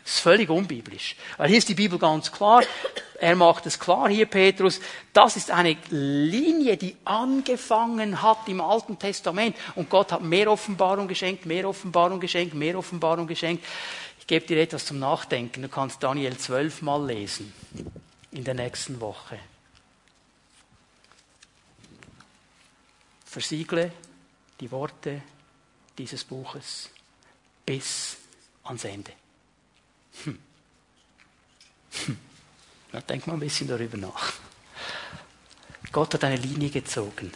Das 0.04 0.16
ist 0.16 0.20
völlig 0.20 0.50
unbiblisch. 0.50 1.16
Weil 1.38 1.50
hier 1.50 1.58
ist 1.58 1.70
die 1.70 1.76
Bibel 1.76 2.00
ganz 2.00 2.32
klar. 2.32 2.64
Er 3.20 3.36
macht 3.36 3.66
es 3.66 3.78
klar 3.80 4.10
hier, 4.10 4.26
Petrus. 4.26 4.80
Das 5.12 5.36
ist 5.36 5.52
eine 5.52 5.78
Linie, 5.90 6.78
die 6.78 6.96
angefangen 7.04 8.22
hat 8.22 8.48
im 8.48 8.62
Alten 8.62 8.98
Testament. 8.98 9.56
Und 9.76 9.90
Gott 9.90 10.12
hat 10.12 10.22
mehr 10.22 10.50
Offenbarung 10.50 11.08
geschenkt, 11.08 11.46
mehr 11.46 11.68
Offenbarung 11.68 12.20
geschenkt, 12.20 12.54
mehr 12.54 12.78
Offenbarung 12.78 13.28
geschenkt. 13.28 13.66
Ich 14.20 14.28
gebe 14.28 14.46
dir 14.46 14.62
etwas 14.62 14.86
zum 14.86 15.00
Nachdenken. 15.00 15.62
Du 15.62 15.70
kannst 15.70 16.02
Daniel 16.02 16.38
12 16.38 16.82
mal 16.82 17.06
lesen. 17.06 17.54
In 18.32 18.44
der 18.44 18.54
nächsten 18.54 19.02
Woche. 19.02 19.40
Versiegle 23.26 23.92
die 24.60 24.72
Worte 24.72 25.22
dieses 25.98 26.24
Buches 26.24 26.90
bis 27.66 28.18
ans 28.64 28.84
Ende. 28.86 29.12
Hm. 30.26 30.40
Hm. 32.06 32.18
Denk 33.08 33.28
mal 33.28 33.34
ein 33.34 33.40
bisschen 33.40 33.68
darüber 33.68 33.98
nach. 33.98 34.34
Gott 35.92 36.14
hat 36.14 36.24
eine 36.24 36.38
Linie 36.38 36.70
gezogen. 36.70 37.32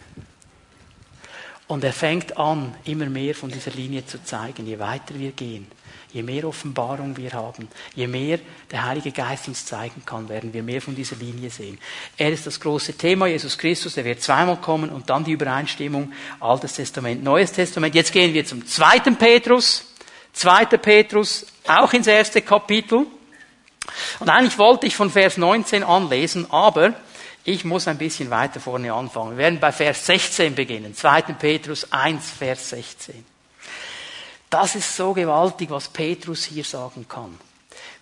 Und 1.68 1.84
er 1.84 1.94
fängt 1.94 2.38
an, 2.38 2.76
immer 2.84 3.06
mehr 3.06 3.34
von 3.34 3.50
dieser 3.50 3.72
Linie 3.72 4.06
zu 4.06 4.24
zeigen, 4.24 4.68
je 4.68 4.78
weiter 4.80 5.16
wir 5.18 5.32
gehen, 5.32 5.66
je 6.12 6.22
mehr 6.22 6.48
Offenbarung 6.48 7.16
wir 7.18 7.32
haben, 7.32 7.70
je 7.96 8.06
mehr 8.06 8.40
der 8.70 8.84
Heilige 8.84 9.12
Geist 9.12 9.48
uns 9.48 9.66
zeigen 9.66 10.04
kann, 10.06 10.28
werden 10.30 10.54
wir 10.54 10.62
mehr 10.62 10.82
von 10.82 10.94
dieser 10.94 11.16
Linie 11.16 11.50
sehen. 11.50 11.80
Er 12.18 12.32
ist 12.32 12.46
das 12.46 12.60
große 12.60 12.94
Thema, 12.94 13.28
Jesus 13.28 13.58
Christus, 13.58 13.98
er 13.98 14.06
wird 14.06 14.22
zweimal 14.22 14.58
kommen 14.58 14.90
und 14.90 15.10
dann 15.10 15.24
die 15.24 15.32
Übereinstimmung, 15.32 16.12
Altes 16.40 16.74
Testament, 16.74 17.24
Neues 17.24 17.54
Testament. 17.54 17.96
Jetzt 17.96 18.12
gehen 18.12 18.34
wir 18.34 18.46
zum 18.46 18.66
zweiten 18.68 19.16
Petrus. 19.16 19.86
2. 20.34 20.66
Petrus, 20.66 21.46
auch 21.68 21.94
ins 21.94 22.08
erste 22.08 22.42
Kapitel. 22.42 23.06
Und 24.20 24.30
eigentlich 24.30 24.58
wollte 24.58 24.88
ich 24.88 24.96
von 24.96 25.10
Vers 25.10 25.38
19 25.38 25.84
anlesen, 25.84 26.50
aber 26.52 26.94
ich 27.44 27.66
muss 27.66 27.88
ein 27.88 27.98
bisschen 27.98 28.30
weiter 28.30 28.60
vorne 28.60 28.94
anfangen. 28.94 29.32
Wir 29.32 29.40
werden 29.40 29.60
bei 29.60 29.72
Vers 29.72 30.06
16 30.06 30.56
beginnen. 30.56 30.96
2. 30.96 31.22
Petrus 31.34 31.92
1, 31.92 32.32
Vers 32.32 32.70
16. 32.70 33.26
Das 34.50 34.76
ist 34.76 34.96
so 34.96 35.14
gewaltig, 35.14 35.70
was 35.70 35.90
Petrus 35.90 36.46
hier 36.46 36.64
sagen 36.64 37.08
kann. 37.10 37.38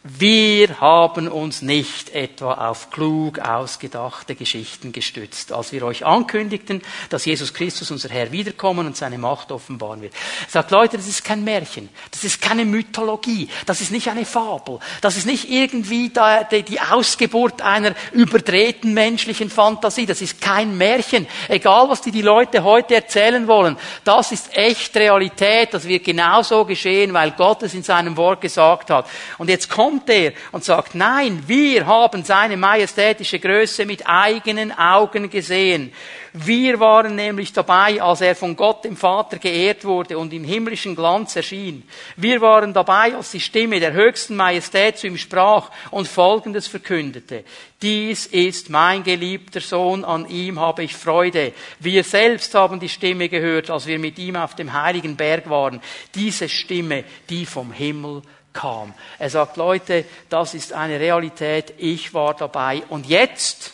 Wir 0.04 0.82
haben 0.82 1.28
uns 1.28 1.62
nicht 1.62 2.16
etwa 2.16 2.70
auf 2.70 2.90
klug 2.90 3.38
ausgedachte 3.38 4.34
Geschichten 4.34 4.92
gestützt, 4.92 5.52
als 5.52 5.72
wir 5.74 5.86
euch 5.86 6.04
ankündigten, 6.04 6.82
dass 7.10 7.26
Jesus 7.26 7.54
Christus, 7.54 7.92
unser 7.92 8.10
Herr, 8.10 8.32
wiederkommen 8.32 8.88
und 8.88 8.98
seine 8.98 9.20
Macht 9.20 9.52
offenbaren 9.52 10.02
wird. 10.02 10.16
Er 10.48 10.50
sagt, 10.50 10.72
Leute, 10.72 10.98
das 10.98 11.08
ist 11.08 11.24
kein 11.24 11.44
Märchen, 11.44 11.88
das 12.10 12.24
ist 12.24 12.42
keine 12.42 12.66
Mythologie, 12.66 13.48
das 13.68 13.80
ist 13.80 13.92
nicht 13.92 14.08
eine 14.08 14.26
Fabel, 14.26 14.80
das 15.02 15.18
ist 15.18 15.28
nicht 15.28 15.48
irgendwie 15.52 16.10
die 16.10 16.82
Ausgeburt 16.82 17.62
einer 17.62 17.94
überdrehten 18.12 18.96
menschlichen 18.96 19.52
Fantasie, 19.52 20.08
das 20.08 20.22
ist 20.22 20.42
kein 20.42 20.80
Märchen. 20.80 21.28
Egal, 21.48 21.90
was 21.90 22.02
die, 22.02 22.12
die 22.12 22.24
Leute 22.24 22.64
heute 22.64 22.96
erzählen 22.96 23.48
wollen, 23.48 23.78
das 24.04 24.32
ist 24.32 24.58
echt 24.58 24.96
Realität, 24.98 25.76
das 25.76 25.88
wird 25.88 26.06
genauso 26.06 26.66
geschehen, 26.66 27.14
weil 27.14 27.34
Gott 27.34 27.62
es 27.62 27.76
in 27.76 27.84
seinem 27.84 28.18
Wort 28.18 28.42
gesagt 28.42 28.90
hat. 28.90 29.08
Und 29.38 29.48
jetzt 29.48 29.70
kommt 29.70 29.91
kommt 29.92 30.10
er 30.10 30.32
und 30.54 30.64
sagt, 30.64 30.96
nein, 30.96 31.44
wir 31.48 31.86
haben 31.86 32.24
seine 32.24 32.56
majestätische 32.56 33.40
Größe 33.40 33.86
mit 33.86 34.08
eigenen 34.08 34.72
Augen 34.72 35.30
gesehen. 35.30 35.92
Wir 36.34 36.80
waren 36.80 37.16
nämlich 37.16 37.52
dabei, 37.52 38.02
als 38.02 38.22
er 38.22 38.36
von 38.36 38.56
Gott 38.56 38.86
dem 38.86 38.96
Vater 38.96 39.38
geehrt 39.38 39.84
wurde 39.84 40.18
und 40.18 40.32
im 40.32 40.46
himmlischen 40.46 40.96
Glanz 40.96 41.36
erschien. 41.36 41.84
Wir 42.16 42.40
waren 42.40 42.74
dabei, 42.74 43.14
als 43.18 43.32
die 43.32 43.42
Stimme 43.42 43.82
der 43.82 43.92
höchsten 43.92 44.38
Majestät 44.38 44.98
zu 44.98 45.08
ihm 45.08 45.18
sprach 45.18 45.70
und 45.90 46.08
Folgendes 46.08 46.68
verkündete. 46.68 47.44
Dies 47.82 48.28
ist 48.28 48.70
mein 48.70 49.04
geliebter 49.04 49.60
Sohn, 49.60 50.06
an 50.06 50.30
ihm 50.30 50.58
habe 50.58 50.84
ich 50.84 50.96
Freude. 50.96 51.52
Wir 51.80 52.06
selbst 52.06 52.56
haben 52.56 52.80
die 52.80 52.88
Stimme 52.88 53.28
gehört, 53.28 53.70
als 53.70 53.88
wir 53.88 54.00
mit 54.00 54.18
ihm 54.18 54.38
auf 54.38 54.56
dem 54.56 54.72
heiligen 54.72 55.18
Berg 55.18 55.50
waren. 55.50 55.82
Diese 56.16 56.48
Stimme, 56.48 57.04
die 57.30 57.46
vom 57.46 57.74
Himmel 57.74 58.22
kam. 58.54 58.94
Er 59.20 59.30
sagt, 59.30 59.58
Leute, 59.58 60.06
das 60.30 60.54
ist 60.54 60.74
eine 60.74 61.00
Realität, 61.00 61.74
ich 61.78 62.14
war 62.14 62.34
dabei 62.34 62.84
und 62.90 63.08
jetzt, 63.08 63.74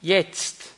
jetzt 0.00 0.70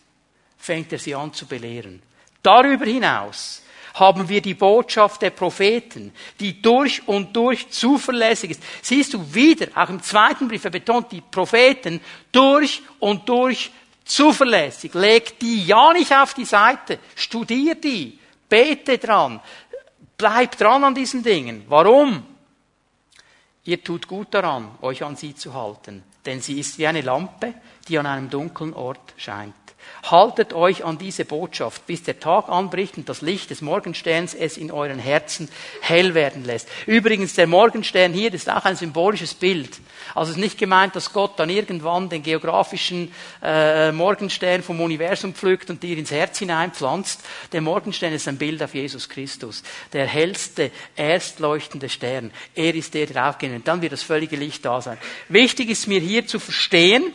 fängt 0.59 0.93
er 0.93 0.99
sie 0.99 1.15
an 1.15 1.33
zu 1.33 1.47
belehren. 1.47 2.03
Darüber 2.43 2.85
hinaus 2.85 3.63
haben 3.95 4.29
wir 4.29 4.41
die 4.41 4.55
Botschaft 4.55 5.23
der 5.23 5.31
Propheten, 5.31 6.13
die 6.39 6.63
durch 6.63 7.07
und 7.07 7.35
durch 7.35 7.71
zuverlässig 7.71 8.53
ist. 8.53 8.63
Siehst 8.83 9.15
du 9.15 9.35
wieder, 9.35 9.69
auch 9.75 9.89
im 9.89 10.03
zweiten 10.03 10.49
Brief, 10.49 10.65
er 10.65 10.71
betont 10.71 11.13
die 11.13 11.21
Propheten 11.21 12.01
durch 12.33 12.83
und 12.99 13.29
durch 13.29 13.71
zuverlässig. 14.05 14.95
Leg 14.95 15.39
die 15.39 15.65
ja 15.65 15.93
nicht 15.93 16.13
auf 16.13 16.35
die 16.35 16.45
Seite, 16.45 16.99
studier 17.15 17.75
die, 17.75 18.19
bete 18.49 18.99
dran, 18.99 19.41
bleib 20.17 20.57
dran 20.57 20.85
an 20.85 20.95
diesen 20.95 21.23
Dingen. 21.23 21.65
Warum? 21.69 22.27
Ihr 23.65 23.83
tut 23.83 24.09
gut 24.09 24.29
daran, 24.33 24.71
euch 24.81 25.03
an 25.05 25.17
sie 25.17 25.35
zu 25.35 25.55
halten, 25.55 26.03
denn 26.25 26.41
sie 26.41 26.59
ist 26.59 26.79
wie 26.79 26.87
eine 26.87 27.03
Lampe, 27.03 27.55
die 27.89 27.99
an 27.99 28.07
einem 28.07 28.31
dunklen 28.31 28.73
Ort 28.73 29.15
scheint. 29.17 29.55
Haltet 30.03 30.55
euch 30.55 30.85
an 30.85 30.97
diese 30.97 31.25
Botschaft, 31.25 31.87
bis 31.87 32.03
der 32.03 32.19
Tag 32.19 32.49
anbricht 32.49 32.97
und 32.97 33.09
das 33.09 33.21
Licht 33.21 33.51
des 33.51 33.61
Morgensterns 33.61 34.35
es 34.35 34.57
in 34.57 34.71
euren 34.71 34.99
Herzen 34.99 35.49
hell 35.83 36.15
werden 36.15 36.45
lässt. 36.45 36.69
Übrigens, 36.87 37.35
der 37.35 37.47
Morgenstern 37.47 38.13
hier 38.13 38.33
ist 38.33 38.49
auch 38.49 38.65
ein 38.65 38.77
symbolisches 38.77 39.35
Bild. 39.35 39.79
Also 40.15 40.31
es 40.31 40.37
ist 40.37 40.43
nicht 40.43 40.59
gemeint, 40.59 40.97
dass 40.97 41.13
Gott 41.13 41.39
dann 41.39 41.51
irgendwann 41.51 42.09
den 42.09 42.23
geografischen 42.23 43.13
äh, 43.43 43.93
Morgenstern 43.93 44.63
vom 44.63 44.81
Universum 44.81 45.35
pflückt 45.35 45.69
und 45.69 45.83
dir 45.83 45.99
ins 45.99 46.11
Herz 46.11 46.39
hineinpflanzt. 46.39 47.21
Der 47.53 47.61
Morgenstern 47.61 48.13
ist 48.13 48.27
ein 48.27 48.39
Bild 48.39 48.63
auf 48.63 48.75
Jesus 48.75 49.09
Christus. 49.09 49.63
Der 49.93 50.07
hellste, 50.07 50.71
erstleuchtende 50.97 51.89
Stern. 51.89 52.31
Er 52.55 52.75
ist 52.75 52.95
der, 52.95 53.07
der 53.07 53.29
aufgeht. 53.29 53.53
Und 53.53 53.69
dann 53.69 53.83
wird 53.83 53.93
das 53.93 54.03
völlige 54.03 54.37
Licht 54.37 54.65
da 54.65 54.81
sein. 54.81 54.99
Wichtig 55.29 55.69
ist 55.69 55.87
mir 55.87 56.01
hier 56.01 56.27
zu 56.27 56.39
verstehen, 56.39 57.13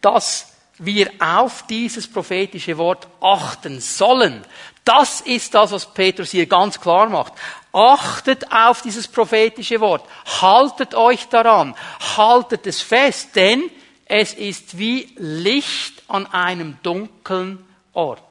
dass 0.00 0.57
wir 0.78 1.10
auf 1.18 1.66
dieses 1.66 2.06
prophetische 2.06 2.78
Wort 2.78 3.08
achten 3.20 3.80
sollen. 3.80 4.44
Das 4.84 5.20
ist 5.20 5.54
das, 5.54 5.72
was 5.72 5.92
Petrus 5.92 6.30
hier 6.30 6.46
ganz 6.46 6.80
klar 6.80 7.08
macht. 7.08 7.34
Achtet 7.72 8.50
auf 8.50 8.82
dieses 8.82 9.06
prophetische 9.06 9.80
Wort. 9.80 10.04
Haltet 10.40 10.94
euch 10.94 11.28
daran. 11.28 11.74
Haltet 12.16 12.66
es 12.66 12.80
fest, 12.80 13.36
denn 13.36 13.70
es 14.06 14.32
ist 14.34 14.78
wie 14.78 15.12
Licht 15.16 16.02
an 16.08 16.26
einem 16.26 16.78
dunklen 16.82 17.64
Ort. 17.92 18.22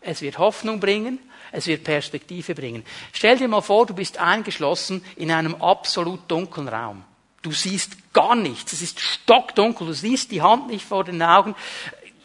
Es 0.00 0.20
wird 0.20 0.38
Hoffnung 0.38 0.78
bringen. 0.78 1.18
Es 1.50 1.68
wird 1.68 1.84
Perspektive 1.84 2.52
bringen. 2.52 2.84
Stell 3.12 3.38
dir 3.38 3.46
mal 3.46 3.60
vor, 3.60 3.86
du 3.86 3.94
bist 3.94 4.18
eingeschlossen 4.18 5.04
in 5.14 5.30
einem 5.30 5.54
absolut 5.54 6.20
dunklen 6.26 6.66
Raum. 6.66 7.04
Du 7.44 7.52
siehst 7.52 8.14
gar 8.14 8.34
nichts. 8.34 8.72
Es 8.72 8.80
ist 8.80 8.98
stockdunkel. 8.98 9.86
Du 9.86 9.92
siehst 9.92 10.30
die 10.30 10.40
Hand 10.40 10.68
nicht 10.68 10.86
vor 10.86 11.04
den 11.04 11.22
Augen. 11.22 11.54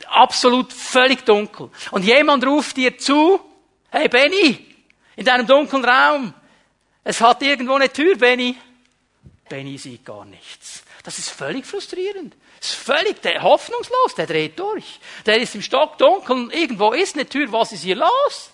Absolut 0.07 0.71
völlig 0.71 1.25
dunkel. 1.25 1.69
Und 1.91 2.05
jemand 2.05 2.45
ruft 2.45 2.77
dir 2.77 2.97
zu, 2.97 3.41
hey 3.91 4.07
Benny, 4.07 4.65
in 5.17 5.25
deinem 5.25 5.45
dunklen 5.45 5.83
Raum. 5.83 6.33
Es 7.03 7.19
hat 7.19 7.41
irgendwo 7.41 7.73
eine 7.73 7.91
Tür, 7.91 8.15
Benny. 8.15 8.55
Benny 9.49 9.77
sieht 9.77 10.05
gar 10.05 10.23
nichts. 10.23 10.83
Das 11.03 11.19
ist 11.19 11.31
völlig 11.31 11.65
frustrierend. 11.65 12.33
Das 12.61 12.69
ist 12.69 12.77
völlig 12.77 13.21
der, 13.21 13.43
hoffnungslos. 13.43 14.15
Der 14.15 14.25
dreht 14.25 14.57
durch. 14.57 15.01
Der 15.25 15.41
ist 15.41 15.53
im 15.53 15.61
Stockdunkel. 15.61 16.49
Irgendwo 16.53 16.93
ist 16.93 17.15
eine 17.15 17.27
Tür. 17.27 17.51
Was 17.51 17.73
ist 17.73 17.83
hier 17.83 17.97
los? 17.97 18.51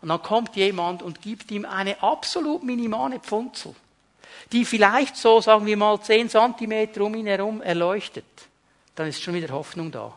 Und 0.00 0.08
dann 0.08 0.22
kommt 0.22 0.56
jemand 0.56 1.04
und 1.04 1.22
gibt 1.22 1.52
ihm 1.52 1.64
eine 1.64 2.02
absolut 2.02 2.64
minimale 2.64 3.20
Pfunzel 3.20 3.76
die 4.52 4.64
vielleicht 4.64 5.16
so, 5.16 5.40
sagen 5.40 5.66
wir 5.66 5.76
mal, 5.76 6.00
zehn 6.00 6.28
Zentimeter 6.28 7.02
um 7.02 7.14
ihn 7.14 7.26
herum 7.26 7.62
erleuchtet, 7.62 8.24
dann 8.94 9.08
ist 9.08 9.22
schon 9.22 9.34
wieder 9.34 9.48
Hoffnung 9.48 9.90
da. 9.90 10.14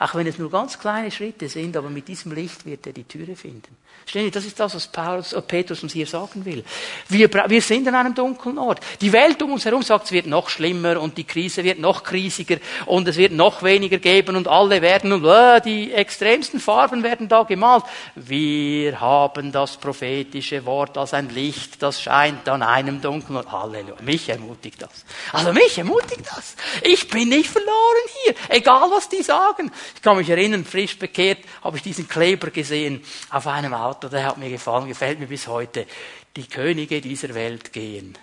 Auch 0.00 0.14
wenn 0.14 0.26
es 0.26 0.38
nur 0.38 0.50
ganz 0.50 0.78
kleine 0.78 1.10
Schritte 1.10 1.46
sind, 1.50 1.76
aber 1.76 1.90
mit 1.90 2.08
diesem 2.08 2.32
Licht 2.32 2.64
wird 2.64 2.86
er 2.86 2.94
die 2.94 3.04
Türe 3.04 3.36
finden. 3.36 3.76
Ständig, 4.06 4.32
das 4.32 4.46
ist 4.46 4.58
das, 4.58 4.74
was 4.74 4.88
Paulus, 4.88 5.34
äh, 5.34 5.42
Petrus 5.42 5.82
uns 5.82 5.92
hier 5.92 6.06
sagen 6.06 6.42
will. 6.46 6.64
Wir, 7.08 7.30
wir 7.30 7.60
sind 7.60 7.86
an 7.86 7.94
einem 7.94 8.14
dunklen 8.14 8.56
Ort. 8.56 8.80
Die 9.02 9.12
Welt 9.12 9.42
um 9.42 9.52
uns 9.52 9.66
herum 9.66 9.82
sagt, 9.82 10.06
es 10.06 10.12
wird 10.12 10.26
noch 10.26 10.48
schlimmer 10.48 10.98
und 11.00 11.18
die 11.18 11.24
Krise 11.24 11.62
wird 11.64 11.78
noch 11.78 12.02
krisiger 12.02 12.56
und 12.86 13.06
es 13.08 13.18
wird 13.18 13.32
noch 13.32 13.62
weniger 13.62 13.98
geben 13.98 14.36
und 14.36 14.48
alle 14.48 14.80
werden 14.80 15.12
und 15.12 15.24
äh, 15.26 15.60
die 15.60 15.92
extremsten 15.92 16.60
Farben 16.60 17.02
werden 17.02 17.28
da 17.28 17.42
gemalt. 17.42 17.84
Wir 18.14 18.98
haben 19.00 19.52
das 19.52 19.76
prophetische 19.76 20.64
Wort 20.64 20.96
als 20.96 21.12
ein 21.12 21.28
Licht, 21.28 21.82
das 21.82 22.00
scheint 22.00 22.48
an 22.48 22.62
einem 22.62 23.02
dunklen 23.02 23.36
Ort. 23.36 23.52
Halleluja. 23.52 24.00
Mich 24.00 24.30
ermutigt 24.30 24.80
das. 24.80 25.04
Also 25.32 25.52
mich 25.52 25.76
ermutigt 25.76 26.24
das. 26.34 26.56
Ich 26.82 27.06
bin 27.08 27.28
nicht 27.28 27.50
verloren 27.50 28.08
hier. 28.24 28.34
Egal 28.48 28.90
was 28.90 29.10
die 29.10 29.22
sagen. 29.22 29.70
Ich 29.94 30.02
kann 30.02 30.16
mich 30.16 30.30
erinnern, 30.30 30.64
frisch 30.64 30.98
bekehrt 30.98 31.38
habe 31.62 31.76
ich 31.76 31.82
diesen 31.82 32.08
Kleber 32.08 32.50
gesehen 32.50 33.02
auf 33.30 33.46
einem 33.46 33.74
Auto 33.74 34.08
der 34.08 34.24
hat 34.24 34.38
mir 34.38 34.50
gefallen, 34.50 34.88
gefällt 34.88 35.20
mir 35.20 35.26
bis 35.26 35.46
heute. 35.46 35.86
Die 36.36 36.48
Könige 36.48 37.00
dieser 37.00 37.34
Welt 37.34 37.72
gehen. 37.72 38.16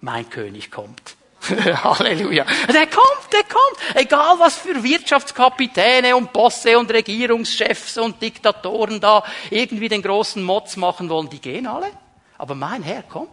Mein 0.00 0.30
König 0.30 0.70
kommt. 0.70 1.16
Halleluja. 1.48 2.44
Der 2.72 2.86
kommt, 2.86 3.32
der 3.32 3.44
kommt. 3.44 3.96
Egal 3.96 4.38
was 4.38 4.56
für 4.56 4.82
Wirtschaftskapitäne 4.82 6.16
und 6.16 6.32
Bosse 6.32 6.78
und 6.78 6.90
Regierungschefs 6.90 7.98
und 7.98 8.20
Diktatoren 8.20 9.00
da 9.00 9.24
irgendwie 9.50 9.88
den 9.88 10.02
großen 10.02 10.42
Motz 10.42 10.76
machen 10.76 11.08
wollen, 11.08 11.30
die 11.30 11.40
gehen 11.40 11.66
alle. 11.66 11.90
Aber 12.36 12.54
mein 12.54 12.82
Herr 12.82 13.02
kommt. 13.02 13.30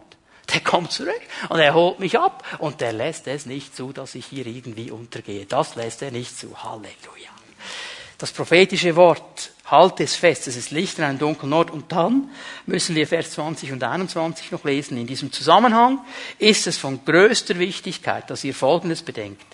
Der 0.54 0.60
kommt 0.60 0.92
zurück 0.92 1.20
und 1.48 1.58
er 1.58 1.74
holt 1.74 1.98
mich 1.98 2.16
ab 2.18 2.44
und 2.58 2.80
der 2.80 2.92
lässt 2.92 3.26
es 3.26 3.46
nicht 3.46 3.74
zu, 3.74 3.92
dass 3.92 4.14
ich 4.14 4.26
hier 4.26 4.46
irgendwie 4.46 4.92
untergehe. 4.92 5.44
Das 5.44 5.74
lässt 5.74 6.02
er 6.02 6.12
nicht 6.12 6.38
zu. 6.38 6.62
Halleluja. 6.62 7.30
Das 8.18 8.32
prophetische 8.32 8.96
Wort 8.96 9.50
Halte 9.66 10.04
es 10.04 10.14
fest, 10.14 10.46
es 10.46 10.56
ist 10.56 10.70
Licht 10.70 10.98
in 10.98 11.04
einem 11.04 11.18
dunklen 11.18 11.52
Ort. 11.52 11.72
Und 11.72 11.90
dann 11.90 12.30
müssen 12.66 12.94
wir 12.94 13.06
Vers 13.08 13.32
20 13.32 13.72
und 13.72 13.82
21 13.82 14.52
noch 14.52 14.64
lesen. 14.64 14.96
In 14.96 15.08
diesem 15.08 15.32
Zusammenhang 15.32 15.98
ist 16.38 16.68
es 16.68 16.78
von 16.78 17.04
größter 17.04 17.58
Wichtigkeit, 17.58 18.30
dass 18.30 18.44
ihr 18.44 18.54
Folgendes 18.54 19.02
bedenkt. 19.02 19.44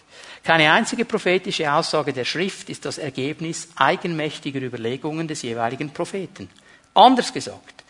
Keine 0.44 0.70
einzige 0.72 1.06
prophetische 1.06 1.72
Aussage 1.72 2.12
der 2.12 2.26
Schrift 2.26 2.68
ist 2.68 2.84
das 2.84 2.98
Ergebnis 2.98 3.68
eigenmächtiger 3.76 4.60
Überlegungen 4.60 5.28
des 5.28 5.42
jeweiligen 5.42 5.90
Propheten. 5.90 6.50
Anders 6.92 7.32
gesagt, 7.32 7.84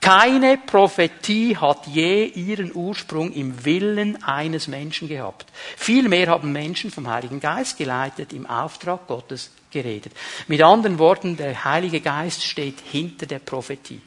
keine 0.00 0.58
Prophetie 0.58 1.56
hat 1.56 1.86
je 1.86 2.26
ihren 2.26 2.74
Ursprung 2.74 3.32
im 3.32 3.64
Willen 3.64 4.22
eines 4.24 4.66
Menschen 4.68 5.08
gehabt. 5.08 5.46
Vielmehr 5.76 6.26
haben 6.26 6.52
Menschen 6.52 6.90
vom 6.90 7.08
Heiligen 7.08 7.40
Geist 7.40 7.78
geleitet 7.78 8.32
im 8.34 8.46
Auftrag 8.46 9.06
Gottes 9.06 9.52
geredet. 9.72 10.12
Mit 10.46 10.62
anderen 10.62 10.98
Worten, 10.98 11.36
der 11.36 11.64
Heilige 11.64 12.00
Geist 12.00 12.44
steht 12.44 12.80
hinter 12.90 13.26
der 13.26 13.40
Prophetie. 13.40 14.00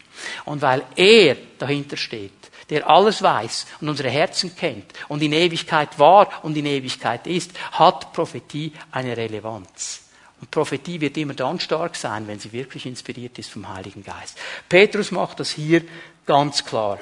Und 0.46 0.62
weil 0.62 0.84
er 0.96 1.36
dahinter 1.58 1.98
steht, 1.98 2.32
der 2.70 2.90
alles 2.90 3.22
weiß 3.22 3.68
und 3.82 3.90
unsere 3.90 4.10
Herzen 4.10 4.56
kennt 4.56 4.86
und 5.08 5.22
in 5.22 5.34
Ewigkeit 5.34 6.00
war 6.00 6.44
und 6.44 6.58
in 6.58 6.66
Ewigkeit 6.66 7.28
ist, 7.28 7.52
hat 7.72 8.14
Prophetie 8.14 8.72
eine 8.92 9.16
Relevanz. 9.16 10.02
Und 10.42 10.52
Prophetie 10.52 11.00
wird 11.00 11.18
immer 11.18 11.34
dann 11.34 11.60
stark 11.60 11.96
sein, 11.96 12.28
wenn 12.28 12.40
sie 12.40 12.52
wirklich 12.52 12.86
inspiriert 12.86 13.38
ist 13.40 13.52
vom 13.52 13.68
Heiligen 13.74 14.04
Geist. 14.04 14.38
Petrus 14.68 15.12
macht 15.12 15.40
das 15.40 15.52
hier 15.52 15.84
ganz 16.26 16.66
klar. 16.66 17.00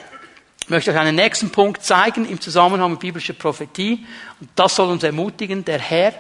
Ich 0.61 0.69
möchte 0.69 0.91
euch 0.91 0.97
einen 0.97 1.15
nächsten 1.15 1.49
Punkt 1.49 1.83
zeigen 1.83 2.25
im 2.25 2.39
Zusammenhang 2.39 2.91
mit 2.91 3.01
biblischer 3.01 3.33
Prophetie. 3.33 4.05
Und 4.39 4.49
das 4.55 4.75
soll 4.75 4.89
uns 4.89 5.03
ermutigen. 5.03 5.65
Der 5.65 5.79
Herr 5.79 6.13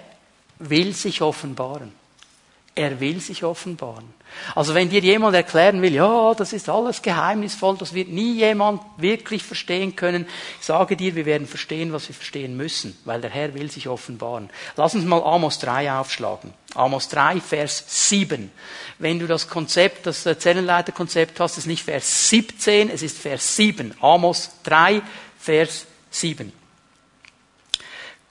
will 0.59 0.93
sich 0.93 1.21
offenbaren. 1.21 1.93
Er 2.75 2.99
will 2.99 3.19
sich 3.19 3.43
offenbaren. 3.43 4.13
Also 4.55 4.73
wenn 4.73 4.89
dir 4.89 5.01
jemand 5.01 5.35
erklären 5.35 5.81
will, 5.83 5.93
ja, 5.93 6.33
das 6.33 6.53
ist 6.53 6.67
alles 6.69 7.03
geheimnisvoll, 7.03 7.77
das 7.77 7.93
wird 7.93 8.09
nie 8.09 8.33
jemand 8.33 8.81
wirklich 8.97 9.43
verstehen 9.43 9.95
können, 9.95 10.25
ich 10.59 10.65
sage 10.65 10.97
dir, 10.97 11.15
wir 11.15 11.27
werden 11.27 11.45
verstehen, 11.45 11.93
was 11.93 12.07
wir 12.07 12.15
verstehen 12.15 12.57
müssen, 12.57 12.97
weil 13.05 13.21
der 13.21 13.29
Herr 13.29 13.53
will 13.53 13.69
sich 13.69 13.87
offenbaren. 13.87 14.49
Lass 14.75 14.95
uns 14.95 15.05
mal 15.05 15.21
Amos 15.21 15.59
3 15.59 15.93
aufschlagen. 15.93 16.51
Amos 16.73 17.09
3, 17.09 17.41
Vers 17.41 18.09
7. 18.09 18.51
Wenn 18.97 19.19
du 19.19 19.27
das 19.27 19.47
Konzept, 19.47 20.07
das 20.07 20.23
Zellenleiterkonzept 20.23 21.39
hast, 21.39 21.59
ist 21.59 21.67
nicht 21.67 21.83
Vers 21.83 22.29
17, 22.29 22.89
es 22.89 23.03
ist 23.03 23.19
Vers 23.19 23.55
7. 23.55 23.93
Amos 24.01 24.49
3, 24.63 25.03
Vers 25.37 25.85
7. 26.09 26.51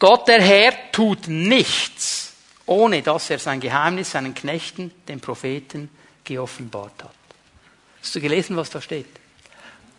Gott 0.00 0.26
der 0.26 0.42
Herr 0.42 0.72
tut 0.90 1.28
nichts 1.28 2.31
ohne 2.66 3.02
dass 3.02 3.30
er 3.30 3.38
sein 3.38 3.60
Geheimnis 3.60 4.12
seinen 4.12 4.34
Knechten, 4.34 4.92
den 5.08 5.20
Propheten, 5.20 5.90
geoffenbart 6.24 7.02
hat. 7.02 7.14
Hast 8.00 8.14
du 8.14 8.20
gelesen, 8.20 8.56
was 8.56 8.70
da 8.70 8.80
steht? 8.80 9.06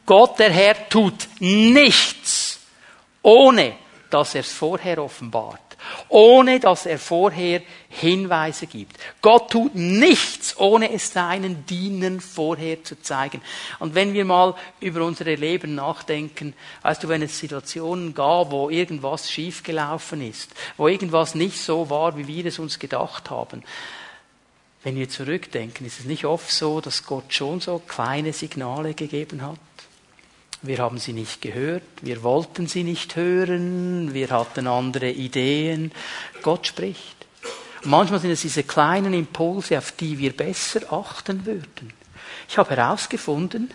Gott, 0.06 0.40
der 0.40 0.52
Herr, 0.52 0.90
tut 0.90 1.28
nichts, 1.40 2.60
ohne 3.22 3.76
dass 4.10 4.36
er 4.36 4.42
es 4.42 4.52
vorher 4.52 5.02
offenbart 5.02 5.73
ohne 6.14 6.60
dass 6.60 6.86
er 6.86 7.00
vorher 7.00 7.64
Hinweise 7.90 8.68
gibt. 8.68 8.98
Gott 9.20 9.50
tut 9.50 9.74
nichts, 9.74 10.56
ohne 10.60 10.94
es 10.94 11.12
seinen 11.12 11.66
Dienern 11.66 12.22
vorher 12.22 12.84
zu 12.84 13.02
zeigen. 13.02 13.42
Und 13.80 13.96
wenn 13.96 14.14
wir 14.14 14.24
mal 14.24 14.54
über 14.80 15.04
unsere 15.04 15.34
Leben 15.34 15.74
nachdenken, 15.74 16.54
weißt 16.84 17.04
du, 17.04 17.10
wenn 17.10 17.24
es 17.24 17.40
Situationen 17.40 18.14
gab, 18.14 18.52
wo 18.52 18.70
irgendwas 18.70 19.32
schiefgelaufen 19.32 20.22
ist, 20.22 20.52
wo 20.78 20.88
irgendwas 20.88 21.34
nicht 21.34 21.58
so 21.60 21.90
war, 21.90 22.16
wie 22.16 22.28
wir 22.28 22.46
es 22.46 22.60
uns 22.60 22.78
gedacht 22.78 23.32
haben, 23.32 23.64
wenn 24.84 24.96
wir 24.96 25.10
zurückdenken, 25.10 25.88
ist 25.88 26.00
es 26.00 26.06
nicht 26.06 26.26
oft 26.26 26.52
so, 26.52 26.80
dass 26.80 27.08
Gott 27.08 27.34
schon 27.34 27.60
so 27.60 27.80
kleine 27.80 28.34
Signale 28.34 28.94
gegeben 28.94 29.42
hat? 29.42 29.58
Wir 30.66 30.78
haben 30.78 30.98
sie 30.98 31.12
nicht 31.12 31.42
gehört, 31.42 31.84
wir 32.02 32.24
wollten 32.24 32.68
sie 32.68 32.86
nicht 32.86 33.18
hören, 33.18 34.14
wir 34.14 34.30
hatten 34.30 34.66
andere 34.66 35.12
Ideen. 35.12 35.92
Gott 36.42 36.68
spricht. 36.68 37.26
Manchmal 37.84 38.22
sind 38.22 38.32
es 38.32 38.42
diese 38.42 38.64
kleinen 38.64 39.14
Impulse, 39.14 39.78
auf 39.78 39.92
die 39.92 40.18
wir 40.18 40.36
besser 40.36 40.94
achten 40.94 41.46
würden. 41.46 41.92
Ich 42.48 42.58
habe 42.58 42.78
herausgefunden, 42.78 43.72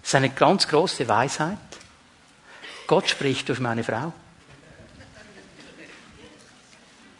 das 0.00 0.08
ist 0.08 0.14
eine 0.16 0.30
ganz 0.30 0.66
große 0.66 1.06
Weisheit, 1.06 1.58
Gott 2.88 3.08
spricht 3.08 3.48
durch 3.48 3.60
meine 3.60 3.84
Frau. 3.84 4.12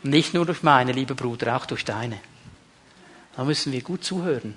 Nicht 0.03 0.35
nur 0.35 0.47
durch 0.47 0.65
meine, 0.65 0.91
liebe 0.91 1.15
Bruder, 1.15 1.57
auch 1.57 1.67
durch 1.67 1.85
deine. 1.85 2.19
Da 3.37 3.45
müssen 3.45 3.73
wir 3.73 3.83
gut 3.83 4.03
zuhören 4.03 4.57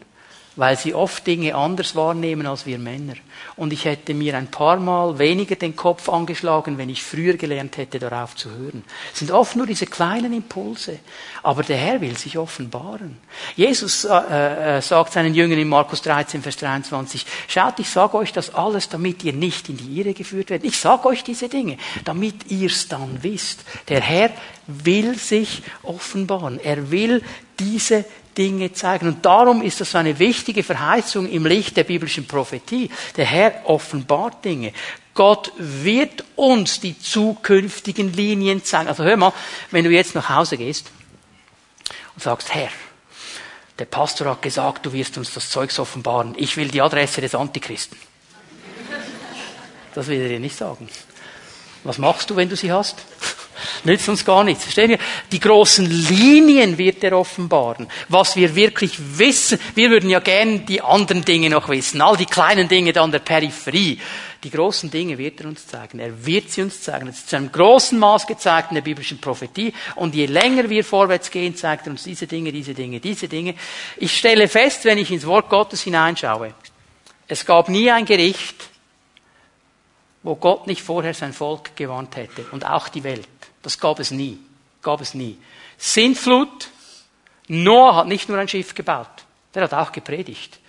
weil 0.60 0.78
sie 0.78 0.94
oft 0.94 1.26
Dinge 1.26 1.56
anders 1.56 1.96
wahrnehmen 1.96 2.46
als 2.46 2.66
wir 2.66 2.78
Männer. 2.80 3.14
Und 3.56 3.72
ich 3.72 3.86
hätte 3.86 4.14
mir 4.14 4.36
ein 4.36 4.52
paar 4.52 4.76
Mal 4.76 5.18
weniger 5.18 5.56
den 5.56 5.74
Kopf 5.74 6.10
angeschlagen, 6.10 6.78
wenn 6.78 6.90
ich 6.90 7.02
früher 7.02 7.36
gelernt 7.36 7.78
hätte, 7.78 7.98
darauf 7.98 8.36
zu 8.36 8.50
hören. 8.52 8.84
Es 9.14 9.20
sind 9.20 9.32
oft 9.32 9.56
nur 9.56 9.66
diese 9.66 9.86
kleinen 9.86 10.34
Impulse. 10.34 11.00
Aber 11.44 11.64
der 11.64 11.78
Herr 11.78 12.02
will 12.02 12.18
sich 12.18 12.38
offenbaren. 12.38 13.18
Jesus 13.56 14.04
äh, 14.04 14.78
äh, 14.78 14.82
sagt 14.82 15.14
seinen 15.14 15.34
Jüngern 15.34 15.60
in 15.60 15.70
Markus 15.70 16.02
13, 16.02 16.42
Vers 16.42 16.58
23, 16.58 17.26
schaut, 17.48 17.80
ich 17.80 17.90
sage 17.90 18.18
euch 18.18 18.34
das 18.34 18.54
alles, 18.54 18.90
damit 18.90 19.24
ihr 19.24 19.32
nicht 19.32 19.70
in 19.70 19.78
die 19.78 20.02
Irre 20.02 20.14
geführt 20.14 20.50
werdet. 20.50 20.68
Ich 20.68 20.78
sage 20.78 21.08
euch 21.08 21.24
diese 21.24 21.48
Dinge, 21.48 21.78
damit 22.04 22.52
ihr 22.52 22.68
es 22.68 22.90
dann 22.90 23.24
wisst. 23.24 23.64
Der 23.88 24.02
Herr 24.02 24.32
will 24.68 25.18
sich 25.18 25.64
offenbaren. 25.84 26.60
Er 26.60 26.92
will 26.92 27.24
diese 27.60 28.06
Dinge 28.38 28.72
zeigen. 28.72 29.08
Und 29.08 29.26
darum 29.26 29.62
ist 29.62 29.82
das 29.82 29.96
eine 29.96 30.18
wichtige 30.18 30.64
Verheißung 30.64 31.30
im 31.30 31.46
Licht 31.46 31.76
der 31.76 31.84
biblischen 31.84 32.26
Prophetie. 32.26 32.90
Der 33.18 33.26
Herr 33.26 33.62
offenbart 33.66 34.46
Dinge. 34.46 34.72
Gott 35.14 35.52
wird 35.58 36.24
uns 36.38 36.80
die 36.80 36.98
zukünftigen 36.98 38.14
Linien 38.14 38.64
zeigen. 38.64 38.88
Also 38.88 39.04
hör 39.04 39.18
mal, 39.18 39.34
wenn 39.72 39.84
du 39.84 39.92
jetzt 39.92 40.16
nach 40.16 40.30
Hause 40.30 40.58
gehst 40.58 40.92
und 42.16 42.24
sagst, 42.24 42.54
Herr, 42.54 42.70
der 43.78 43.86
Pastor 43.86 44.28
hat 44.28 44.42
gesagt, 44.42 44.86
du 44.86 44.94
wirst 44.94 45.18
uns 45.18 45.34
das 45.34 45.50
Zeugs 45.50 45.80
offenbaren. 45.80 46.36
Ich 46.38 46.56
will 46.56 46.70
die 46.70 46.82
Adresse 46.82 47.22
des 47.22 47.36
Antichristen. 47.36 47.98
Das 49.94 50.08
will 50.08 50.22
er 50.22 50.30
dir 50.30 50.40
nicht 50.40 50.56
sagen. 50.56 50.88
Was 51.84 51.98
machst 51.98 52.30
du, 52.30 52.36
wenn 52.36 52.50
du 52.50 52.56
sie 52.56 52.72
hast? 52.72 52.98
Nützt 53.84 54.10
uns 54.10 54.26
gar 54.26 54.44
nichts. 54.44 54.64
Verstehen 54.64 54.90
wir? 54.90 55.00
Die 55.32 55.40
großen 55.40 55.86
Linien 55.86 56.78
wird 56.78 57.04
er 57.04 57.18
offenbaren. 57.18 57.88
Was 58.08 58.36
wir 58.36 58.56
wirklich 58.56 58.94
wissen. 59.18 59.60
Wir 59.76 59.90
würden 59.90 60.10
ja 60.10 60.20
gern 60.20 60.66
die 60.66 60.82
anderen 60.82 61.26
Dinge 61.26 61.50
noch 61.50 61.70
wissen. 61.70 62.02
All 62.02 62.18
die 62.18 62.26
kleinen 62.26 62.68
Dinge 62.68 62.94
da 62.94 63.04
an 63.04 63.12
der 63.12 63.20
Peripherie. 63.20 64.00
Die 64.44 64.50
großen 64.50 64.90
Dinge 64.90 65.18
wird 65.18 65.42
er 65.42 65.48
uns 65.48 65.68
zeigen. 65.68 66.00
Er 66.00 66.26
wird 66.26 66.50
sie 66.50 66.62
uns 66.62 66.82
zeigen. 66.82 67.08
Es 67.08 67.20
ist 67.20 67.30
zu 67.30 67.36
einem 67.36 67.52
großen 67.52 68.00
Maß 68.00 68.26
gezeigt 68.26 68.72
in 68.72 68.76
der 68.76 68.82
biblischen 68.82 69.20
Prophetie. 69.20 69.74
Und 69.96 70.16
je 70.16 70.28
länger 70.28 70.70
wir 70.70 70.84
vorwärts 70.86 71.30
gehen, 71.30 71.56
zeigt 71.56 71.88
er 71.88 71.92
uns 71.92 72.04
diese 72.04 72.26
Dinge, 72.26 72.52
diese 72.52 72.74
Dinge, 72.74 73.00
diese 73.00 73.28
Dinge. 73.28 73.56
Ich 73.98 74.18
stelle 74.18 74.48
fest, 74.48 74.86
wenn 74.86 74.98
ich 74.98 75.12
ins 75.12 75.26
Wort 75.26 75.50
Gottes 75.50 75.82
hineinschaue, 75.82 76.54
es 77.28 77.46
gab 77.46 77.70
nie 77.70 77.92
ein 77.92 78.06
Gericht, 78.06 78.70
wo 80.24 80.36
Gott 80.36 80.68
nicht 80.68 80.82
vorher 80.82 81.14
sein 81.14 81.34
Volk 81.34 81.76
gewarnt 81.76 82.16
hätte 82.16 82.46
und 82.52 82.66
auch 82.66 82.90
die 82.90 83.04
Welt. 83.04 83.28
Das 83.62 83.80
gab 83.80 84.00
es 84.00 84.12
nie. 84.12 84.40
Gab 84.82 85.02
es 85.02 85.14
nie. 85.14 85.38
Sintflut. 85.78 86.70
Noah 87.48 87.96
hat 87.98 88.08
nicht 88.08 88.30
nur 88.30 88.38
ein 88.38 88.48
Schiff 88.48 88.74
gebaut. 88.74 89.08
Der 89.54 89.64
hat 89.64 89.74
auch 89.74 89.92
gepredigt. 89.92 90.60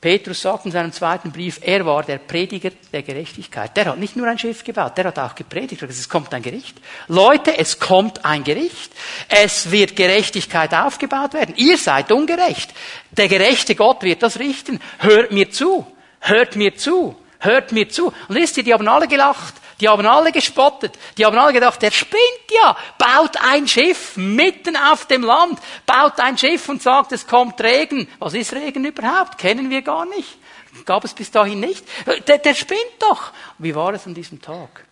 Petrus 0.00 0.42
sagt 0.42 0.64
in 0.64 0.70
seinem 0.70 0.92
zweiten 0.92 1.32
Brief, 1.32 1.58
er 1.60 1.84
war 1.84 2.04
der 2.04 2.18
Prediger 2.18 2.70
der 2.92 3.02
Gerechtigkeit. 3.02 3.76
Der 3.76 3.86
hat 3.86 3.98
nicht 3.98 4.14
nur 4.14 4.28
ein 4.28 4.38
Schiff 4.38 4.62
gebaut, 4.62 4.96
der 4.96 5.06
hat 5.06 5.18
auch 5.18 5.34
gepredigt. 5.34 5.82
Es 5.82 6.08
kommt 6.08 6.32
ein 6.32 6.42
Gericht. 6.42 6.76
Leute, 7.08 7.58
es 7.58 7.80
kommt 7.80 8.24
ein 8.24 8.44
Gericht. 8.44 8.92
Es 9.28 9.72
wird 9.72 9.96
Gerechtigkeit 9.96 10.72
aufgebaut 10.72 11.34
werden. 11.34 11.56
Ihr 11.56 11.76
seid 11.76 12.12
ungerecht. 12.12 12.72
Der 13.10 13.26
gerechte 13.26 13.74
Gott 13.74 14.04
wird 14.04 14.22
das 14.22 14.38
richten. 14.38 14.78
Hört 14.98 15.32
mir 15.32 15.50
zu. 15.50 15.84
Hört 16.20 16.54
mir 16.54 16.76
zu. 16.76 17.16
Hört 17.40 17.72
mir 17.72 17.88
zu. 17.88 18.12
Und 18.28 18.36
wisst 18.36 18.56
ihr, 18.56 18.62
die 18.62 18.74
haben 18.74 18.86
alle 18.86 19.08
gelacht. 19.08 19.54
Die 19.80 19.88
haben 19.88 20.06
alle 20.06 20.32
gespottet. 20.32 20.98
Die 21.16 21.24
haben 21.24 21.38
alle 21.38 21.52
gedacht, 21.52 21.80
der 21.82 21.90
spinnt 21.90 22.22
ja. 22.50 22.76
Baut 22.98 23.36
ein 23.40 23.68
Schiff 23.68 24.16
mitten 24.16 24.76
auf 24.76 25.06
dem 25.06 25.22
Land. 25.22 25.58
Baut 25.86 26.18
ein 26.18 26.36
Schiff 26.36 26.68
und 26.68 26.82
sagt, 26.82 27.12
es 27.12 27.26
kommt 27.26 27.60
Regen. 27.60 28.08
Was 28.18 28.34
ist 28.34 28.52
Regen 28.52 28.84
überhaupt? 28.84 29.38
Kennen 29.38 29.70
wir 29.70 29.82
gar 29.82 30.06
nicht. 30.06 30.38
Gab 30.84 31.04
es 31.04 31.14
bis 31.14 31.30
dahin 31.30 31.60
nicht. 31.60 31.84
Der, 32.26 32.38
der 32.38 32.54
spinnt 32.54 32.80
doch. 32.98 33.32
Wie 33.58 33.74
war 33.74 33.94
es 33.94 34.06
an 34.06 34.14
diesem 34.14 34.40
Tag? 34.40 34.84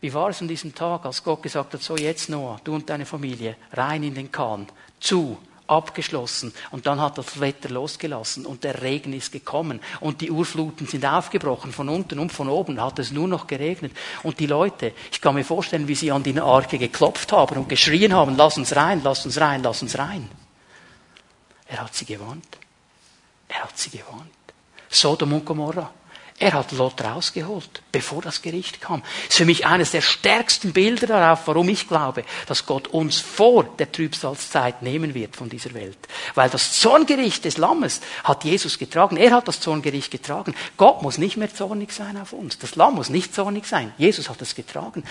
Wie 0.00 0.12
war 0.12 0.28
es 0.28 0.42
an 0.42 0.48
diesem 0.48 0.74
Tag, 0.74 1.06
als 1.06 1.24
Gott 1.24 1.42
gesagt 1.42 1.72
hat, 1.72 1.82
so 1.82 1.96
jetzt 1.96 2.28
Noah, 2.28 2.60
du 2.62 2.74
und 2.74 2.90
deine 2.90 3.06
Familie, 3.06 3.56
rein 3.72 4.02
in 4.02 4.14
den 4.14 4.30
Kahn, 4.30 4.66
zu, 5.00 5.38
abgeschlossen 5.66 6.52
und 6.70 6.86
dann 6.86 7.00
hat 7.00 7.16
das 7.16 7.40
Wetter 7.40 7.70
losgelassen 7.70 8.44
und 8.44 8.64
der 8.64 8.82
Regen 8.82 9.12
ist 9.12 9.32
gekommen 9.32 9.80
und 10.00 10.20
die 10.20 10.30
Urfluten 10.30 10.86
sind 10.86 11.06
aufgebrochen 11.06 11.72
von 11.72 11.88
unten 11.88 12.18
und 12.18 12.32
von 12.32 12.48
oben 12.48 12.80
hat 12.80 12.98
es 12.98 13.12
nur 13.12 13.28
noch 13.28 13.46
geregnet 13.46 13.92
und 14.22 14.38
die 14.40 14.46
Leute, 14.46 14.92
ich 15.10 15.20
kann 15.20 15.34
mir 15.34 15.44
vorstellen, 15.44 15.88
wie 15.88 15.94
sie 15.94 16.12
an 16.12 16.22
die 16.22 16.38
Arke 16.38 16.78
geklopft 16.78 17.32
haben 17.32 17.56
und 17.56 17.68
geschrien 17.68 18.12
haben, 18.12 18.36
lass 18.36 18.58
uns 18.58 18.76
rein, 18.76 19.00
lass 19.02 19.24
uns 19.24 19.40
rein, 19.40 19.62
lass 19.62 19.80
uns 19.80 19.96
rein. 19.98 20.28
Er 21.66 21.80
hat 21.80 21.94
sie 21.94 22.04
gewarnt. 22.04 22.58
Er 23.48 23.64
hat 23.64 23.78
sie 23.78 23.90
gewarnt. 23.90 24.30
Sodom 24.88 25.32
und 25.32 25.44
Gomorra. 25.44 25.90
Er 26.44 26.52
hat 26.52 26.72
Lot 26.72 27.02
rausgeholt, 27.02 27.80
bevor 27.90 28.20
das 28.20 28.42
Gericht 28.42 28.82
kam. 28.82 29.00
Das 29.00 29.30
ist 29.30 29.36
für 29.38 29.46
mich 29.46 29.64
eines 29.64 29.92
der 29.92 30.02
stärksten 30.02 30.74
Bilder 30.74 31.06
darauf, 31.06 31.46
warum 31.46 31.70
ich 31.70 31.88
glaube, 31.88 32.22
dass 32.46 32.66
Gott 32.66 32.86
uns 32.88 33.18
vor 33.18 33.64
der 33.64 33.90
Trübsalzeit 33.90 34.82
nehmen 34.82 35.14
wird 35.14 35.36
von 35.36 35.48
dieser 35.48 35.72
Welt. 35.72 35.96
Weil 36.34 36.50
das 36.50 36.78
Zorngericht 36.78 37.46
des 37.46 37.56
Lammes 37.56 38.02
hat 38.24 38.44
Jesus 38.44 38.78
getragen. 38.78 39.16
Er 39.16 39.30
hat 39.30 39.48
das 39.48 39.60
Zorngericht 39.60 40.10
getragen. 40.10 40.54
Gott 40.76 41.00
muss 41.00 41.16
nicht 41.16 41.38
mehr 41.38 41.54
zornig 41.54 41.92
sein 41.92 42.18
auf 42.18 42.34
uns. 42.34 42.58
Das 42.58 42.76
Lamm 42.76 42.96
muss 42.96 43.08
nicht 43.08 43.34
zornig 43.34 43.64
sein. 43.64 43.94
Jesus 43.96 44.28
hat 44.28 44.42
es 44.42 44.54
getragen. 44.54 45.02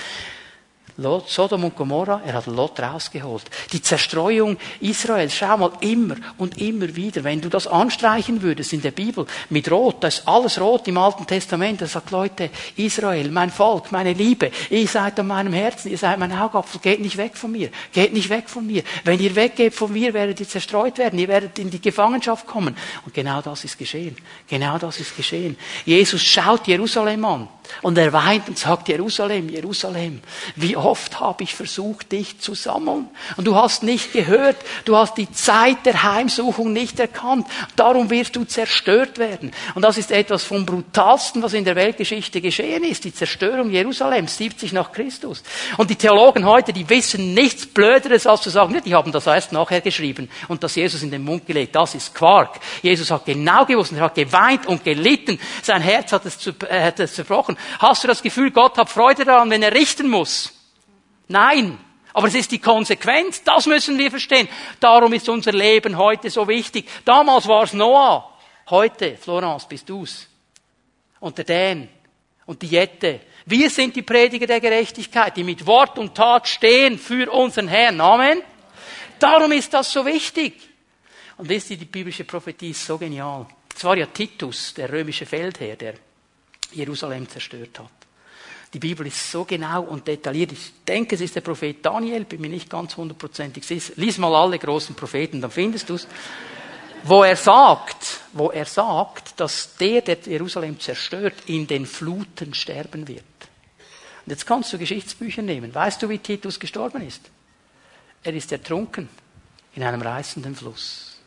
Lot, 0.97 1.27
Sodom 1.27 1.63
und 1.63 1.75
Gomorra, 1.75 2.21
er 2.23 2.33
hat 2.33 2.45
Lot 2.45 2.79
rausgeholt. 2.79 3.43
Die 3.71 3.81
Zerstreuung 3.81 4.57
Israels, 4.79 5.33
schau 5.33 5.57
mal, 5.57 5.71
immer 5.79 6.15
und 6.37 6.61
immer 6.61 6.95
wieder, 6.95 7.23
wenn 7.23 7.41
du 7.41 7.49
das 7.49 7.65
anstreichen 7.65 8.43
würdest 8.43 8.73
in 8.73 8.81
der 8.81 8.91
Bibel 8.91 9.25
mit 9.49 9.71
Rot, 9.71 10.03
da 10.03 10.09
ist 10.09 10.27
alles 10.27 10.61
rot 10.61 10.87
im 10.87 10.97
Alten 10.99 11.25
Testament, 11.25 11.81
da 11.81 11.87
sagt 11.87 12.11
Leute, 12.11 12.51
Israel, 12.75 13.31
mein 13.31 13.49
Volk, 13.49 13.91
meine 13.91 14.13
Liebe, 14.13 14.51
ihr 14.69 14.87
seid 14.87 15.19
an 15.19 15.27
meinem 15.27 15.53
Herzen, 15.53 15.89
ihr 15.89 15.97
seid 15.97 16.19
mein 16.19 16.31
Augapfel, 16.31 16.79
geht 16.79 16.99
nicht 16.99 17.17
weg 17.17 17.37
von 17.37 17.51
mir, 17.51 17.69
geht 17.91 18.13
nicht 18.13 18.29
weg 18.29 18.47
von 18.47 18.65
mir. 18.65 18.83
Wenn 19.03 19.19
ihr 19.19 19.35
weggeht 19.35 19.73
von 19.73 19.91
mir, 19.91 20.13
werdet 20.13 20.41
ihr 20.41 20.47
zerstreut 20.47 20.99
werden, 20.99 21.17
ihr 21.17 21.27
werdet 21.27 21.57
in 21.57 21.71
die 21.71 21.81
Gefangenschaft 21.81 22.45
kommen. 22.45 22.77
Und 23.03 23.15
genau 23.15 23.41
das 23.41 23.63
ist 23.63 23.79
geschehen. 23.79 24.15
Genau 24.47 24.77
das 24.77 24.99
ist 24.99 25.17
geschehen. 25.17 25.57
Jesus 25.85 26.21
schaut 26.21 26.67
Jerusalem 26.67 27.25
an 27.25 27.47
und 27.81 27.97
er 27.97 28.13
weint 28.13 28.47
und 28.47 28.57
sagt, 28.57 28.89
Jerusalem, 28.89 29.49
Jerusalem, 29.49 30.21
wie 30.55 30.75
oft 30.83 31.19
habe 31.19 31.43
ich 31.43 31.55
versucht, 31.55 32.11
dich 32.11 32.39
zu 32.39 32.53
sammeln. 32.53 33.07
Und 33.37 33.45
du 33.45 33.55
hast 33.55 33.83
nicht 33.83 34.13
gehört, 34.13 34.57
du 34.85 34.97
hast 34.97 35.17
die 35.17 35.31
Zeit 35.31 35.85
der 35.85 36.03
Heimsuchung 36.03 36.73
nicht 36.73 36.99
erkannt. 36.99 37.47
Darum 37.75 38.09
wirst 38.09 38.35
du 38.35 38.43
zerstört 38.43 39.17
werden. 39.17 39.51
Und 39.75 39.83
das 39.83 39.97
ist 39.97 40.11
etwas 40.11 40.43
vom 40.43 40.65
brutalsten, 40.65 41.41
was 41.41 41.53
in 41.53 41.65
der 41.65 41.75
Weltgeschichte 41.75 42.41
geschehen 42.41 42.83
ist. 42.83 43.03
Die 43.03 43.13
Zerstörung 43.13 43.69
Jerusalems, 43.69 44.37
70 44.37 44.73
nach 44.73 44.91
Christus. 44.91 45.43
Und 45.77 45.89
die 45.89 45.95
Theologen 45.95 46.45
heute, 46.45 46.73
die 46.73 46.89
wissen 46.89 47.33
nichts 47.33 47.65
Blöderes, 47.65 48.27
als 48.27 48.41
zu 48.41 48.49
sagen, 48.49 48.81
die 48.85 48.93
haben 48.93 49.11
das 49.11 49.27
erst 49.27 49.51
nachher 49.51 49.81
geschrieben 49.81 50.29
und 50.47 50.63
das 50.63 50.75
Jesus 50.75 51.03
in 51.03 51.11
den 51.11 51.23
Mund 51.23 51.45
gelegt. 51.45 51.75
Das 51.75 51.95
ist 51.95 52.13
Quark. 52.13 52.59
Jesus 52.81 53.11
hat 53.11 53.25
genau 53.25 53.65
gewusst, 53.65 53.93
er 53.93 54.01
hat 54.01 54.15
geweint 54.15 54.65
und 54.65 54.83
gelitten. 54.83 55.39
Sein 55.61 55.81
Herz 55.81 56.11
hat 56.11 56.25
es, 56.25 56.47
äh, 56.47 56.87
hat 56.87 56.99
es 56.99 57.15
zerbrochen. 57.15 57.57
Hast 57.79 58.03
du 58.03 58.07
das 58.07 58.21
Gefühl, 58.21 58.51
Gott 58.51 58.77
hat 58.77 58.89
Freude 58.89 59.25
daran, 59.25 59.49
wenn 59.49 59.63
er 59.63 59.73
richten 59.73 60.09
muss? 60.09 60.51
Nein. 61.27 61.79
Aber 62.13 62.27
es 62.27 62.35
ist 62.35 62.51
die 62.51 62.59
Konsequenz, 62.59 63.43
das 63.43 63.65
müssen 63.65 63.97
wir 63.97 64.11
verstehen. 64.11 64.47
Darum 64.79 65.13
ist 65.13 65.27
unser 65.29 65.51
Leben 65.51 65.97
heute 65.97 66.29
so 66.29 66.47
wichtig. 66.47 66.87
Damals 67.03 67.47
war 67.47 67.63
es 67.63 67.73
Noah. 67.73 68.29
Heute, 68.69 69.17
Florence, 69.17 69.67
bist 69.67 69.89
du's. 69.89 70.27
Und 71.19 71.37
der 71.37 71.45
Dan. 71.45 71.89
Und 72.45 72.61
die 72.61 72.67
Jette. 72.67 73.21
Wir 73.45 73.69
sind 73.69 73.95
die 73.95 74.03
Prediger 74.03 74.45
der 74.45 74.59
Gerechtigkeit, 74.59 75.35
die 75.35 75.43
mit 75.43 75.65
Wort 75.65 75.97
und 75.97 76.15
Tat 76.15 76.47
stehen 76.47 76.99
für 76.99 77.31
unseren 77.31 77.67
Herrn. 77.67 77.99
Amen. 77.99 78.41
Darum 79.17 79.51
ist 79.51 79.73
das 79.73 79.91
so 79.91 80.05
wichtig. 80.05 80.53
Und 81.37 81.49
wisst 81.49 81.71
ihr, 81.71 81.77
die 81.77 81.85
biblische 81.85 82.25
Prophetie 82.25 82.71
ist 82.71 82.85
so 82.85 82.97
genial. 82.97 83.47
Es 83.75 83.83
war 83.83 83.97
ja 83.97 84.05
Titus, 84.05 84.73
der 84.75 84.91
römische 84.91 85.25
Feldherr, 85.25 85.75
der 85.75 85.95
Jerusalem 86.73 87.27
zerstört 87.27 87.79
hat. 87.79 88.02
Die 88.73 88.79
Bibel 88.79 89.05
ist 89.05 89.31
so 89.31 89.45
genau 89.45 89.83
und 89.83 90.07
detailliert. 90.07 90.51
Ich 90.51 90.71
denke, 90.87 91.15
es 91.15 91.21
ist 91.21 91.35
der 91.35 91.41
Prophet 91.41 91.85
Daniel, 91.85 92.25
bin 92.25 92.41
mir 92.41 92.49
nicht 92.49 92.69
ganz 92.69 92.97
hundertprozentig 92.97 93.63
sicher. 93.63 93.93
Lies 93.97 94.17
mal 94.17 94.33
alle 94.33 94.57
großen 94.57 94.95
Propheten, 94.95 95.41
dann 95.41 95.51
findest 95.51 95.89
du 95.89 95.95
es. 95.95 96.07
Wo 97.03 97.23
er 97.23 97.35
sagt, 97.35 98.21
wo 98.31 98.49
er 98.49 98.65
sagt, 98.65 99.39
dass 99.39 99.75
der, 99.75 100.01
der 100.01 100.17
Jerusalem 100.25 100.79
zerstört, 100.79 101.35
in 101.45 101.67
den 101.67 101.85
Fluten 101.85 102.53
sterben 102.53 103.07
wird. 103.07 103.23
Und 104.25 104.31
jetzt 104.31 104.47
kannst 104.47 104.71
du 104.73 104.77
Geschichtsbücher 104.77 105.41
nehmen. 105.41 105.75
Weißt 105.75 106.01
du, 106.01 106.09
wie 106.09 106.17
Titus 106.17 106.59
gestorben 106.59 107.05
ist? 107.05 107.21
Er 108.23 108.33
ist 108.33 108.51
ertrunken 108.51 109.09
in 109.75 109.83
einem 109.83 110.01
reißenden 110.01 110.55
Fluss. 110.55 111.17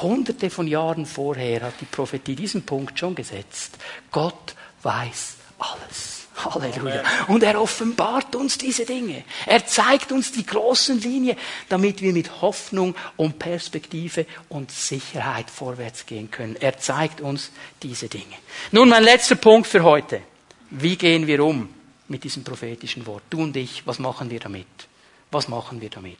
Hunderte 0.00 0.48
von 0.48 0.66
Jahren 0.66 1.06
vorher 1.06 1.62
hat 1.62 1.80
die 1.80 1.86
Prophetie 1.86 2.34
diesen 2.34 2.64
Punkt 2.64 2.98
schon 2.98 3.14
gesetzt. 3.14 3.76
Gott 4.10 4.54
weiß 4.82 5.36
alles. 5.58 6.23
Halleluja. 6.36 7.02
Und 7.28 7.42
er 7.42 7.60
offenbart 7.60 8.34
uns 8.34 8.58
diese 8.58 8.84
Dinge. 8.84 9.24
Er 9.46 9.66
zeigt 9.66 10.12
uns 10.12 10.32
die 10.32 10.44
großen 10.44 11.00
Linien, 11.00 11.36
damit 11.68 12.02
wir 12.02 12.12
mit 12.12 12.40
Hoffnung 12.42 12.94
und 13.16 13.38
Perspektive 13.38 14.26
und 14.48 14.70
Sicherheit 14.70 15.50
vorwärts 15.50 16.06
gehen 16.06 16.30
können. 16.30 16.56
Er 16.56 16.78
zeigt 16.78 17.20
uns 17.20 17.50
diese 17.82 18.08
Dinge. 18.08 18.36
Nun 18.72 18.88
mein 18.88 19.04
letzter 19.04 19.36
Punkt 19.36 19.66
für 19.66 19.82
heute. 19.82 20.22
Wie 20.70 20.96
gehen 20.96 21.26
wir 21.26 21.44
um 21.44 21.68
mit 22.08 22.24
diesem 22.24 22.42
prophetischen 22.42 23.06
Wort? 23.06 23.22
Du 23.30 23.42
und 23.42 23.56
ich, 23.56 23.86
was 23.86 23.98
machen 23.98 24.30
wir 24.30 24.40
damit? 24.40 24.66
Was 25.30 25.48
machen 25.48 25.80
wir 25.80 25.90
damit? 25.90 26.18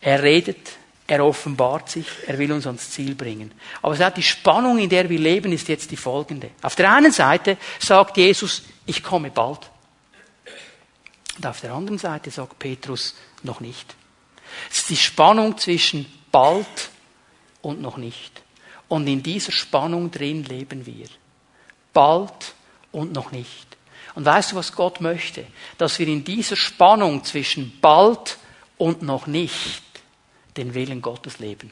Er 0.00 0.22
redet 0.22 0.79
er 1.10 1.24
offenbart 1.24 1.90
sich, 1.90 2.06
er 2.28 2.38
will 2.38 2.52
uns 2.52 2.68
ans 2.68 2.90
Ziel 2.90 3.16
bringen. 3.16 3.50
Aber 3.82 4.10
die 4.12 4.22
Spannung, 4.22 4.78
in 4.78 4.88
der 4.88 5.10
wir 5.10 5.18
leben, 5.18 5.50
ist 5.50 5.66
jetzt 5.66 5.90
die 5.90 5.96
folgende. 5.96 6.50
Auf 6.62 6.76
der 6.76 6.92
einen 6.92 7.10
Seite 7.10 7.56
sagt 7.80 8.16
Jesus, 8.16 8.62
ich 8.86 9.02
komme 9.02 9.32
bald. 9.32 9.68
Und 11.36 11.46
auf 11.46 11.60
der 11.60 11.72
anderen 11.72 11.98
Seite 11.98 12.30
sagt 12.30 12.60
Petrus, 12.60 13.16
noch 13.42 13.58
nicht. 13.58 13.96
Es 14.70 14.78
ist 14.78 14.90
die 14.90 14.96
Spannung 14.96 15.58
zwischen 15.58 16.06
bald 16.30 16.90
und 17.60 17.80
noch 17.80 17.96
nicht. 17.96 18.42
Und 18.86 19.08
in 19.08 19.20
dieser 19.20 19.50
Spannung 19.50 20.12
drin 20.12 20.44
leben 20.44 20.86
wir. 20.86 21.08
Bald 21.92 22.54
und 22.92 23.12
noch 23.12 23.32
nicht. 23.32 23.66
Und 24.14 24.26
weißt 24.26 24.52
du, 24.52 24.56
was 24.56 24.76
Gott 24.76 25.00
möchte? 25.00 25.44
Dass 25.76 25.98
wir 25.98 26.06
in 26.06 26.22
dieser 26.22 26.54
Spannung 26.54 27.24
zwischen 27.24 27.80
bald 27.80 28.38
und 28.78 29.02
noch 29.02 29.26
nicht 29.26 29.89
den 30.56 30.74
Willen 30.74 31.02
Gottes 31.02 31.38
leben. 31.38 31.70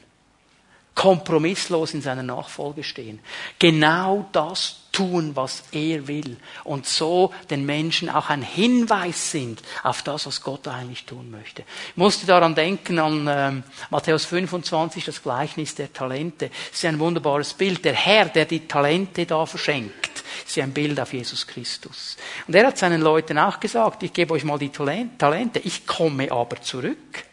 Kompromisslos 0.99 1.93
in 1.93 2.01
seiner 2.01 2.23
Nachfolge 2.23 2.83
stehen. 2.83 3.19
Genau 3.57 4.27
das 4.33 4.81
tun, 4.91 5.31
was 5.33 5.63
er 5.71 6.09
will. 6.09 6.35
Und 6.65 6.85
so 6.87 7.33
den 7.49 7.65
Menschen 7.65 8.09
auch 8.09 8.29
ein 8.29 8.41
Hinweis 8.41 9.31
sind 9.31 9.61
auf 9.83 10.01
das, 10.01 10.25
was 10.25 10.41
Gott 10.41 10.67
eigentlich 10.67 11.05
tun 11.05 11.31
möchte. 11.31 11.61
Ich 11.91 11.95
musste 11.95 12.25
daran 12.25 12.53
denken 12.53 12.99
an 12.99 13.27
ähm, 13.29 13.63
Matthäus 13.89 14.25
25, 14.25 15.05
das 15.05 15.23
Gleichnis 15.23 15.73
der 15.73 15.93
Talente. 15.93 16.49
Das 16.49 16.79
ist 16.79 16.85
ein 16.85 16.99
wunderbares 16.99 17.53
Bild. 17.53 17.85
Der 17.85 17.93
Herr, 17.93 18.25
der 18.25 18.43
die 18.43 18.67
Talente 18.67 19.25
da 19.25 19.45
verschenkt, 19.45 20.23
ist 20.45 20.59
ein 20.59 20.73
Bild 20.73 20.99
auf 20.99 21.13
Jesus 21.13 21.47
Christus. 21.47 22.17
Und 22.45 22.55
er 22.55 22.67
hat 22.67 22.77
seinen 22.77 22.99
Leuten 22.99 23.37
auch 23.37 23.61
gesagt, 23.61 24.03
ich 24.03 24.11
gebe 24.11 24.33
euch 24.33 24.43
mal 24.43 24.59
die 24.59 24.69
Talente, 24.69 25.59
ich 25.59 25.87
komme 25.87 26.29
aber 26.29 26.61
zurück 26.61 27.28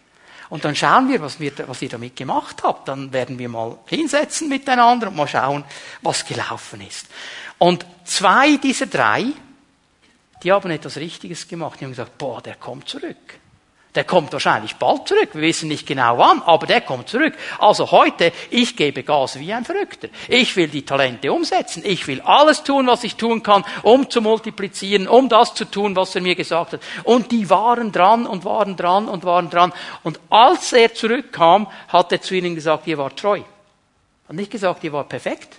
und 0.49 0.65
dann 0.65 0.77
schauen 0.77 1.09
wir, 1.09 1.21
was, 1.21 1.41
wir, 1.41 1.53
was 1.67 1.83
ihr 1.83 1.89
damit 1.89 2.17
gemacht 2.17 2.63
habt. 2.63 2.89
Dann 2.89 3.13
werden 3.13 3.39
wir 3.39 3.49
mal 3.49 3.79
hinsetzen 3.87 4.49
miteinander 4.49 5.09
und 5.09 5.17
mal 5.17 5.27
schauen, 5.27 5.65
was 6.03 6.25
gelaufen 6.25 6.81
ist. 6.81 7.07
Und 7.59 7.85
zwei 8.05 8.57
dieser 8.57 8.87
drei, 8.87 9.27
die 10.43 10.53
haben 10.53 10.71
etwas 10.71 10.97
Richtiges 10.97 11.49
gemacht. 11.49 11.81
Die 11.81 11.85
haben 11.85 11.93
gesagt, 11.93 12.19
boah, 12.19 12.41
der 12.41 12.55
kommt 12.55 12.89
zurück. 12.89 13.17
Der 13.97 14.05
kommt 14.05 14.31
wahrscheinlich 14.35 14.77
bald 14.77 15.09
zurück. 15.09 15.31
Wir 15.33 15.41
wissen 15.41 15.69
nicht 15.69 15.87
genau 15.87 16.19
wann, 16.19 16.43
aber 16.43 16.67
der 16.67 16.83
kommt 16.83 17.09
zurück. 17.09 17.33
Also 17.59 17.91
heute, 17.91 18.31
ich 18.51 18.77
gebe 18.77 19.03
Gas 19.03 19.41
wie 19.41 19.55
ein 19.55 19.65
Verrückter. 19.65 20.09
Ich 20.29 20.55
will 20.55 20.69
die 20.69 20.85
Talente 20.85 21.33
umsetzen. 21.33 21.83
Ich 21.83 22.07
will 22.07 22.21
alles 22.21 22.63
tun, 22.63 22.87
was 22.89 23.05
ich 23.05 23.17
tun 23.17 23.43
kann, 23.43 23.65
um 23.83 24.11
zu 24.11 24.21
multiplizieren, 24.21 25.09
um 25.09 25.31
das 25.31 25.55
zu 25.55 25.65
tun, 25.65 25.97
was 25.97 26.15
er 26.15 26.21
mir 26.21 26.35
gesagt 26.35 26.75
hat. 26.75 26.81
Und 27.05 27.33
die 27.33 27.49
waren 27.49 27.91
dran 27.91 28.27
und 28.27 28.45
waren 28.45 28.77
dran 28.77 29.09
und 29.09 29.25
waren 29.25 29.49
dran. 29.49 29.73
Und 30.03 30.21
als 30.29 30.75
er 30.75 30.93
zurückkam, 30.93 31.67
hat 31.89 32.13
er 32.13 32.21
zu 32.21 32.35
ihnen 32.35 32.55
gesagt, 32.55 32.87
ihr 32.87 32.99
wart 32.99 33.19
treu. 33.19 33.39
Er 33.39 34.29
hat 34.29 34.37
nicht 34.37 34.51
gesagt, 34.51 34.85
ihr 34.85 34.93
wart 34.93 35.09
perfekt. 35.09 35.59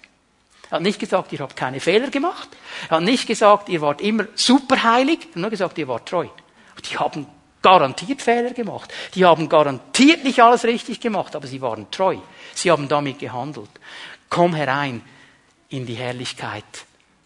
Er 0.69 0.75
hat 0.75 0.83
nicht 0.83 0.99
gesagt, 0.99 1.33
ihr 1.33 1.39
habt 1.39 1.55
keine 1.55 1.79
Fehler 1.79 2.11
gemacht. 2.11 2.49
Er 2.89 2.97
hat 2.97 3.03
nicht 3.03 3.25
gesagt, 3.25 3.67
ihr 3.69 3.81
wart 3.81 3.99
immer 3.99 4.25
superheilig. 4.35 5.21
Er 5.21 5.27
hat 5.29 5.35
nur 5.37 5.49
gesagt, 5.49 5.77
ihr 5.79 5.87
wart 5.87 6.07
treu. 6.07 6.27
Die 6.87 6.97
haben 6.99 7.25
garantiert 7.67 8.21
Fehler 8.21 8.51
gemacht. 8.51 8.93
Die 9.13 9.25
haben 9.25 9.49
garantiert 9.49 10.23
nicht 10.23 10.41
alles 10.41 10.63
richtig 10.63 11.01
gemacht, 11.01 11.35
aber 11.35 11.47
sie 11.47 11.61
waren 11.61 11.91
treu. 11.91 12.15
Sie 12.55 12.71
haben 12.71 12.87
damit 12.87 13.19
gehandelt. 13.19 13.69
Komm 14.29 14.55
herein 14.55 15.01
in 15.67 15.85
die 15.85 15.95
Herrlichkeit 15.95 16.63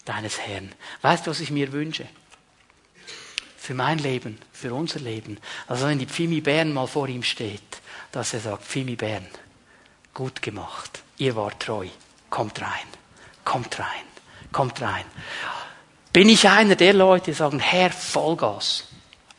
deines 0.04 0.40
Herrn. 0.40 0.72
Weißt 1.00 1.24
du, 1.24 1.30
was 1.30 1.38
ich 1.38 1.52
mir 1.52 1.70
wünsche? 1.70 2.06
Für 3.56 3.74
mein 3.74 3.98
Leben, 3.98 4.36
für 4.52 4.74
unser 4.74 4.98
Leben. 4.98 5.38
Also 5.68 5.86
wenn 5.86 6.00
die 6.00 6.06
Pfimi 6.06 6.40
Bern 6.40 6.72
mal 6.72 6.88
vor 6.88 7.06
ihm 7.06 7.22
steht, 7.22 7.80
dass 8.10 8.34
er 8.34 8.40
sagt, 8.40 8.64
Pfimi 8.64 8.96
Bern, 8.96 9.28
gut 10.12 10.42
gemacht. 10.42 11.04
Ihr 11.18 11.36
wart 11.36 11.60
treu. 11.60 11.86
Kommt 12.30 12.60
rein. 12.60 12.88
Kommt 13.44 13.78
rein. 13.78 14.06
Kommt 14.50 14.82
rein. 14.82 15.04
Bin 16.12 16.28
ich 16.28 16.48
einer 16.48 16.74
der 16.74 16.94
Leute, 16.94 17.26
die 17.26 17.32
sagen, 17.32 17.60
Herr, 17.60 17.92
Vollgas. 17.92 18.88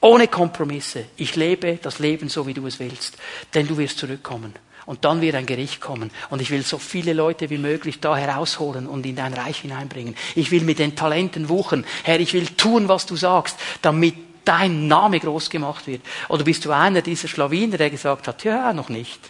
Ohne 0.04 0.28
Kompromisse. 0.28 1.06
Ich 1.16 1.38
lebe 1.38 1.80
das 1.82 2.00
Leben 2.00 2.28
so, 2.28 2.46
wie 2.46 2.54
du 2.54 2.68
es 2.68 2.78
willst. 2.78 3.18
Denn 3.54 3.68
du 3.68 3.78
wirst 3.78 3.98
zurückkommen. 3.98 4.54
Und 4.86 5.06
dann 5.06 5.22
wird 5.22 5.36
ein 5.36 5.46
Gericht 5.46 5.80
kommen. 5.80 6.12
Und 6.30 6.42
ich 6.42 6.52
will 6.52 6.62
so 6.64 6.78
viele 6.78 7.14
Leute 7.14 7.50
wie 7.50 7.58
möglich 7.58 8.02
da 8.02 8.18
herausholen 8.18 8.86
und 8.86 9.06
in 9.06 9.16
dein 9.16 9.34
Reich 9.34 9.60
hineinbringen. 9.62 10.18
Ich 10.36 10.52
will 10.52 10.64
mit 10.64 10.80
den 10.80 10.98
Talenten 10.98 11.48
wuchen. 11.48 11.86
Herr, 12.04 12.20
ich 12.20 12.34
will 12.34 12.48
tun, 12.48 12.90
was 12.90 13.06
du 13.06 13.16
sagst, 13.16 13.58
damit 13.82 14.16
dein 14.44 14.90
Name 14.90 15.22
groß 15.22 15.50
gemacht 15.50 15.88
wird. 15.88 16.02
Oder 16.28 16.44
bist 16.44 16.66
du 16.66 16.74
einer 16.74 17.02
dieser 17.02 17.30
Schlawiner, 17.30 17.78
der 17.78 17.90
gesagt 17.90 18.28
hat, 18.28 18.44
ja, 18.44 18.74
noch 18.74 18.90
nicht. 18.90 19.22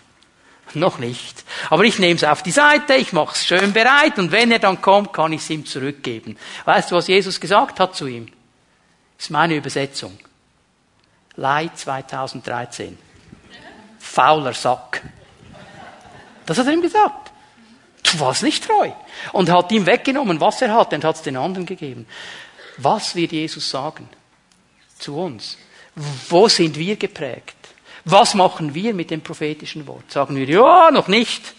Noch 0.74 0.97
nicht. 0.97 1.43
Aber 1.69 1.84
ich 1.84 1.99
nehme 1.99 2.15
es 2.15 2.24
auf 2.24 2.41
die 2.41 2.49
Seite, 2.49 2.95
ich 2.95 3.13
mache 3.13 3.36
es 3.36 3.45
schön 3.45 3.74
bereit 3.74 4.17
und 4.17 4.32
wenn 4.32 4.51
er 4.51 4.57
dann 4.57 4.82
kommt, 4.82 5.13
kann 5.13 5.34
ich 5.34 5.41
es 5.41 5.51
ihm 5.51 5.67
zurückgeben. 5.67 6.36
Weißt 6.65 6.89
du, 6.89 6.95
was 6.95 7.05
Jesus 7.05 7.39
gesagt 7.39 7.80
hat 7.80 7.95
zu 7.95 8.07
ihm? 8.07 8.26
Das 9.17 9.28
ist 9.28 9.30
meine 9.30 9.55
Übersetzung. 9.55 10.17
Leih 11.36 11.70
2013. 11.74 12.98
Fauler 14.00 14.54
Sack. 14.54 15.02
Das 16.46 16.58
hat 16.58 16.68
er 16.68 16.74
ihm 16.74 16.82
gesagt. 16.82 17.32
Du 18.04 18.20
warst 18.20 18.44
nicht 18.44 18.66
treu. 18.66 18.92
Und 19.32 19.50
hat 19.50 19.72
ihm 19.72 19.86
weggenommen, 19.86 20.40
was 20.40 20.62
er 20.62 20.74
hatte, 20.74 20.96
und 20.96 21.04
hat 21.04 21.16
es 21.16 21.22
den 21.22 21.38
anderen 21.38 21.66
gegeben. 21.66 22.06
Was 22.78 23.16
wird 23.16 23.32
Jesus 23.32 23.70
sagen 23.70 24.10
zu 25.00 25.18
uns? 25.18 25.58
Wo 26.30 26.48
sind 26.48 26.78
wir 26.78 26.96
geprägt? 26.96 27.56
Was 28.06 28.34
machen 28.34 28.74
wir 28.74 28.94
mit 28.94 29.12
dem 29.12 29.22
prophetischen 29.22 29.88
Wort? 29.88 30.12
Sagen 30.12 30.36
wir, 30.36 30.46
ja, 30.46 30.92
noch 30.92 31.08
nicht. 31.08 31.54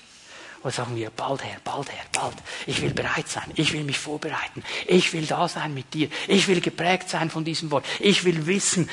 Oder 0.63 0.73
sagen 0.73 0.97
wir, 0.97 1.11
bald 1.11 1.45
her, 1.45 1.59
bald 1.63 1.91
her, 1.93 2.05
bald. 2.13 2.37
Ich 2.67 2.81
will 2.83 2.93
bereit 2.93 3.29
sein. 3.29 3.51
Ich 3.55 3.73
will 3.73 3.85
mich 3.85 3.99
vorbereiten. 3.99 4.63
Ich 4.87 5.13
will 5.13 5.27
da 5.27 5.47
sein 5.47 5.75
mit 5.75 5.93
dir. 5.93 6.09
Ich 6.27 6.49
will 6.49 6.61
geprägt 6.61 7.09
sein 7.11 7.31
von 7.31 7.45
diesem 7.45 7.71
Wort. 7.71 7.85
Ich 8.01 8.25
will 8.25 8.47
wissen, 8.47 8.89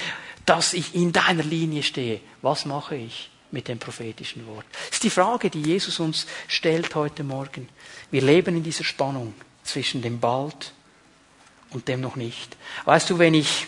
dass 0.45 0.73
ich 0.73 0.95
in 0.95 1.11
deiner 1.11 1.43
Linie 1.43 1.83
stehe. 1.83 2.21
Was 2.41 2.65
mache 2.65 2.95
ich 2.95 3.29
mit 3.51 3.67
dem 3.67 3.79
prophetischen 3.79 4.47
Wort? 4.47 4.65
Das 4.87 4.93
ist 4.93 5.03
die 5.03 5.09
Frage, 5.09 5.49
die 5.49 5.61
Jesus 5.61 5.99
uns 5.99 6.27
stellt 6.47 6.95
heute 6.95 7.23
Morgen. 7.23 7.69
Wir 8.09 8.21
leben 8.21 8.55
in 8.55 8.63
dieser 8.63 8.83
Spannung 8.83 9.33
zwischen 9.63 10.01
dem 10.01 10.19
bald 10.19 10.73
und 11.71 11.87
dem 11.87 12.01
noch 12.01 12.15
nicht. 12.15 12.55
Weißt 12.85 13.09
du, 13.09 13.19
wenn 13.19 13.33
ich 13.33 13.67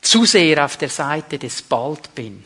zu 0.00 0.24
sehr 0.24 0.64
auf 0.64 0.76
der 0.76 0.88
Seite 0.88 1.38
des 1.38 1.62
bald 1.62 2.14
bin, 2.14 2.44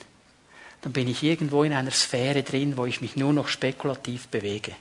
dann 0.83 0.93
bin 0.93 1.09
ich 1.09 1.22
irgendwo 1.22 1.62
in 1.62 1.72
einer 1.72 1.91
Sphäre 1.91 2.43
drin, 2.43 2.76
wo 2.76 2.87
ich 2.87 3.01
mich 3.01 3.16
nur 3.16 3.33
noch 3.33 3.49
spekulativ 3.49 4.28
bewege. 4.28 4.72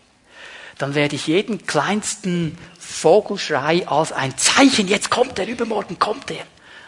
Dann 0.77 0.95
werde 0.95 1.17
ich 1.17 1.27
jeden 1.27 1.65
kleinsten 1.65 2.57
Vogelschrei 2.79 3.85
als 3.85 4.13
ein 4.13 4.37
Zeichen, 4.37 4.87
jetzt 4.87 5.09
kommt 5.09 5.37
er, 5.37 5.47
übermorgen 5.47 5.99
kommt 5.99 6.31
er, 6.31 6.45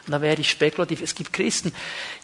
da 0.07 0.21
werde 0.21 0.41
ich 0.41 0.49
spekulativ. 0.49 1.01
Es 1.01 1.13
gibt 1.13 1.31
Christen, 1.31 1.73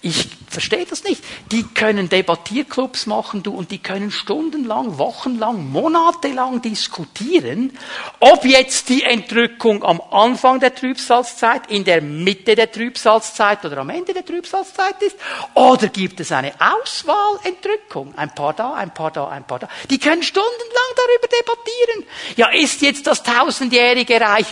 ich 0.01 0.29
verstehe 0.49 0.85
das 0.85 1.03
nicht. 1.03 1.23
Die 1.51 1.63
können 1.63 2.09
Debattierclubs 2.09 3.05
machen, 3.05 3.43
du, 3.43 3.53
und 3.53 3.71
die 3.71 3.77
können 3.77 4.11
stundenlang, 4.11 4.97
wochenlang, 4.97 5.69
monatelang 5.69 6.61
diskutieren, 6.61 7.77
ob 8.19 8.45
jetzt 8.45 8.89
die 8.89 9.03
Entrückung 9.03 9.83
am 9.83 10.01
Anfang 10.11 10.59
der 10.59 10.73
Trübsalzeit, 10.73 11.69
in 11.69 11.83
der 11.83 12.01
Mitte 12.01 12.55
der 12.55 12.71
Trübsalzeit 12.71 13.63
oder 13.65 13.77
am 13.79 13.89
Ende 13.89 14.13
der 14.13 14.25
Trübsalzeit 14.25 15.01
ist, 15.01 15.15
oder 15.53 15.87
gibt 15.87 16.19
es 16.19 16.31
eine 16.31 16.53
Auswahlentrückung? 16.59 18.13
Ein 18.17 18.33
paar 18.33 18.53
da, 18.53 18.73
ein 18.73 18.93
paar 18.93 19.11
da, 19.11 19.27
ein 19.27 19.45
paar 19.45 19.59
da. 19.59 19.69
Die 19.89 19.99
können 19.99 20.23
stundenlang 20.23 20.91
darüber 20.95 21.27
debattieren. 21.27 22.05
Ja, 22.35 22.49
ist 22.49 22.81
jetzt 22.81 23.05
das 23.05 23.23
tausendjährige 23.23 24.19
Reich 24.19 24.47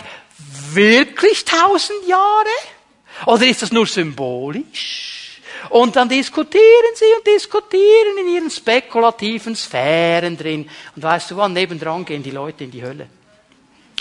wirklich 0.72 1.44
tausend 1.44 2.06
Jahre? 2.06 2.75
Oder 3.24 3.46
ist 3.46 3.62
das 3.62 3.72
nur 3.72 3.86
symbolisch? 3.86 5.40
Und 5.70 5.96
dann 5.96 6.08
diskutieren 6.08 6.94
sie 6.94 7.06
und 7.16 7.26
diskutieren 7.26 8.18
in 8.20 8.34
ihren 8.34 8.50
spekulativen 8.50 9.56
Sphären 9.56 10.36
drin. 10.36 10.68
Und 10.94 11.02
weißt 11.02 11.30
du 11.30 11.36
was? 11.36 11.50
Nebendran 11.50 12.04
gehen 12.04 12.22
die 12.22 12.30
Leute 12.30 12.64
in 12.64 12.70
die 12.70 12.82
Hölle. 12.82 13.08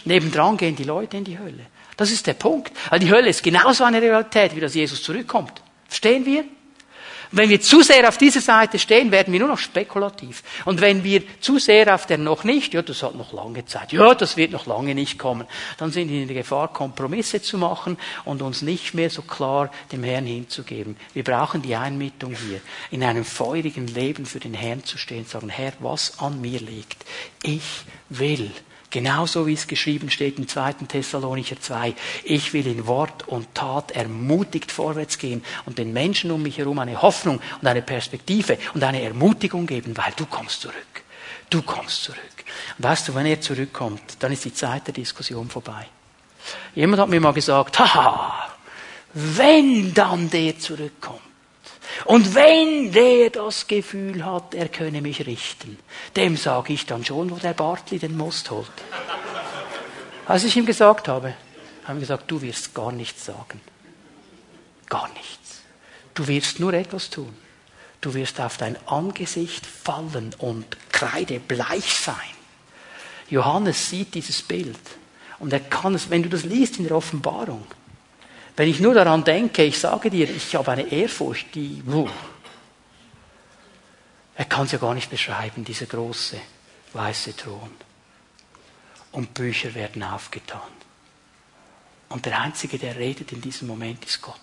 Nebendran 0.04 0.58
gehen 0.58 0.76
die 0.76 0.84
Leute 0.84 1.18
in 1.18 1.24
die 1.24 1.40
Hölle. 1.40 1.66
Das 1.98 2.12
ist 2.12 2.28
der 2.28 2.34
Punkt. 2.34 2.72
Weil 2.90 3.00
die 3.00 3.10
Hölle 3.10 3.30
ist 3.30 3.42
genauso 3.42 3.84
eine 3.84 4.02
Realität, 4.02 4.56
wie 4.56 4.60
dass 4.60 4.76
Jesus 4.76 5.02
zurückkommt. 5.02 5.62
Verstehen 5.88 6.26
wir? 6.26 6.44
Wenn 7.32 7.50
wir 7.50 7.62
zu 7.62 7.82
sehr 7.82 8.08
auf 8.08 8.18
dieser 8.18 8.42
Seite 8.42 8.80
stehen, 8.80 9.12
werden 9.12 9.32
wir 9.32 9.40
nur 9.40 9.50
noch 9.50 9.58
spekulativ. 9.58 10.44
Und 10.66 10.82
wenn 10.82 11.04
wir 11.04 11.24
zu 11.40 11.60
sehr 11.60 11.94
auf 11.94 12.06
der 12.06 12.18
noch 12.18 12.44
nicht, 12.44 12.74
ja, 12.74 12.82
das 12.82 13.04
hat 13.04 13.16
noch 13.16 13.34
lange 13.34 13.66
Zeit, 13.66 13.92
ja, 13.92 14.14
das 14.14 14.38
wird 14.38 14.52
noch 14.52 14.66
lange 14.66 14.96
nicht 14.96 15.20
kommen, 15.20 15.48
dann 15.78 15.92
sind 15.92 16.10
wir 16.10 16.22
in 16.22 16.28
der 16.28 16.38
Gefahr, 16.38 16.72
Kompromisse 16.72 17.42
zu 17.42 17.58
machen 17.58 17.98
und 18.24 18.42
uns 18.42 18.62
nicht 18.62 18.94
mehr 18.94 19.10
so 19.10 19.22
klar 19.22 19.72
dem 19.92 20.04
Herrn 20.04 20.26
hinzugeben. 20.26 20.96
Wir 21.14 21.24
brauchen 21.24 21.62
die 21.62 21.76
Einmittung 21.76 22.36
hier, 22.36 22.62
in 22.92 23.04
einem 23.04 23.26
feurigen 23.26 23.88
Leben 23.88 24.26
für 24.26 24.40
den 24.40 24.54
Herrn 24.54 24.84
zu 24.84 24.98
stehen, 24.98 25.26
sagen, 25.26 25.50
Herr, 25.50 25.74
was 25.80 26.20
an 26.20 26.42
mir 26.42 26.60
liegt, 26.60 27.06
ich 27.44 27.86
will 28.10 28.52
Genauso 28.90 29.46
wie 29.48 29.54
es 29.54 29.68
geschrieben 29.68 30.10
steht 30.10 30.38
im 30.38 30.48
2. 30.48 30.74
Thessalonicher 30.88 31.60
2. 31.60 31.96
Ich 32.24 32.54
will 32.54 32.68
in 32.68 32.88
Wort 32.88 33.28
und 33.28 33.54
Tat 33.54 33.92
ermutigt 33.92 34.72
vorwärts 34.72 35.18
gehen 35.18 35.44
und 35.66 35.78
den 35.78 35.92
Menschen 35.92 36.32
um 36.32 36.44
mich 36.44 36.58
herum 36.58 36.80
eine 36.80 37.02
Hoffnung 37.02 37.42
und 37.62 37.68
eine 37.68 37.82
Perspektive 37.82 38.58
und 38.74 38.84
eine 38.84 39.02
Ermutigung 39.02 39.66
geben, 39.66 39.98
weil 39.98 40.14
du 40.16 40.26
kommst 40.26 40.62
zurück. 40.62 41.04
Du 41.50 41.62
kommst 41.62 42.04
zurück. 42.04 42.20
Und 42.78 42.84
weißt 42.86 43.08
du, 43.08 43.16
wenn 43.16 43.26
er 43.26 43.42
zurückkommt, 43.42 44.02
dann 44.20 44.32
ist 44.32 44.46
die 44.46 44.54
Zeit 44.54 44.88
der 44.88 44.94
Diskussion 44.94 45.50
vorbei. 45.50 45.88
Jemand 46.76 47.02
hat 47.02 47.10
mir 47.10 47.20
mal 47.20 47.34
gesagt, 47.34 47.80
haha, 47.80 48.50
wenn 49.14 49.94
dann 49.94 50.30
der 50.30 50.60
zurückkommt, 50.60 51.22
und 52.04 52.36
wenn 52.36 52.92
der 52.92 53.30
das 53.30 53.68
Gefühl 53.68 54.26
hat, 54.26 54.54
er 54.54 54.68
könne 54.68 55.02
mich 55.02 55.26
richten, 55.26 55.78
dem 56.16 56.36
sage 56.36 56.74
ich 56.74 56.86
dann 56.86 57.06
schon, 57.06 57.32
wo 57.32 57.36
der 57.36 57.54
Bartli 57.54 57.98
den 57.98 58.18
Most 58.18 58.52
holt. 58.52 58.70
Als 60.28 60.44
ich 60.44 60.58
ihm 60.58 60.66
gesagt 60.66 61.08
habe, 61.08 61.34
habe 61.86 61.98
ich 61.98 62.02
gesagt, 62.02 62.30
du 62.30 62.42
wirst 62.42 62.76
gar 62.76 62.92
nichts 62.92 63.26
sagen. 63.26 63.62
Gar 64.90 65.08
nichts. 65.10 65.62
Du 66.14 66.28
wirst 66.28 66.60
nur 66.60 66.74
etwas 66.74 67.10
tun. 67.10 67.34
Du 68.02 68.14
wirst 68.14 68.40
auf 68.42 68.58
dein 68.58 68.78
Angesicht 68.88 69.66
fallen 69.66 70.36
und 70.38 70.66
kreidebleich 70.92 71.96
sein. 71.96 72.16
Johannes 73.30 73.90
sieht 73.90 74.14
dieses 74.14 74.42
Bild 74.42 74.78
und 75.40 75.54
er 75.54 75.60
kann 75.60 75.96
es, 75.96 76.10
wenn 76.10 76.24
du 76.24 76.30
das 76.30 76.44
liest 76.44 76.78
in 76.78 76.88
der 76.88 76.96
Offenbarung, 76.96 77.66
wenn 78.56 78.70
ich 78.70 78.80
nur 78.80 78.94
daran 78.94 79.24
denke, 79.24 79.64
ich 79.64 79.80
sage 79.80 80.10
dir, 80.10 80.30
ich 80.30 80.56
habe 80.56 80.72
eine 80.72 80.92
Ehrfurcht, 80.92 81.54
die, 81.56 81.82
wuh, 81.86 82.10
er 84.36 84.46
kann 84.46 84.66
es 84.66 84.72
ja 84.72 84.78
gar 84.78 84.94
nicht 84.94 85.10
beschreiben, 85.10 85.64
dieser 85.64 85.86
große 85.86 86.40
weiße 86.94 87.36
Thron. 87.36 87.72
Und 89.12 89.34
Bücher 89.34 89.74
werden 89.76 90.04
aufgetan. 90.04 90.62
Und 92.10 92.26
der 92.26 92.40
Einzige, 92.42 92.78
der 92.78 92.98
redet 92.98 93.32
in 93.32 93.42
diesem 93.42 93.68
Moment, 93.68 94.04
ist 94.06 94.22
Gott. 94.22 94.36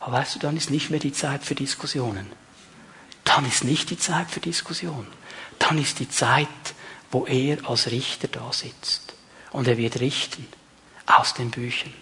Aber 0.00 0.18
weißt 0.18 0.34
du, 0.34 0.38
dann 0.40 0.56
ist 0.56 0.70
nicht 0.70 0.90
mehr 0.90 0.98
die 0.98 1.12
Zeit 1.12 1.44
für 1.44 1.54
Diskussionen. 1.54 2.26
Dann 3.24 3.46
ist 3.46 3.62
nicht 3.62 3.90
die 3.90 3.98
Zeit 3.98 4.30
für 4.30 4.40
Diskussion. 4.40 5.06
Dann 5.60 5.78
ist 5.78 6.00
die 6.00 6.08
Zeit, 6.08 6.48
wo 7.12 7.24
er 7.26 7.68
als 7.68 7.90
Richter 7.90 8.26
da 8.26 8.52
sitzt. 8.52 9.14
Und 9.52 9.68
er 9.68 9.76
wird 9.76 10.00
richten 10.00 10.46
aus 11.06 11.34
den 11.34 11.50
Büchern. 11.50 11.94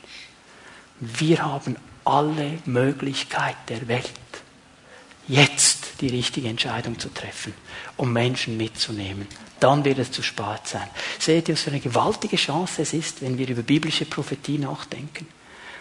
Wir 1.01 1.43
haben 1.43 1.77
alle 2.05 2.59
Möglichkeit 2.67 3.57
der 3.69 3.89
Welt, 3.89 4.13
jetzt 5.27 6.01
die 6.01 6.09
richtige 6.09 6.49
Entscheidung 6.49 6.99
zu 6.99 7.09
treffen, 7.13 7.55
um 7.97 8.13
Menschen 8.13 8.57
mitzunehmen. 8.57 9.27
Dann 9.61 9.85
wird 9.85 9.99
es 9.99 10.13
zu 10.13 10.23
spät 10.23 10.67
sein. 10.67 10.89
Seht 11.19 11.49
ihr, 11.49 11.55
was 11.55 11.63
für 11.63 11.71
eine 11.71 11.81
gewaltige 11.81 12.37
Chance 12.37 12.83
es 12.83 12.93
ist, 12.93 13.23
wenn 13.23 13.39
wir 13.39 13.49
über 13.49 13.63
biblische 13.63 14.05
Prophetie 14.05 14.59
nachdenken 14.59 15.27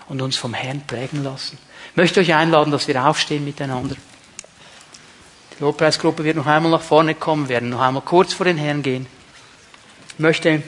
und 0.07 0.21
uns 0.21 0.37
vom 0.37 0.53
Herrn 0.53 0.85
prägen 0.85 1.23
lassen. 1.23 1.57
Ich 1.91 1.97
möchte 1.97 2.19
euch 2.19 2.33
einladen, 2.33 2.71
dass 2.71 2.87
wir 2.87 3.05
aufstehen 3.05 3.45
miteinander. 3.45 3.95
Die 5.57 5.63
Lobpreisgruppe 5.63 6.23
wird 6.23 6.37
noch 6.37 6.47
einmal 6.47 6.71
nach 6.71 6.81
vorne 6.81 7.15
kommen, 7.15 7.49
werden 7.49 7.69
noch 7.69 7.81
einmal 7.81 8.03
kurz 8.03 8.33
vor 8.33 8.45
den 8.45 8.57
Herrn 8.57 8.83
gehen. 8.83 9.07
Ich 10.13 10.19
möchte 10.19 10.63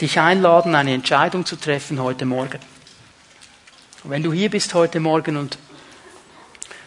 dich 0.00 0.18
einladen, 0.18 0.74
eine 0.74 0.92
Entscheidung 0.92 1.46
zu 1.46 1.56
treffen 1.56 2.02
heute 2.02 2.24
Morgen. 2.24 2.58
Und 4.04 4.10
wenn 4.10 4.22
du 4.22 4.34
hier 4.34 4.50
bist 4.50 4.74
heute 4.74 5.00
Morgen 5.00 5.38
und 5.38 5.56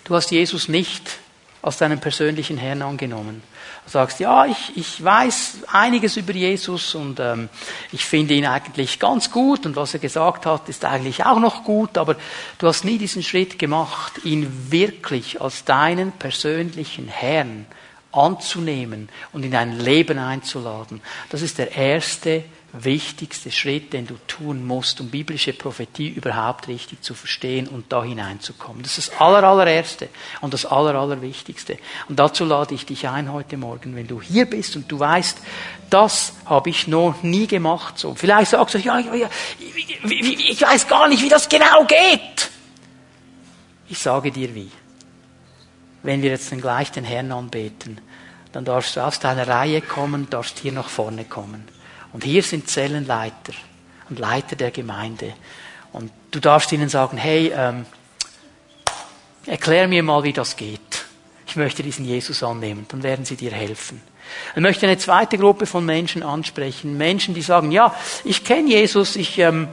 du 0.03 0.13
hast 0.13 0.29
Jesus 0.29 0.69
nicht 0.69 1.17
als 1.63 1.77
deinen 1.77 1.99
persönlichen 1.99 2.57
Herrn 2.57 2.83
angenommen, 2.83 3.41
du 3.85 3.91
sagst, 3.91 4.19
ja, 4.19 4.45
ich, 4.45 4.77
ich 4.77 5.03
weiß 5.03 5.63
einiges 5.71 6.15
über 6.15 6.33
Jesus 6.33 6.93
und 6.93 7.19
ähm, 7.19 7.49
ich 7.91 8.05
finde 8.05 8.35
ihn 8.35 8.45
eigentlich 8.45 8.99
ganz 8.99 9.31
gut 9.31 9.65
und 9.65 9.75
was 9.75 9.95
er 9.95 9.99
gesagt 9.99 10.45
hat, 10.45 10.69
ist 10.69 10.85
eigentlich 10.85 11.25
auch 11.25 11.39
noch 11.39 11.63
gut, 11.63 11.97
aber 11.97 12.17
du 12.59 12.67
hast 12.67 12.85
nie 12.85 12.99
diesen 12.99 13.23
Schritt 13.23 13.57
gemacht, 13.57 14.23
ihn 14.23 14.71
wirklich 14.71 15.41
als 15.41 15.65
deinen 15.65 16.11
persönlichen 16.11 17.07
Herrn 17.07 17.65
anzunehmen 18.11 19.09
und 19.33 19.43
in 19.43 19.51
dein 19.51 19.79
Leben 19.79 20.19
einzuladen. 20.19 21.01
Das 21.31 21.41
ist 21.41 21.57
der 21.57 21.75
erste 21.75 22.43
wichtigste 22.73 23.51
Schritt, 23.51 23.93
den 23.93 24.07
du 24.07 24.15
tun 24.27 24.65
musst, 24.65 24.99
um 24.99 25.09
biblische 25.09 25.53
Prophetie 25.53 26.09
überhaupt 26.09 26.67
richtig 26.67 27.01
zu 27.01 27.13
verstehen 27.13 27.67
und 27.67 27.91
da 27.91 28.03
hineinzukommen. 28.03 28.83
Das 28.83 28.97
ist 28.97 29.11
das 29.11 29.21
aller, 29.21 29.43
allererste 29.43 30.09
und 30.41 30.53
das 30.53 30.65
aller, 30.65 30.95
allerwichtigste. 30.95 31.77
Und 32.09 32.19
dazu 32.19 32.45
lade 32.45 32.75
ich 32.75 32.85
dich 32.85 33.07
ein 33.07 33.31
heute 33.31 33.57
Morgen, 33.57 33.95
wenn 33.95 34.07
du 34.07 34.21
hier 34.21 34.45
bist 34.45 34.75
und 34.75 34.91
du 34.91 34.99
weißt, 34.99 35.37
das 35.89 36.33
habe 36.45 36.69
ich 36.69 36.87
noch 36.87 37.23
nie 37.23 37.47
gemacht. 37.47 37.97
So, 37.97 38.15
vielleicht 38.15 38.51
sagst 38.51 38.75
du, 38.75 38.79
ja, 38.79 38.99
ja, 38.99 39.15
ja, 39.15 39.29
ich 39.59 40.61
weiß 40.61 40.87
gar 40.87 41.07
nicht, 41.07 41.23
wie 41.23 41.29
das 41.29 41.47
genau 41.47 41.85
geht. 41.85 42.49
Ich 43.87 43.99
sage 43.99 44.31
dir 44.31 44.53
wie. 44.53 44.69
Wenn 46.03 46.21
wir 46.21 46.31
jetzt 46.31 46.51
dann 46.51 46.61
gleich 46.61 46.91
den 46.91 47.05
Herrn 47.05 47.31
anbeten, 47.31 48.01
dann 48.51 48.65
darfst 48.65 48.95
du 48.95 49.01
aus 49.01 49.19
deiner 49.19 49.47
Reihe 49.47 49.81
kommen, 49.81 50.29
darfst 50.29 50.59
hier 50.59 50.73
nach 50.73 50.89
vorne 50.89 51.25
kommen. 51.25 51.67
Und 52.17 52.23
hier 52.23 52.41
sind 52.41 52.67
Zellenleiter. 52.67 53.53
und 54.09 54.17
Leiter 54.17 54.55
der 54.55 54.71
Gemeinde. 54.71 55.35
Und 55.93 56.11
du 56.31 56.39
darfst 56.39 56.71
ihnen 56.71 56.89
sagen, 56.89 57.15
hey, 57.15 57.53
ähm, 57.55 57.85
erklär 59.45 59.87
mir 59.87 60.01
mal, 60.01 60.23
wie 60.23 60.33
das 60.33 60.55
geht. 60.55 61.05
Ich 61.45 61.55
möchte 61.55 61.83
diesen 61.83 62.05
Jesus 62.05 62.41
annehmen. 62.41 62.87
Dann 62.89 63.03
werden 63.03 63.23
sie 63.23 63.35
dir 63.35 63.51
helfen. 63.51 64.01
Ich 64.55 64.61
möchte 64.63 64.87
eine 64.87 64.97
zweite 64.97 65.37
Gruppe 65.37 65.67
von 65.67 65.85
Menschen 65.85 66.23
ansprechen. 66.23 66.97
Menschen, 66.97 67.35
die 67.35 67.43
sagen, 67.43 67.71
ja, 67.71 67.93
ich 68.23 68.43
kenne 68.43 68.69
Jesus, 68.69 69.15
ich, 69.15 69.37
ähm, 69.37 69.67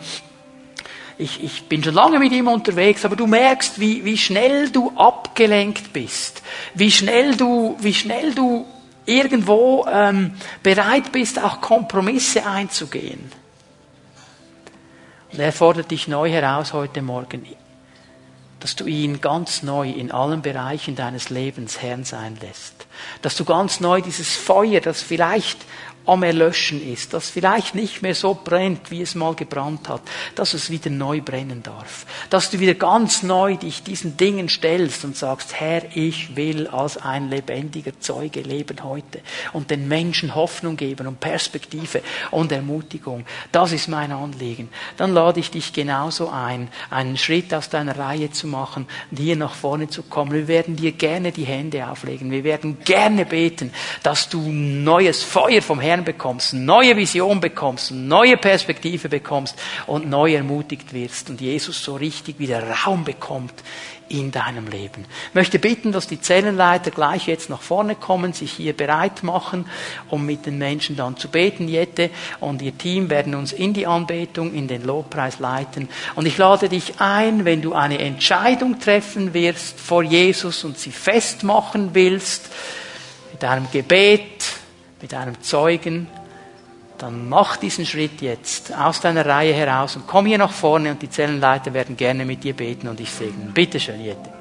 ich, 1.17 1.43
ich 1.43 1.67
bin 1.71 1.83
schon 1.83 1.95
lange 1.95 2.19
mit 2.19 2.33
ihm 2.33 2.49
unterwegs, 2.49 3.07
aber 3.07 3.17
du 3.17 3.27
merkst, 3.27 3.81
wie, 3.81 4.05
wie 4.05 4.19
schnell 4.19 4.69
du 4.69 4.93
abgelenkt 4.97 5.95
bist, 5.95 6.43
wie 6.75 6.91
schnell 6.91 7.37
du, 7.37 7.79
wie 7.81 7.95
schnell 7.95 8.35
du 8.35 8.67
irgendwo 9.07 9.87
ähm, 9.91 10.33
bereit 10.63 11.13
bist, 11.13 11.43
auch 11.43 11.61
Kompromisse 11.61 12.47
einzugehen. 12.47 13.31
Und 15.33 15.41
er 15.41 15.53
fordert 15.53 15.91
dich 15.91 16.07
neu 16.09 16.31
heraus 16.31 16.73
heute 16.73 17.03
Morgen, 17.03 17.45
dass 18.61 18.77
du 18.77 18.87
ihn 18.87 19.21
ganz 19.21 19.63
neu 19.63 19.91
in 19.91 20.13
allen 20.13 20.43
Bereichen 20.43 20.97
deines 20.97 21.29
Lebens 21.29 21.83
Herrn 21.83 22.05
sein 22.05 22.39
lässt. 22.41 22.87
Dass 23.21 23.37
du 23.37 23.45
ganz 23.45 23.81
neu 23.81 24.01
dieses 24.01 24.37
Feuer, 24.37 24.81
das 24.81 25.03
vielleicht 25.03 25.59
am 26.07 26.23
Erlöschen 26.23 26.87
ist, 26.87 27.15
das 27.15 27.31
vielleicht 27.31 27.75
nicht 27.75 28.03
mehr 28.03 28.15
so 28.15 28.35
brennt, 28.35 28.91
wie 28.91 29.01
es 29.01 29.15
mal 29.15 29.35
gebrannt 29.35 29.89
hat, 29.89 30.03
dass 30.35 30.55
es 30.55 30.71
wieder 30.71 30.91
neu 30.91 31.21
brennen 31.21 31.63
darf. 31.63 32.07
Dass 32.31 32.51
du 32.51 32.61
wieder 32.61 32.75
ganz 32.75 33.23
neu 33.23 33.57
dich 33.57 33.83
diesen 33.83 34.17
Dingen 34.17 34.49
stellst 34.49 35.05
und 35.05 35.17
sagst, 35.17 35.55
Herr, 35.55 35.83
ich 35.95 36.37
will 36.37 36.67
als 36.69 36.97
ein 36.99 37.31
lebendiger 37.31 37.99
Zeuge 38.01 38.41
leben 38.41 38.85
heute 38.85 39.21
und 39.53 39.71
den 39.71 39.89
Menschen 39.89 40.35
Hoffnung 40.35 40.77
geben 40.77 41.07
und 41.07 41.21
Perspektive 41.21 42.03
und 42.31 42.53
Ermutigung. 42.53 43.25
Das 43.51 43.73
ist 43.73 43.89
mein 43.89 44.13
Anliegen. 44.13 44.69
Dann 44.97 45.15
lade 45.15 45.41
ich 45.41 45.51
dich 45.51 45.73
genauso 45.73 46.29
ein, 46.29 46.69
einen 46.91 47.17
Schritt 47.17 47.55
aus 47.55 47.71
deiner 47.71 47.99
Reihe 47.99 48.31
zu 48.31 48.47
machen 48.47 48.87
und 49.11 49.19
hier 49.19 49.37
nach 49.37 49.55
vorne 49.55 49.89
zu 49.89 50.03
kommen. 50.03 50.33
Wir 50.33 50.49
werden 50.49 50.77
dir 50.77 50.93
gerne 50.93 51.33
die 51.33 51.45
Hände 51.45 51.87
auflegen. 51.89 52.31
Wir 52.31 52.45
werden 52.45 52.79
gerne 52.85 53.25
beten, 53.25 53.73
dass 54.03 54.29
du 54.29 54.41
neues 54.51 55.23
Feuer 55.23 55.63
vom 55.63 55.81
Herrn 55.81 55.94
Herrn 55.95 56.05
bekommst, 56.05 56.55
neue 56.55 56.97
Vision 56.97 57.39
bekommst, 57.41 57.93
neue 57.93 58.37
Perspektive 58.37 59.09
bekommst 59.09 59.55
und 59.87 60.11
neu 60.11 60.35
ermutigt 60.35 60.93
wirst 60.93 61.31
und 61.31 61.41
Jesus 61.41 61.85
so 61.85 61.95
richtig 61.95 62.41
wieder 62.41 62.61
Raum 62.85 63.05
bekommt 63.05 63.55
in 64.09 64.33
deinem 64.33 64.67
Leben. 64.67 65.05
Ich 65.29 65.35
möchte 65.35 65.61
bitten, 65.61 65.93
dass 65.93 66.09
die 66.09 66.21
Zellenleiter 66.21 66.91
gleich 66.91 67.29
jetzt 67.29 67.49
nach 67.49 67.63
vorne 67.63 67.95
kommen, 67.95 68.33
sich 68.33 68.51
hier 68.51 68.73
bereit 68.73 69.23
machen, 69.23 69.67
um 70.11 70.27
mit 70.27 70.47
den 70.47 70.59
Menschen 70.59 70.97
dann 70.97 71.17
zu 71.17 71.29
beten. 71.29 71.69
Jette 71.69 72.11
und 72.41 72.61
ihr 72.61 72.77
Team 72.77 73.09
werden 73.09 73.37
uns 73.37 73.53
in 73.53 73.73
die 73.73 73.87
Anbetung, 73.87 74.53
in 74.53 74.67
den 74.67 74.85
Lobpreis 74.85 75.39
leiten. 75.39 75.89
Und 76.17 76.27
ich 76.27 76.37
lade 76.37 76.69
dich 76.69 76.95
ein, 76.99 77.45
wenn 77.45 77.63
du 77.63 77.73
eine 77.73 78.01
Entscheidung 78.01 78.81
treffen 78.81 79.33
wirst 79.33 79.79
vor 79.79 80.03
Jesus 80.03 80.65
und 80.65 80.77
sie 80.77 80.91
festmachen 80.91 81.91
willst, 81.93 82.51
mit 83.31 83.45
einem 83.45 83.69
Gebet, 83.71 84.64
mit 85.05 85.13
einem 85.13 85.39
Zeugen, 85.43 86.07
dann 86.97 87.29
mach 87.29 87.59
diesen 87.59 87.85
Schritt 87.85 88.23
jetzt 88.23 88.75
aus 88.75 89.03
deiner 89.03 89.27
Reihe 89.27 89.53
heraus 89.53 89.97
und 89.97 90.07
komm 90.07 90.25
hier 90.25 90.39
nach 90.39 90.51
vorne 90.51 90.93
und 90.93 91.03
die 91.03 91.11
Zellenleiter 91.11 91.75
werden 91.75 91.95
gerne 91.95 92.25
mit 92.25 92.43
dir 92.43 92.55
beten 92.55 92.89
und 92.89 92.99
dich 92.99 93.11
segnen. 93.11 93.53
Bitte 93.53 93.79
schön, 93.79 94.03
Jette. 94.03 94.34